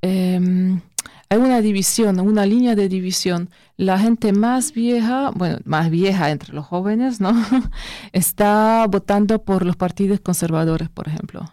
Em, 0.00 0.80
hay 1.28 1.38
una 1.38 1.60
división, 1.60 2.20
una 2.20 2.46
línea 2.46 2.76
de 2.76 2.88
división. 2.88 3.50
La 3.76 3.98
gente 3.98 4.32
más 4.32 4.72
vieja, 4.72 5.32
bueno, 5.34 5.58
más 5.64 5.90
vieja 5.90 6.30
entre 6.30 6.54
los 6.54 6.66
jóvenes, 6.66 7.20
¿no? 7.20 7.32
Está 8.12 8.86
votando 8.88 9.42
por 9.42 9.66
los 9.66 9.74
partidos 9.74 10.20
conservadores, 10.20 10.88
por 10.88 11.08
ejemplo, 11.08 11.50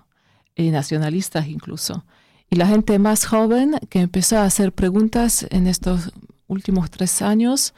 y 0.55 0.69
nacionalistas 0.69 1.47
incluso. 1.47 2.05
Y 2.49 2.55
la 2.55 2.67
gente 2.67 2.97
más 2.99 3.25
joven 3.25 3.75
que 3.89 3.99
empezó 3.99 4.37
a 4.37 4.45
hacer 4.45 4.71
preguntas 4.71 5.45
en 5.49 5.67
estos 5.67 6.11
últimos 6.47 6.89
tres 6.89 7.21
años 7.21 7.73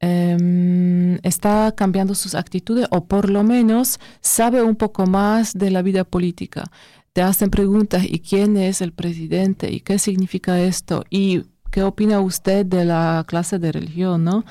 em, 0.00 1.18
está 1.22 1.72
cambiando 1.72 2.14
sus 2.14 2.34
actitudes 2.34 2.86
o 2.90 3.06
por 3.06 3.30
lo 3.30 3.42
menos 3.42 3.98
sabe 4.20 4.62
un 4.62 4.76
poco 4.76 5.06
más 5.06 5.54
de 5.54 5.70
la 5.70 5.82
vida 5.82 6.04
política. 6.04 6.70
Te 7.12 7.22
hacen 7.22 7.50
preguntas 7.50 8.04
y 8.04 8.20
quién 8.20 8.56
es 8.56 8.82
el 8.82 8.92
presidente 8.92 9.72
y 9.72 9.80
qué 9.80 9.98
significa 9.98 10.60
esto 10.60 11.04
y 11.10 11.42
qué 11.70 11.82
opina 11.82 12.20
usted 12.20 12.66
de 12.66 12.84
la 12.84 13.24
clase 13.26 13.58
de 13.58 13.72
religión, 13.72 14.24
¿no? 14.24 14.44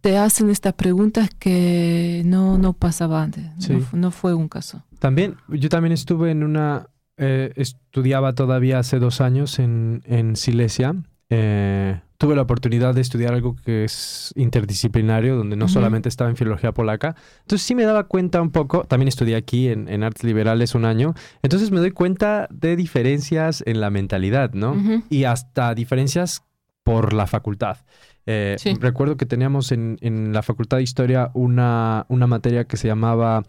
Te 0.00 0.18
hacen 0.18 0.50
estas 0.50 0.74
preguntas 0.74 1.30
que 1.38 2.22
no, 2.24 2.58
no 2.58 2.72
pasaba 2.74 3.22
antes, 3.22 3.44
no 3.92 4.10
fue 4.10 4.34
un 4.34 4.48
caso. 4.48 4.84
También, 4.98 5.36
yo 5.48 5.68
también 5.68 5.92
estuve 5.92 6.30
en 6.30 6.42
una 6.42 6.88
eh, 7.16 7.52
estudiaba 7.56 8.34
todavía 8.34 8.78
hace 8.78 8.98
dos 8.98 9.20
años 9.20 9.58
en, 9.58 10.02
en 10.06 10.36
Silesia. 10.36 10.94
Eh, 11.28 12.00
tuve 12.18 12.36
la 12.36 12.42
oportunidad 12.42 12.94
de 12.94 13.00
estudiar 13.00 13.34
algo 13.34 13.56
que 13.56 13.84
es 13.84 14.32
interdisciplinario, 14.36 15.36
donde 15.36 15.56
no 15.56 15.68
solamente 15.68 16.08
estaba 16.08 16.30
en 16.30 16.36
filología 16.36 16.72
polaca. 16.72 17.16
Entonces 17.40 17.66
sí 17.66 17.74
me 17.74 17.84
daba 17.84 18.04
cuenta 18.04 18.40
un 18.40 18.50
poco, 18.50 18.84
también 18.84 19.08
estudié 19.08 19.36
aquí 19.36 19.68
en, 19.68 19.88
en 19.88 20.02
artes 20.02 20.24
liberales 20.24 20.74
un 20.74 20.84
año, 20.84 21.14
entonces 21.42 21.70
me 21.70 21.80
doy 21.80 21.90
cuenta 21.90 22.48
de 22.50 22.76
diferencias 22.76 23.62
en 23.66 23.80
la 23.80 23.90
mentalidad, 23.90 24.52
¿no? 24.52 24.76
Y 25.10 25.24
hasta 25.24 25.74
diferencias 25.74 26.42
por 26.84 27.12
la 27.12 27.26
facultad. 27.26 27.78
Eh, 28.26 28.56
recuerdo 28.80 29.16
que 29.16 29.26
teníamos 29.26 29.70
en, 29.72 29.98
en, 30.00 30.32
la 30.32 30.42
facultad 30.42 30.78
de 30.78 30.82
historia 30.82 31.30
una, 31.34 32.06
una 32.08 32.26
materia 32.26 32.64
que 32.64 32.76
se 32.76 32.88
llamaba 32.88 33.44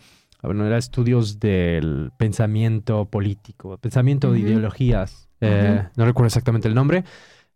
bueno, 0.48 0.66
era 0.66 0.78
estudios 0.78 1.40
del 1.40 2.12
pensamiento 2.18 3.06
político, 3.06 3.78
pensamiento 3.78 4.32
de 4.32 4.40
ideologías, 4.40 5.30
eh, 5.40 5.84
no 5.96 6.06
recuerdo 6.06 6.28
exactamente 6.28 6.68
el 6.68 6.74
nombre, 6.74 7.04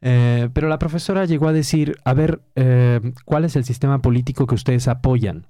Eh, 0.03 0.49
pero 0.53 0.67
la 0.67 0.79
profesora 0.79 1.25
llegó 1.25 1.47
a 1.47 1.53
decir, 1.53 1.95
a 2.05 2.15
ver, 2.15 2.41
eh, 2.55 2.99
¿cuál 3.23 3.45
es 3.45 3.55
el 3.55 3.65
sistema 3.65 4.01
político 4.01 4.47
que 4.47 4.55
ustedes 4.55 4.87
apoyan? 4.87 5.45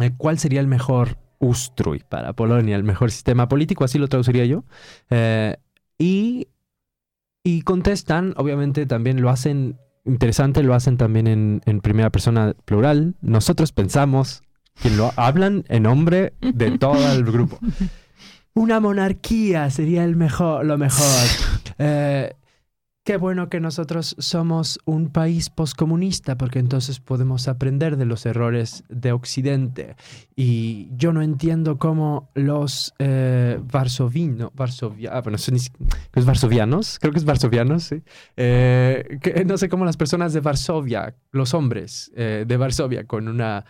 Eh, 0.00 0.12
¿Cuál 0.16 0.38
sería 0.38 0.60
el 0.60 0.66
mejor 0.66 1.18
Ustruy 1.40 2.02
para 2.08 2.32
Polonia, 2.32 2.74
el 2.74 2.84
mejor 2.84 3.10
sistema 3.10 3.46
político? 3.46 3.84
Así 3.84 3.98
lo 3.98 4.08
traduciría 4.08 4.46
yo. 4.46 4.64
y, 5.98 6.48
y 7.42 7.62
contestan, 7.62 8.32
obviamente 8.38 8.86
también 8.86 9.20
lo 9.20 9.28
hacen 9.28 9.76
interesante, 10.06 10.62
lo 10.62 10.72
hacen 10.72 10.96
también 10.96 11.26
en, 11.26 11.60
en 11.66 11.80
primera 11.80 12.08
persona 12.08 12.54
plural. 12.64 13.14
Nosotros 13.20 13.72
pensamos 13.72 14.42
que 14.82 14.90
lo 14.90 15.12
hablan 15.16 15.64
en 15.68 15.84
nombre 15.84 16.34
de 16.40 16.78
todo 16.78 17.12
el 17.12 17.24
grupo. 17.24 17.58
Una 18.54 18.78
monarquía 18.78 19.68
sería 19.70 20.04
el 20.04 20.14
mejor, 20.14 20.64
lo 20.64 20.78
mejor. 20.78 21.28
Eh, 21.76 22.32
qué 23.02 23.16
bueno 23.16 23.48
que 23.48 23.58
nosotros 23.58 24.14
somos 24.20 24.78
un 24.84 25.10
país 25.10 25.50
poscomunista, 25.50 26.38
porque 26.38 26.60
entonces 26.60 27.00
podemos 27.00 27.48
aprender 27.48 27.96
de 27.96 28.04
los 28.04 28.26
errores 28.26 28.84
de 28.88 29.10
Occidente. 29.10 29.96
Y 30.36 30.88
yo 30.96 31.12
no 31.12 31.20
entiendo 31.22 31.78
cómo 31.78 32.30
los 32.34 32.94
eh, 33.00 33.58
varsovinos, 33.72 34.52
Varsovia, 34.54 35.10
ah, 35.12 35.20
bueno, 35.20 35.36
son, 35.36 35.56
los 36.12 36.24
varsovianos, 36.24 37.00
creo 37.00 37.12
que 37.12 37.18
es 37.18 37.24
varsovianos, 37.24 37.82
sí. 37.82 38.02
Eh, 38.36 39.18
no 39.46 39.58
sé 39.58 39.68
cómo 39.68 39.84
las 39.84 39.96
personas 39.96 40.32
de 40.32 40.38
Varsovia, 40.38 41.16
los 41.32 41.54
hombres 41.54 42.12
de 42.14 42.56
Varsovia 42.56 43.04
con 43.04 43.26
una 43.26 43.64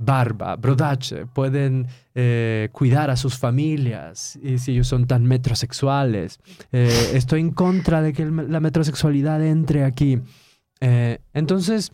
barba, 0.00 0.56
brodache, 0.56 1.26
pueden 1.26 1.86
eh, 2.14 2.70
cuidar 2.72 3.10
a 3.10 3.16
sus 3.16 3.36
familias 3.36 4.38
y 4.42 4.58
si 4.58 4.72
ellos 4.72 4.88
son 4.88 5.06
tan 5.06 5.24
metrosexuales. 5.24 6.40
Eh, 6.72 7.12
estoy 7.14 7.40
en 7.40 7.50
contra 7.50 8.00
de 8.02 8.12
que 8.12 8.24
la 8.24 8.60
metrosexualidad 8.60 9.44
entre 9.44 9.84
aquí. 9.84 10.18
Eh, 10.80 11.18
entonces, 11.34 11.92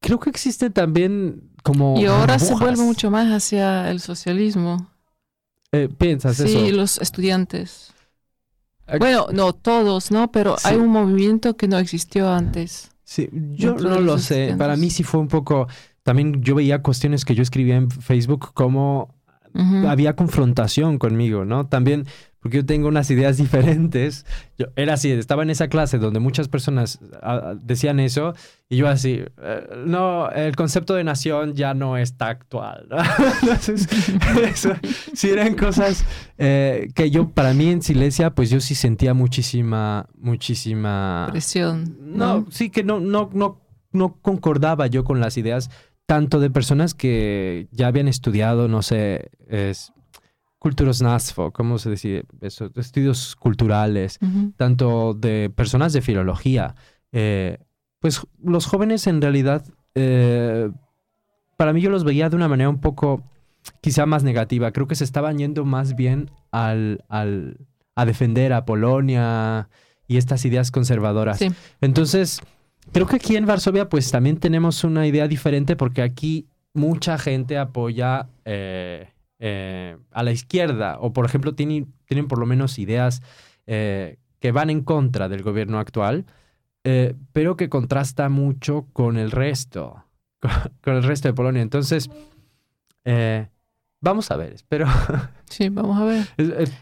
creo 0.00 0.18
que 0.18 0.30
existe 0.30 0.70
también 0.70 1.50
como... 1.62 1.98
Y 1.98 2.06
ahora 2.06 2.38
se 2.38 2.54
vuelve 2.54 2.82
mucho 2.82 3.10
más 3.10 3.28
hacia 3.28 3.90
el 3.90 4.00
socialismo. 4.00 4.90
¿Piensas 5.98 6.38
eso? 6.38 6.48
Sí, 6.48 6.72
los 6.72 6.98
estudiantes. 6.98 7.92
Bueno, 8.98 9.28
no 9.32 9.52
todos, 9.52 10.10
¿no? 10.10 10.30
Pero 10.30 10.56
hay 10.62 10.76
un 10.76 10.88
movimiento 10.88 11.56
que 11.56 11.66
no 11.68 11.78
existió 11.78 12.30
antes. 12.30 12.90
Sí, 13.02 13.28
yo 13.32 13.74
no 13.74 14.00
lo 14.00 14.18
sé. 14.18 14.54
Para 14.58 14.76
mí 14.76 14.90
sí 14.90 15.02
fue 15.02 15.20
un 15.20 15.28
poco 15.28 15.68
también 16.04 16.42
yo 16.42 16.54
veía 16.54 16.82
cuestiones 16.82 17.24
que 17.24 17.34
yo 17.34 17.42
escribía 17.42 17.76
en 17.76 17.90
Facebook 17.90 18.52
como 18.54 19.12
había 19.86 20.16
confrontación 20.16 20.98
conmigo, 20.98 21.44
¿no? 21.44 21.66
También 21.68 22.06
porque 22.44 22.58
yo 22.58 22.66
tengo 22.66 22.88
unas 22.88 23.10
ideas 23.10 23.36
diferentes. 23.38 24.26
Yo 24.58 24.66
era 24.76 24.94
así, 24.94 25.10
estaba 25.10 25.42
en 25.44 25.50
esa 25.50 25.68
clase 25.68 25.96
donde 25.96 26.20
muchas 26.20 26.48
personas 26.48 27.00
ah, 27.22 27.54
decían 27.58 28.00
eso 28.00 28.34
y 28.68 28.76
yo 28.76 28.86
así, 28.86 29.22
eh, 29.42 29.68
no, 29.86 30.28
el 30.30 30.54
concepto 30.54 30.94
de 30.94 31.04
nación 31.04 31.54
ya 31.54 31.72
no 31.72 31.96
está 31.96 32.28
actual. 32.28 32.86
Entonces, 33.42 33.88
eso, 34.42 34.74
sí 35.14 35.30
eran 35.30 35.54
cosas 35.54 36.04
eh, 36.36 36.88
que 36.94 37.10
yo, 37.10 37.30
para 37.30 37.54
mí 37.54 37.70
en 37.70 37.80
Silesia, 37.80 38.34
pues 38.34 38.50
yo 38.50 38.60
sí 38.60 38.74
sentía 38.74 39.14
muchísima, 39.14 40.06
muchísima... 40.14 41.28
Presión. 41.30 41.96
No, 41.98 42.44
sí 42.50 42.68
que 42.68 42.84
no, 42.84 43.00
no, 43.00 43.30
no, 43.32 43.62
no 43.92 44.18
concordaba 44.20 44.86
yo 44.86 45.02
con 45.02 45.18
las 45.18 45.38
ideas 45.38 45.70
tanto 46.06 46.40
de 46.40 46.50
personas 46.50 46.94
que 46.94 47.68
ya 47.70 47.86
habían 47.86 48.08
estudiado, 48.08 48.68
no 48.68 48.82
sé, 48.82 49.30
es 49.48 49.92
nasfo, 51.02 51.52
¿cómo 51.52 51.78
se 51.78 51.90
dice? 51.90 52.24
Eso, 52.40 52.70
estudios 52.76 53.36
culturales, 53.36 54.18
tanto 54.56 55.14
de 55.14 55.50
personas 55.54 55.92
de 55.92 56.00
filología. 56.00 56.74
Eh, 57.12 57.58
pues 58.00 58.22
los 58.42 58.66
jóvenes 58.66 59.06
en 59.06 59.20
realidad, 59.20 59.64
eh, 59.94 60.70
para 61.56 61.72
mí 61.72 61.80
yo 61.80 61.90
los 61.90 62.04
veía 62.04 62.30
de 62.30 62.36
una 62.36 62.48
manera 62.48 62.70
un 62.70 62.80
poco 62.80 63.22
quizá 63.80 64.06
más 64.06 64.24
negativa. 64.24 64.72
Creo 64.72 64.86
que 64.86 64.94
se 64.94 65.04
estaban 65.04 65.38
yendo 65.38 65.64
más 65.64 65.96
bien 65.96 66.30
al, 66.50 67.04
al 67.08 67.58
a 67.94 68.04
defender 68.04 68.52
a 68.52 68.64
Polonia 68.64 69.68
y 70.06 70.16
estas 70.16 70.44
ideas 70.44 70.70
conservadoras. 70.70 71.40
Entonces, 71.80 72.40
Creo 72.94 73.08
que 73.08 73.16
aquí 73.16 73.34
en 73.34 73.44
Varsovia 73.44 73.88
pues 73.88 74.08
también 74.12 74.38
tenemos 74.38 74.84
una 74.84 75.04
idea 75.04 75.26
diferente 75.26 75.74
porque 75.74 76.00
aquí 76.00 76.46
mucha 76.74 77.18
gente 77.18 77.58
apoya 77.58 78.28
eh, 78.44 79.08
eh, 79.40 79.96
a 80.12 80.22
la 80.22 80.30
izquierda 80.30 80.98
o 81.00 81.12
por 81.12 81.26
ejemplo 81.26 81.56
tienen, 81.56 81.92
tienen 82.04 82.28
por 82.28 82.38
lo 82.38 82.46
menos 82.46 82.78
ideas 82.78 83.20
eh, 83.66 84.18
que 84.38 84.52
van 84.52 84.70
en 84.70 84.82
contra 84.82 85.28
del 85.28 85.42
gobierno 85.42 85.80
actual, 85.80 86.24
pero 87.32 87.56
que 87.56 87.68
contrasta 87.68 88.28
mucho 88.28 88.86
con 88.92 89.16
el 89.16 89.32
resto, 89.32 90.04
con, 90.80 90.94
el 90.94 91.02
resto 91.02 91.26
de 91.26 91.34
Polonia. 91.34 91.62
Entonces, 91.62 92.08
vamos 94.00 94.30
a 94.30 94.36
ver, 94.36 94.52
espero. 94.52 94.86
Sí, 95.50 95.68
vamos 95.68 96.00
a 96.00 96.04
ver. 96.04 96.28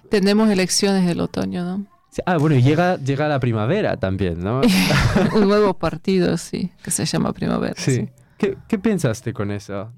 Tenemos 0.09 0.49
elecciones 0.51 1.07
del 1.07 1.21
otoño, 1.21 1.65
¿no? 1.65 1.87
Ah, 2.27 2.37
bueno, 2.37 2.57
y 2.57 2.63
llega, 2.63 2.97
llega 2.99 3.29
la 3.29 3.41
primavera 3.41 3.97
también, 3.97 4.41
¿no? 4.41 4.61
Un 5.35 5.49
nuevo 5.49 5.75
partido, 5.75 6.37
sí, 6.37 6.71
que 6.83 6.91
se 6.91 7.07
llama 7.07 7.33
Primavera. 7.33 7.75
Sí. 7.77 8.09
¿Qué, 8.37 8.59
¿Qué, 8.69 8.79
pensaste 8.79 9.33
con 9.33 9.51
eso? 9.51 9.91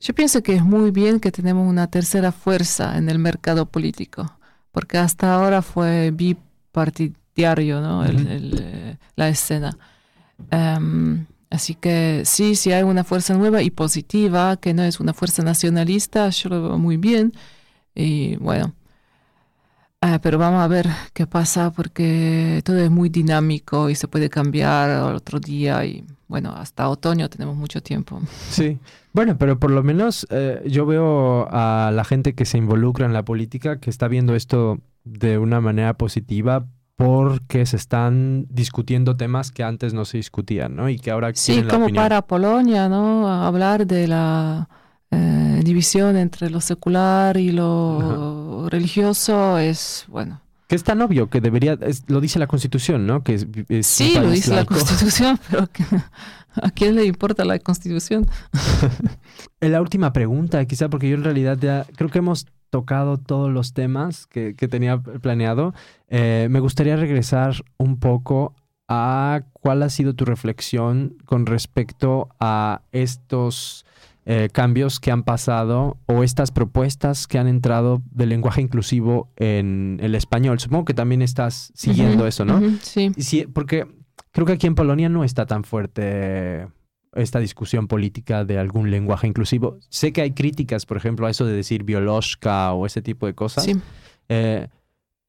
Yo 0.00 0.14
pienso 0.14 0.42
que 0.42 0.54
es 0.54 0.64
muy 0.64 0.90
bien 0.90 1.20
que 1.20 1.30
tenemos 1.30 1.68
una 1.68 1.86
tercera 1.88 2.32
fuerza 2.32 2.98
en 2.98 3.08
el 3.08 3.18
mercado 3.20 3.66
político, 3.66 4.36
porque 4.72 4.98
hasta 4.98 5.32
ahora 5.32 5.62
fue 5.62 6.10
bipartidario, 6.10 7.80
¿no? 7.80 8.04
Eh, 8.04 8.96
la 9.14 9.28
escena. 9.28 9.76
Em, 10.50 11.26
así 11.50 11.76
que 11.76 12.22
sí, 12.24 12.56
si 12.56 12.72
hay 12.72 12.82
una 12.82 13.04
fuerza 13.04 13.34
nueva 13.34 13.62
y 13.62 13.70
positiva, 13.70 14.56
que 14.56 14.74
no 14.74 14.82
es 14.82 14.98
una 14.98 15.14
fuerza 15.14 15.44
nacionalista, 15.44 16.28
yo 16.30 16.48
lo 16.48 16.62
veo 16.62 16.78
muy 16.78 16.96
bien. 16.96 17.32
Y 17.94 18.34
bueno, 18.36 18.74
Ah, 20.06 20.18
pero 20.20 20.36
vamos 20.36 20.60
a 20.60 20.68
ver 20.68 20.86
qué 21.14 21.26
pasa 21.26 21.72
porque 21.72 22.60
todo 22.62 22.76
es 22.76 22.90
muy 22.90 23.08
dinámico 23.08 23.88
y 23.88 23.94
se 23.94 24.06
puede 24.06 24.28
cambiar 24.28 24.90
al 24.90 25.14
otro 25.14 25.40
día 25.40 25.82
y 25.86 26.04
bueno, 26.28 26.54
hasta 26.54 26.90
otoño 26.90 27.30
tenemos 27.30 27.56
mucho 27.56 27.82
tiempo. 27.82 28.20
Sí, 28.50 28.78
bueno, 29.14 29.38
pero 29.38 29.58
por 29.58 29.70
lo 29.70 29.82
menos 29.82 30.26
eh, 30.28 30.62
yo 30.66 30.84
veo 30.84 31.48
a 31.50 31.90
la 31.90 32.04
gente 32.04 32.34
que 32.34 32.44
se 32.44 32.58
involucra 32.58 33.06
en 33.06 33.14
la 33.14 33.24
política 33.24 33.80
que 33.80 33.88
está 33.88 34.06
viendo 34.06 34.34
esto 34.34 34.78
de 35.04 35.38
una 35.38 35.62
manera 35.62 35.94
positiva 35.94 36.66
porque 36.96 37.64
se 37.64 37.76
están 37.76 38.44
discutiendo 38.50 39.16
temas 39.16 39.52
que 39.52 39.62
antes 39.62 39.94
no 39.94 40.04
se 40.04 40.18
discutían, 40.18 40.76
¿no? 40.76 40.90
Y 40.90 40.98
que 40.98 41.12
ahora 41.12 41.30
sí, 41.34 41.62
como 41.62 41.88
para 41.88 42.20
Polonia, 42.20 42.90
¿no? 42.90 43.26
Hablar 43.26 43.86
de 43.86 44.06
la 44.06 44.68
eh, 45.14 45.60
división 45.64 46.16
entre 46.16 46.50
lo 46.50 46.60
secular 46.60 47.36
y 47.36 47.52
lo 47.52 48.68
religioso 48.68 49.58
es, 49.58 50.04
bueno. 50.08 50.40
Que 50.66 50.76
es 50.76 50.84
tan 50.84 51.02
obvio 51.02 51.28
que 51.28 51.40
debería, 51.40 51.78
lo 52.06 52.20
dice 52.20 52.38
la 52.38 52.46
Constitución, 52.46 53.06
¿no? 53.06 53.22
Que 53.22 53.38
sí, 53.82 54.14
lo 54.14 54.30
dice 54.30 54.54
la 54.54 54.64
Constitución, 54.64 55.38
pero 55.50 55.68
¿a 56.62 56.70
quién 56.70 56.94
le 56.94 57.04
importa 57.04 57.44
la 57.44 57.58
Constitución? 57.58 58.26
la 59.60 59.80
última 59.80 60.12
pregunta, 60.12 60.64
quizá 60.64 60.88
porque 60.88 61.08
yo 61.08 61.16
en 61.16 61.24
realidad 61.24 61.58
ya 61.60 61.86
creo 61.96 62.10
que 62.10 62.18
hemos 62.18 62.46
tocado 62.70 63.18
todos 63.18 63.52
los 63.52 63.72
temas 63.72 64.26
que, 64.26 64.54
tenía 64.54 64.98
planeado. 64.98 65.74
Eh, 66.08 66.48
me 66.50 66.60
gustaría 66.60 66.96
regresar 66.96 67.62
un 67.76 67.98
poco 67.98 68.54
a 68.88 69.42
cuál 69.52 69.82
ha 69.82 69.90
sido 69.90 70.14
tu 70.14 70.24
reflexión 70.24 71.16
con 71.24 71.46
respecto 71.46 72.28
a 72.40 72.82
estos 72.90 73.86
eh, 74.26 74.48
cambios 74.52 75.00
que 75.00 75.10
han 75.10 75.22
pasado 75.22 75.98
o 76.06 76.22
estas 76.22 76.50
propuestas 76.50 77.26
que 77.26 77.38
han 77.38 77.46
entrado 77.46 78.02
del 78.10 78.30
lenguaje 78.30 78.62
inclusivo 78.62 79.30
en 79.36 79.98
el 80.00 80.14
español. 80.14 80.58
Supongo 80.60 80.86
que 80.86 80.94
también 80.94 81.20
estás 81.20 81.72
siguiendo 81.74 82.26
eso, 82.26 82.44
¿no? 82.44 82.60
sí. 82.80 83.12
sí. 83.18 83.46
Porque 83.52 83.86
creo 84.32 84.46
que 84.46 84.52
aquí 84.54 84.66
en 84.66 84.74
Polonia 84.74 85.08
no 85.08 85.24
está 85.24 85.46
tan 85.46 85.64
fuerte 85.64 86.66
esta 87.14 87.38
discusión 87.38 87.86
política 87.86 88.44
de 88.44 88.58
algún 88.58 88.90
lenguaje 88.90 89.26
inclusivo. 89.26 89.78
Sé 89.88 90.12
que 90.12 90.22
hay 90.22 90.32
críticas, 90.32 90.86
por 90.86 90.96
ejemplo, 90.96 91.26
a 91.26 91.30
eso 91.30 91.44
de 91.44 91.52
decir 91.52 91.84
biológica 91.84 92.72
o 92.72 92.86
ese 92.86 93.02
tipo 93.02 93.26
de 93.26 93.34
cosas. 93.34 93.64
Sí. 93.64 93.76
Eh, 94.28 94.68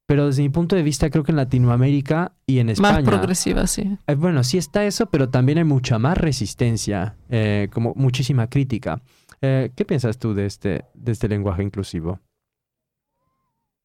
pero 0.06 0.26
desde 0.26 0.42
mi 0.42 0.48
punto 0.48 0.76
de 0.76 0.82
vista 0.82 1.10
creo 1.10 1.24
que 1.24 1.32
en 1.32 1.36
Latinoamérica 1.36 2.32
y 2.46 2.60
en 2.60 2.70
España... 2.70 3.00
Más 3.00 3.02
progresiva, 3.02 3.66
sí. 3.66 3.98
Eh, 4.06 4.14
bueno, 4.14 4.44
sí 4.44 4.56
está 4.56 4.84
eso, 4.84 5.06
pero 5.06 5.28
también 5.28 5.58
hay 5.58 5.64
mucha 5.64 5.98
más 5.98 6.16
resistencia, 6.16 7.16
eh, 7.28 7.68
como 7.72 7.92
muchísima 7.96 8.48
crítica. 8.48 9.02
Eh, 9.42 9.72
¿Qué 9.74 9.84
piensas 9.84 10.18
tú 10.18 10.32
de 10.32 10.46
este, 10.46 10.84
de 10.94 11.12
este 11.12 11.28
lenguaje 11.28 11.64
inclusivo? 11.64 12.20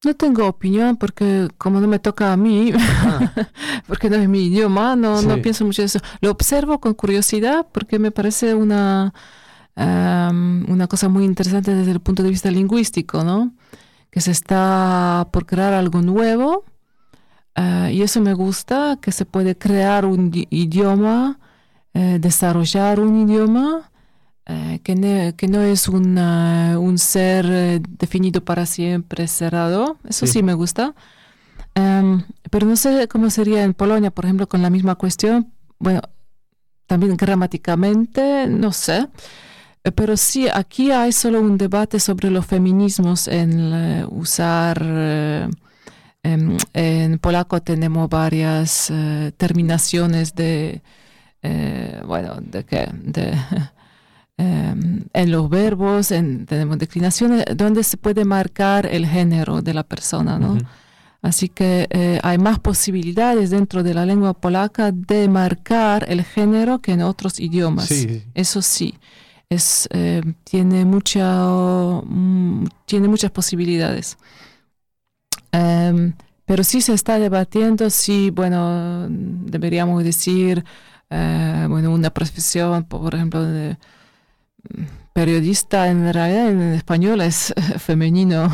No 0.03 0.15
tengo 0.15 0.47
opinión 0.47 0.95
porque 0.95 1.47
como 1.57 1.79
no 1.79 1.87
me 1.87 1.99
toca 1.99 2.31
a 2.31 2.37
mí, 2.37 2.71
ah. 2.75 3.33
porque 3.87 4.09
no 4.09 4.15
es 4.15 4.29
mi 4.29 4.45
idioma, 4.45 4.95
no, 4.95 5.21
no 5.23 5.41
pienso 5.41 5.65
mucho 5.65 5.81
en 5.81 5.87
eso. 5.87 5.99
Lo 6.21 6.31
observo 6.31 6.79
con 6.79 6.93
curiosidad 6.93 7.67
porque 7.71 7.97
me 7.99 8.11
parece 8.11 8.53
una, 8.55 9.13
una 9.75 10.87
cosa 10.87 11.09
muy 11.09 11.25
interesante 11.25 11.73
desde 11.73 11.91
el 11.91 11.99
punto 11.99 12.23
de 12.23 12.29
vista 12.29 12.49
lingüístico, 12.49 13.23
¿no? 13.23 13.53
Que 14.11 14.21
se 14.21 14.31
está 14.31 15.27
por 15.31 15.45
crear 15.45 15.73
algo 15.73 16.01
nuevo, 16.01 16.65
Ah, 17.55 17.89
y 17.91 18.01
eso 18.01 18.21
me 18.21 18.33
gusta, 18.33 18.97
que 19.01 19.11
se 19.11 19.25
puede 19.25 19.57
crear 19.57 20.05
un 20.05 20.31
idioma, 20.49 21.39
eh, 21.93 22.17
desarrollar 22.19 22.99
un 22.99 23.29
idioma, 23.29 23.91
eh, 24.45 24.79
que, 24.83 25.33
que, 25.37 25.47
no 25.47 25.61
es 25.61 25.87
un 25.87 26.97
ser 26.97 27.45
eh, 27.49 27.81
definido 27.99 28.43
para 28.43 28.65
siempre 28.65 29.27
cerrado. 29.27 29.97
Eso 30.07 30.27
sí, 30.27 30.43
me 30.43 30.53
gusta. 30.53 30.95
Em, 31.75 32.23
pero 32.49 32.67
no 32.67 32.75
sé 32.75 33.07
cómo 33.07 33.29
sería 33.29 33.63
en 33.63 33.73
Polonia, 33.73 34.11
por 34.11 34.25
ejemplo, 34.25 34.47
con 34.47 34.61
la 34.61 34.69
misma 34.69 34.95
cuestión. 34.95 35.51
Bueno, 35.79 36.01
también 36.87 37.17
gramáticamente, 37.17 38.47
no 38.47 38.71
sé. 38.71 39.07
Pero 39.95 40.15
sí, 40.15 40.47
aquí 40.47 40.91
hay 40.91 41.11
solo 41.11 41.41
un 41.41 41.57
debate 41.57 41.99
sobre 41.99 42.29
los 42.29 42.45
feminismos 42.45 43.27
en 43.27 44.05
usar 44.11 45.49
Em, 46.23 46.57
en 46.73 47.17
polaco 47.17 47.61
tenemos 47.61 48.07
varias 48.07 48.91
eh, 48.91 49.31
terminaciones 49.37 50.35
de, 50.35 50.81
eh, 51.41 51.99
bueno, 52.05 52.35
de 52.39 52.63
qué, 52.63 52.89
de, 52.93 53.33
em, 54.37 55.05
en 55.13 55.31
los 55.31 55.49
verbos, 55.49 56.09
tenemos 56.09 56.77
declinaciones 56.77 57.45
donde 57.55 57.83
se 57.83 57.97
puede 57.97 58.23
marcar 58.23 58.85
el 58.85 59.07
género 59.07 59.63
de 59.63 59.73
la 59.73 59.83
persona, 59.83 60.37
¿no? 60.37 60.57
Así 61.23 61.49
que 61.49 61.87
eh, 61.89 62.19
hay 62.23 62.37
más 62.39 62.59
posibilidades 62.59 63.51
dentro 63.51 63.83
de 63.83 63.93
la 63.93 64.05
lengua 64.05 64.33
polaca 64.33 64.91
de 64.91 65.27
marcar 65.27 66.05
el 66.07 66.23
género 66.23 66.79
que 66.79 66.93
en 66.93 67.01
otros 67.01 67.39
idiomas. 67.39 67.91
Eso 68.33 68.61
sí, 68.63 68.95
es, 69.51 69.89
tiene, 70.45 70.85
mucha, 70.85 71.45
mm, 71.45 72.67
tiene 72.85 73.07
muchas 73.09 73.31
posibilidades. 73.31 74.17
Em, 75.51 76.13
pero 76.45 76.63
sí 76.63 76.81
se 76.81 76.93
está 76.93 77.19
debatiendo 77.19 77.89
si, 77.89 78.29
bueno, 78.29 79.07
deberíamos 79.09 80.03
decir, 80.03 80.63
eh, 81.09 81.65
bueno, 81.69 81.91
una 81.91 82.09
profesión, 82.11 82.85
por 82.85 83.13
ejemplo, 83.13 83.43
de 83.43 83.77
mm, 84.69 84.83
periodista 85.13 85.89
en 85.89 86.13
realidad 86.13 86.49
en 86.49 86.61
español 86.73 87.21
es 87.21 87.53
femenino, 87.79 88.49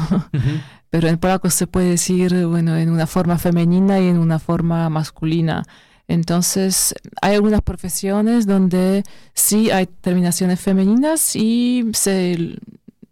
pero 0.89 1.08
en 1.10 1.18
polaco 1.20 1.50
se 1.52 1.68
puede 1.68 1.91
decir, 1.91 2.45
bueno, 2.48 2.76
en 2.76 2.89
una 2.89 3.06
forma 3.06 3.38
femenina 3.38 4.00
y 4.00 4.08
en 4.08 4.18
una 4.18 4.39
forma 4.39 4.89
masculina. 4.89 5.64
Entonces, 6.08 6.95
hay 7.22 7.36
algunas 7.36 7.62
profesiones 7.62 8.47
donde 8.47 9.03
sí 9.34 9.72
hay 9.72 9.88
terminaciones 9.88 10.60
femeninas 10.60 11.36
y 11.36 11.86
se 11.93 12.58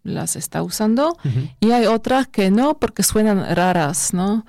las 0.03 0.35
está 0.35 0.61
usando 0.63 1.17
y 1.59 1.71
hay 1.71 1.87
otras 1.87 2.27
que 2.27 2.51
no 2.51 2.77
porque 2.79 3.03
suenan 3.03 3.55
raras, 3.55 4.13
¿no? 4.13 4.45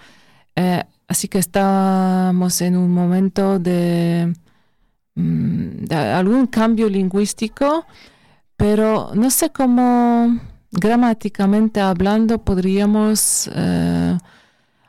Eh, 0.55 0.85
así 1.09 1.29
que 1.29 1.39
estamos 1.39 2.61
en 2.61 2.77
un 2.77 2.93
momento 2.93 3.59
de, 3.59 4.33
mm, 5.15 5.93
algún 5.93 6.47
cambio 6.47 6.89
lingüístico, 6.89 7.87
pero 8.57 9.11
no 9.15 9.31
sé 9.31 9.51
cómo 9.51 10.39
gramáticamente 10.71 11.81
hablando 11.81 12.39
podríamos 12.45 13.51
eh, 13.55 14.19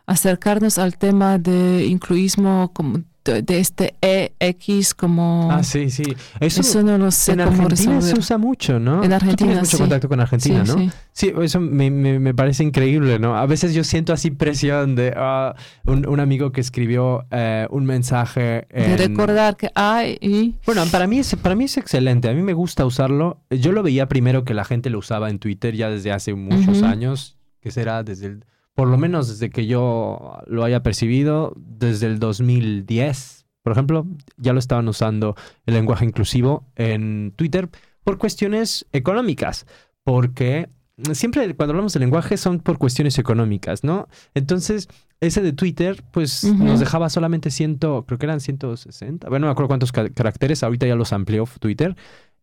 acercarnos 0.05 0.77
al 0.77 0.97
tema 0.97 1.37
de 1.37 1.85
incluismo 1.85 2.71
como 2.73 3.03
de 3.33 3.59
este 3.59 3.95
EX 4.01 4.93
como... 4.93 5.49
Ah, 5.51 5.63
sí, 5.63 5.89
sí. 5.89 6.03
Eso, 6.39 6.83
no 6.83 6.97
lo 6.97 7.11
sé 7.11 7.33
En 7.33 7.41
Argentina 7.41 8.01
se 8.01 8.17
usa 8.17 8.37
mucho, 8.37 8.79
¿no? 8.79 9.03
En 9.03 9.13
Argentina, 9.13 9.51
tienes 9.51 9.71
mucho 9.71 9.77
contacto 9.77 10.09
con 10.09 10.19
Argentina, 10.19 10.63
¿no? 10.63 10.91
Sí, 11.11 11.33
eso 11.41 11.59
me, 11.59 11.89
me, 11.89 12.33
parece 12.33 12.63
increíble, 12.63 13.19
¿no? 13.19 13.35
A 13.35 13.45
veces 13.45 13.73
yo 13.73 13.83
siento 13.83 14.13
así 14.13 14.31
presión 14.31 14.95
de 14.95 15.13
ah, 15.15 15.55
un, 15.85 16.19
amigo 16.19 16.51
que 16.51 16.61
escribió 16.61 17.25
eh, 17.31 17.67
un 17.69 17.85
mensaje... 17.85 18.67
De 18.69 18.97
recordar 18.97 19.57
que 19.57 19.69
hay 19.75 20.17
y... 20.21 20.55
Bueno, 20.65 20.83
para 20.91 21.07
mí, 21.07 21.19
es, 21.19 21.35
para 21.35 21.55
mí 21.55 21.65
es 21.65 21.77
excelente. 21.77 22.29
A 22.29 22.33
mí 22.33 22.41
me 22.41 22.53
gusta 22.53 22.85
usarlo. 22.85 23.41
Yo 23.49 23.71
lo 23.71 23.83
veía 23.83 24.07
primero 24.07 24.45
que 24.45 24.53
la 24.53 24.65
gente 24.65 24.89
lo 24.89 24.99
usaba 24.99 25.29
en 25.29 25.39
Twitter 25.39 25.75
ya 25.75 25.89
desde 25.89 26.11
hace 26.11 26.33
muchos 26.33 26.83
años, 26.83 27.37
que 27.61 27.71
será 27.71 28.03
desde 28.03 28.27
el 28.27 28.45
por 28.77 28.89
lo 28.89 28.99
menos 28.99 29.27
desde 29.27 29.49
que 29.49 29.65
yo 29.65 30.37
lo 30.45 30.63
haya 30.63 30.83
percibido, 30.83 31.51
desde 31.57 32.05
el 32.05 32.19
2010, 32.19 33.47
por 33.63 33.71
ejemplo, 33.71 34.05
ya 34.37 34.53
lo 34.53 34.59
estaban 34.59 34.87
usando 34.87 35.35
el 35.65 35.73
lenguaje 35.73 36.05
inclusivo 36.05 36.63
en 36.75 37.33
Twitter 37.35 37.69
por 38.03 38.19
cuestiones 38.19 38.85
económicas, 38.91 39.65
porque 40.03 40.69
siempre 41.13 41.55
cuando 41.55 41.71
hablamos 41.71 41.93
de 41.93 42.01
lenguaje 42.01 42.37
son 42.37 42.59
por 42.59 42.77
cuestiones 42.77 43.17
económicas, 43.17 43.83
¿no? 43.83 44.07
Entonces, 44.35 44.89
ese 45.21 45.41
de 45.41 45.53
Twitter, 45.53 46.03
pues 46.11 46.43
nos 46.43 46.79
dejaba 46.79 47.09
solamente 47.09 47.49
ciento, 47.49 48.05
creo 48.07 48.19
que 48.19 48.27
eran 48.27 48.41
160, 48.41 49.27
bueno, 49.27 49.45
no 49.45 49.47
me 49.47 49.51
acuerdo 49.53 49.69
cuántos 49.69 49.91
caracteres, 49.91 50.61
ahorita 50.61 50.85
ya 50.85 50.93
los 50.93 51.13
amplió 51.13 51.45
Twitter, 51.59 51.95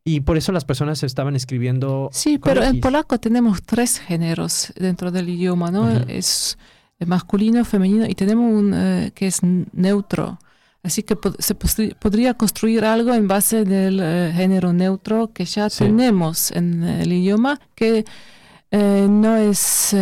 y 0.05 0.21
por 0.21 0.37
eso 0.37 0.53
las 0.53 0.67
personas 0.67 1.03
estaban 1.03 1.35
escribiendo. 1.35 2.11
Sí, 2.13 2.39
pero 2.39 2.63
en 2.63 2.81
polaco 2.81 3.19
tenemos 3.19 3.63
tres 3.63 3.99
géneros 3.99 4.73
dentro 4.77 5.11
del 5.11 5.31
idioma, 5.31 5.71
¿no? 5.71 5.91
Es 5.91 6.59
masculino, 7.07 7.65
femenino 7.65 8.07
y 8.07 8.15
tenemos 8.15 8.53
un 8.53 8.75
eh, 8.75 9.13
que 9.15 9.27
es 9.27 9.41
neutro. 9.43 10.39
Así 10.83 11.03
que 11.03 11.17
se 11.39 11.55
podría 11.55 12.35
construir 12.35 12.85
algo 12.85 13.15
en 13.15 13.27
base 13.27 13.65
del 13.65 14.01
eh, 14.03 14.33
género 14.35 14.75
neutro 14.75 15.33
que 15.33 15.47
ya 15.47 15.71
tenemos 15.71 16.51
en 16.51 16.85
el 16.85 17.11
idioma, 17.11 17.59
que 17.75 18.05
eh, 18.71 19.07
no 19.09 19.37
es, 19.37 19.97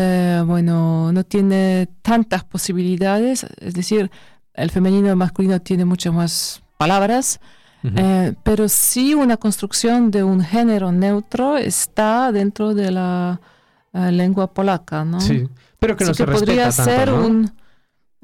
bueno, 0.45 1.13
no 1.13 1.25
tiene 1.25 1.89
tantas 2.03 2.43
posibilidades. 2.43 3.47
Es 3.61 3.75
decir, 3.75 4.11
el 4.55 4.71
femenino 4.71 5.07
y 5.07 5.11
el 5.11 5.17
masculino 5.17 5.61
tiene 5.61 5.85
muchas 5.85 6.13
más 6.13 6.63
palabras 6.77 7.39
eh, 7.83 8.35
pero 8.43 8.69
sí 8.69 9.15
una 9.15 9.37
construcción 9.37 10.11
de 10.11 10.23
un 10.23 10.43
género 10.43 10.93
neutro 10.93 11.57
está 11.57 12.31
dentro 12.33 12.75
de 12.75 12.91
la 12.91 13.41
eh, 13.93 14.13
lengua 14.13 14.53
polaca, 14.53 15.05
¿no? 15.05 15.21
Sí, 15.21 15.49
pero 15.79 15.97
que 15.97 16.05
no 16.05 16.15
se 16.15 16.25
podría 16.27 16.71
ser 16.71 17.13
un 17.13 17.51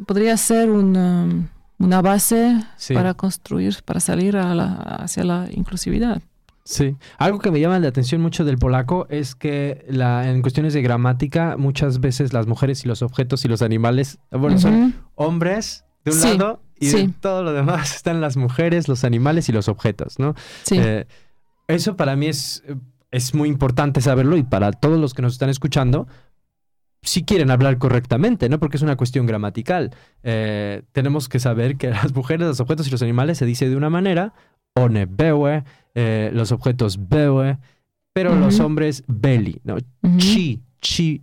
podría 0.07 0.37
ser 0.37 0.71
un, 0.71 0.97
um, 0.97 1.49
una 1.79 2.03
base 2.03 2.63
para 2.95 3.15
construir, 3.15 3.77
para 3.85 4.01
salir 4.01 4.37
hacia 4.37 5.25
la 5.25 5.49
inclusividad. 5.51 6.23
Sí, 6.65 6.97
algo 7.17 7.39
que 7.39 7.51
me 7.51 7.61
llama 7.61 7.79
la 7.79 7.89
atención 7.89 8.21
mucho 8.21 8.45
del 8.45 8.59
polaco 8.59 9.07
es 9.09 9.35
que 9.35 9.87
la, 9.89 10.29
en 10.29 10.43
cuestiones 10.43 10.75
de 10.75 10.83
gramática 10.83 11.57
muchas 11.57 12.01
veces 12.01 12.35
las 12.35 12.47
mujeres 12.47 12.85
y 12.85 12.89
los 12.89 13.01
objetos 13.01 13.45
y 13.47 13.49
los 13.49 13.63
animales, 13.63 14.19
bueno, 14.31 14.59
son 14.59 14.95
hombres 15.15 15.85
de 16.05 16.11
un 16.11 16.21
lado 16.21 16.63
y 16.81 17.09
todo 17.09 17.43
lo 17.43 17.53
demás 17.53 17.97
están 17.97 18.21
las 18.21 18.37
mujeres, 18.37 18.89
los 18.89 19.05
animales 19.05 19.49
y 19.49 19.53
los 19.53 19.69
objetos, 19.69 20.19
¿no? 20.19 20.35
Sí. 20.63 20.77
Eh, 20.79 21.07
eso 21.67 21.97
para 21.97 22.17
mí 22.17 22.27
es, 22.27 22.63
es 23.11 23.35
muy 23.35 23.49
importante 23.49 24.01
saberlo 24.01 24.37
y 24.37 24.43
para 24.43 24.73
todos 24.73 24.99
los 24.99 25.15
que 25.15 25.23
nos 25.23 25.33
están 25.33 25.51
escuchando, 25.51 26.07
si 27.03 27.25
quieren 27.25 27.51
hablar 27.51 27.79
correctamente, 27.79 28.49
¿no? 28.49 28.59
Porque 28.59 28.77
es 28.77 28.83
una 28.83 28.97
cuestión 28.97 29.27
gramatical. 29.27 29.95
Eh, 30.23 30.83
tenemos 30.93 31.29
que 31.29 31.39
saber 31.41 31.77
que 31.77 31.91
las 31.91 32.15
mujeres, 32.15 32.47
los 32.47 32.61
objetos 32.61 32.87
y 32.89 32.91
los 32.91 33.03
animales 33.03 33.39
se 33.39 33.47
dice 33.47 33.69
de 33.69 33.77
una 33.77 33.91
manera, 33.91 34.35
one 34.75 35.07
beue, 35.07 35.65
eh, 35.95 36.31
los 36.33 36.53
objetos 36.53 37.09
beue, 37.09 37.59
pero 38.13 38.35
los 38.35 38.59
hombres 38.59 39.05
beli, 39.07 39.61
¿no? 39.63 39.77
Chi, 40.17 40.61
chi, 40.81 41.23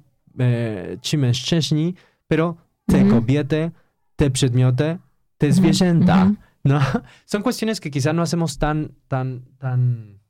chi 1.02 1.18
mężczyźni, 1.18 1.96
pero 2.28 2.58
te 2.88 3.06
kobiety, 3.10 3.72
te 4.16 4.30
przedmioty, 4.32 4.98
te 5.38 5.54
zwierzęta, 5.54 6.34
¿no? 6.64 6.80
Son 7.26 7.42
cuestiones 7.42 7.80
que 7.80 7.92
quizá 7.92 8.14
no 8.14 8.22
hacemos 8.22 8.58
tan, 8.58 8.92
tan, 9.08 9.46
tan 9.58 10.22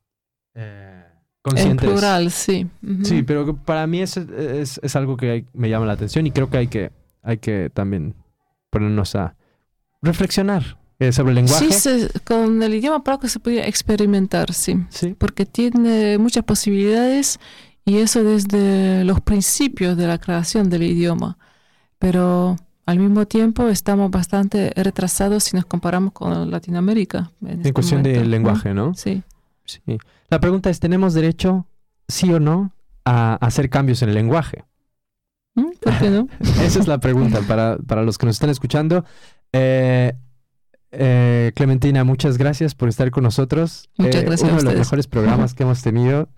eh, 0.53 1.03
conscientes. 1.41 1.88
En 1.88 1.93
plural, 1.93 2.31
sí. 2.31 2.67
Sí, 3.03 3.23
pero 3.23 3.55
para 3.55 3.88
mí 3.88 4.01
es, 4.01 4.17
es, 4.17 4.95
algo 4.95 5.17
que 5.17 5.45
me 5.53 5.69
llama 5.69 5.86
la 5.86 5.93
atención 5.93 6.25
y 6.27 6.31
creo 6.31 6.49
que 6.49 6.57
hay 6.57 6.67
que, 6.67 6.91
hay 7.21 7.38
que 7.38 7.69
también 7.69 8.15
ponernos 8.69 9.15
a 9.15 9.36
reflexionar 10.01 10.77
eh, 10.99 11.11
sobre 11.11 11.31
el 11.31 11.36
lenguaje. 11.36 11.71
Sí, 11.71 12.07
con 12.23 12.61
el 12.63 12.73
idioma 12.73 13.03
polaco 13.03 13.27
se 13.27 13.39
podría 13.39 13.67
experimentar, 13.67 14.53
sí. 14.53 14.77
Sí. 14.89 15.15
Porque 15.17 15.45
tiene 15.45 16.17
muchas 16.17 16.43
posibilidades 16.43 17.39
y 17.86 17.97
eso 17.97 18.23
desde 18.23 19.03
los 19.03 19.21
principios 19.21 19.95
de 19.97 20.07
la 20.07 20.17
creación 20.17 20.69
del 20.69 20.83
idioma. 20.83 21.38
Pero 21.99 22.57
al 22.86 22.99
mismo 22.99 23.25
tiempo, 23.25 23.67
estamos 23.67 24.11
bastante 24.11 24.71
retrasados 24.75 25.45
si 25.45 25.55
nos 25.55 25.65
comparamos 25.65 26.13
con 26.13 26.51
Latinoamérica. 26.51 27.31
En, 27.41 27.59
este 27.59 27.73
cuestión 27.73 28.03
del 28.03 28.29
lenguaje, 28.29 28.73
¿no? 28.73 28.93
Sí. 28.93 29.23
sí. 29.65 29.81
La 30.29 30.39
pregunta 30.39 30.69
es, 30.69 30.79
¿tenemos 30.79 31.15
derecho, 31.15 31.65
sí 32.07 32.31
o 32.31 32.39
no, 32.39 32.73
a 33.03 33.36
hacer 33.36 33.69
cambios 33.69 34.03
en 34.03 34.09
el 34.09 34.15
lenguaje? 34.15 34.65
¿Mm? 35.55 35.71
¿Por 35.81 35.97
qué 35.97 36.09
no? 36.11 36.27
Esa 36.61 36.79
es 36.79 36.88
la 36.88 36.99
pregunta 36.99 37.41
para, 37.41 37.77
para 37.77 38.03
los 38.03 38.19
que 38.19 38.27
nos 38.27 38.36
están 38.36 38.51
escuchando. 38.51 39.03
Eh, 39.51 40.13
eh, 40.91 41.51
Clementina, 41.55 42.03
muchas 42.03 42.38
gracias 42.38 42.75
por 42.75 42.89
estar 42.89 43.09
con 43.09 43.23
nosotros. 43.23 43.89
Muchas 43.97 44.21
eh, 44.21 44.25
gracias. 44.25 44.51
Uno 44.51 44.59
de 44.59 44.65
los 44.65 44.75
mejores 44.75 45.07
programas 45.07 45.55
que 45.55 45.63
hemos 45.63 45.81
tenido. 45.81 46.29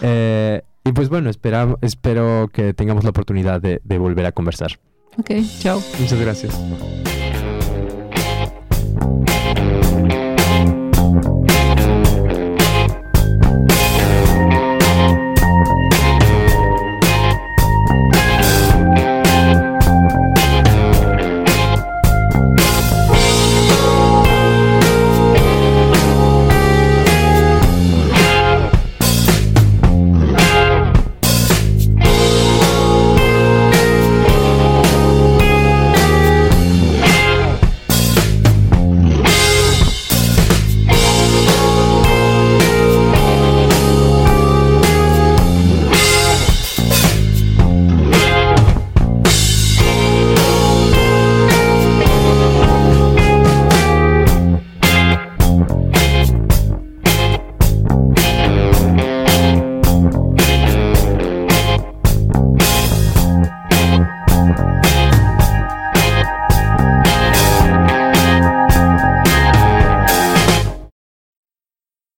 y 0.84 0.92
pues 0.92 1.10
bueno, 1.10 1.28
espero 1.28 2.48
que 2.50 2.72
tengamos 2.72 3.04
la 3.04 3.10
oportunidad 3.10 3.60
de 3.60 3.98
volver 3.98 4.24
a 4.24 4.32
conversar. 4.32 4.78
Ok, 5.16 5.30
chao. 5.60 5.82
Muchas 5.98 6.20
gracias. 6.20 6.54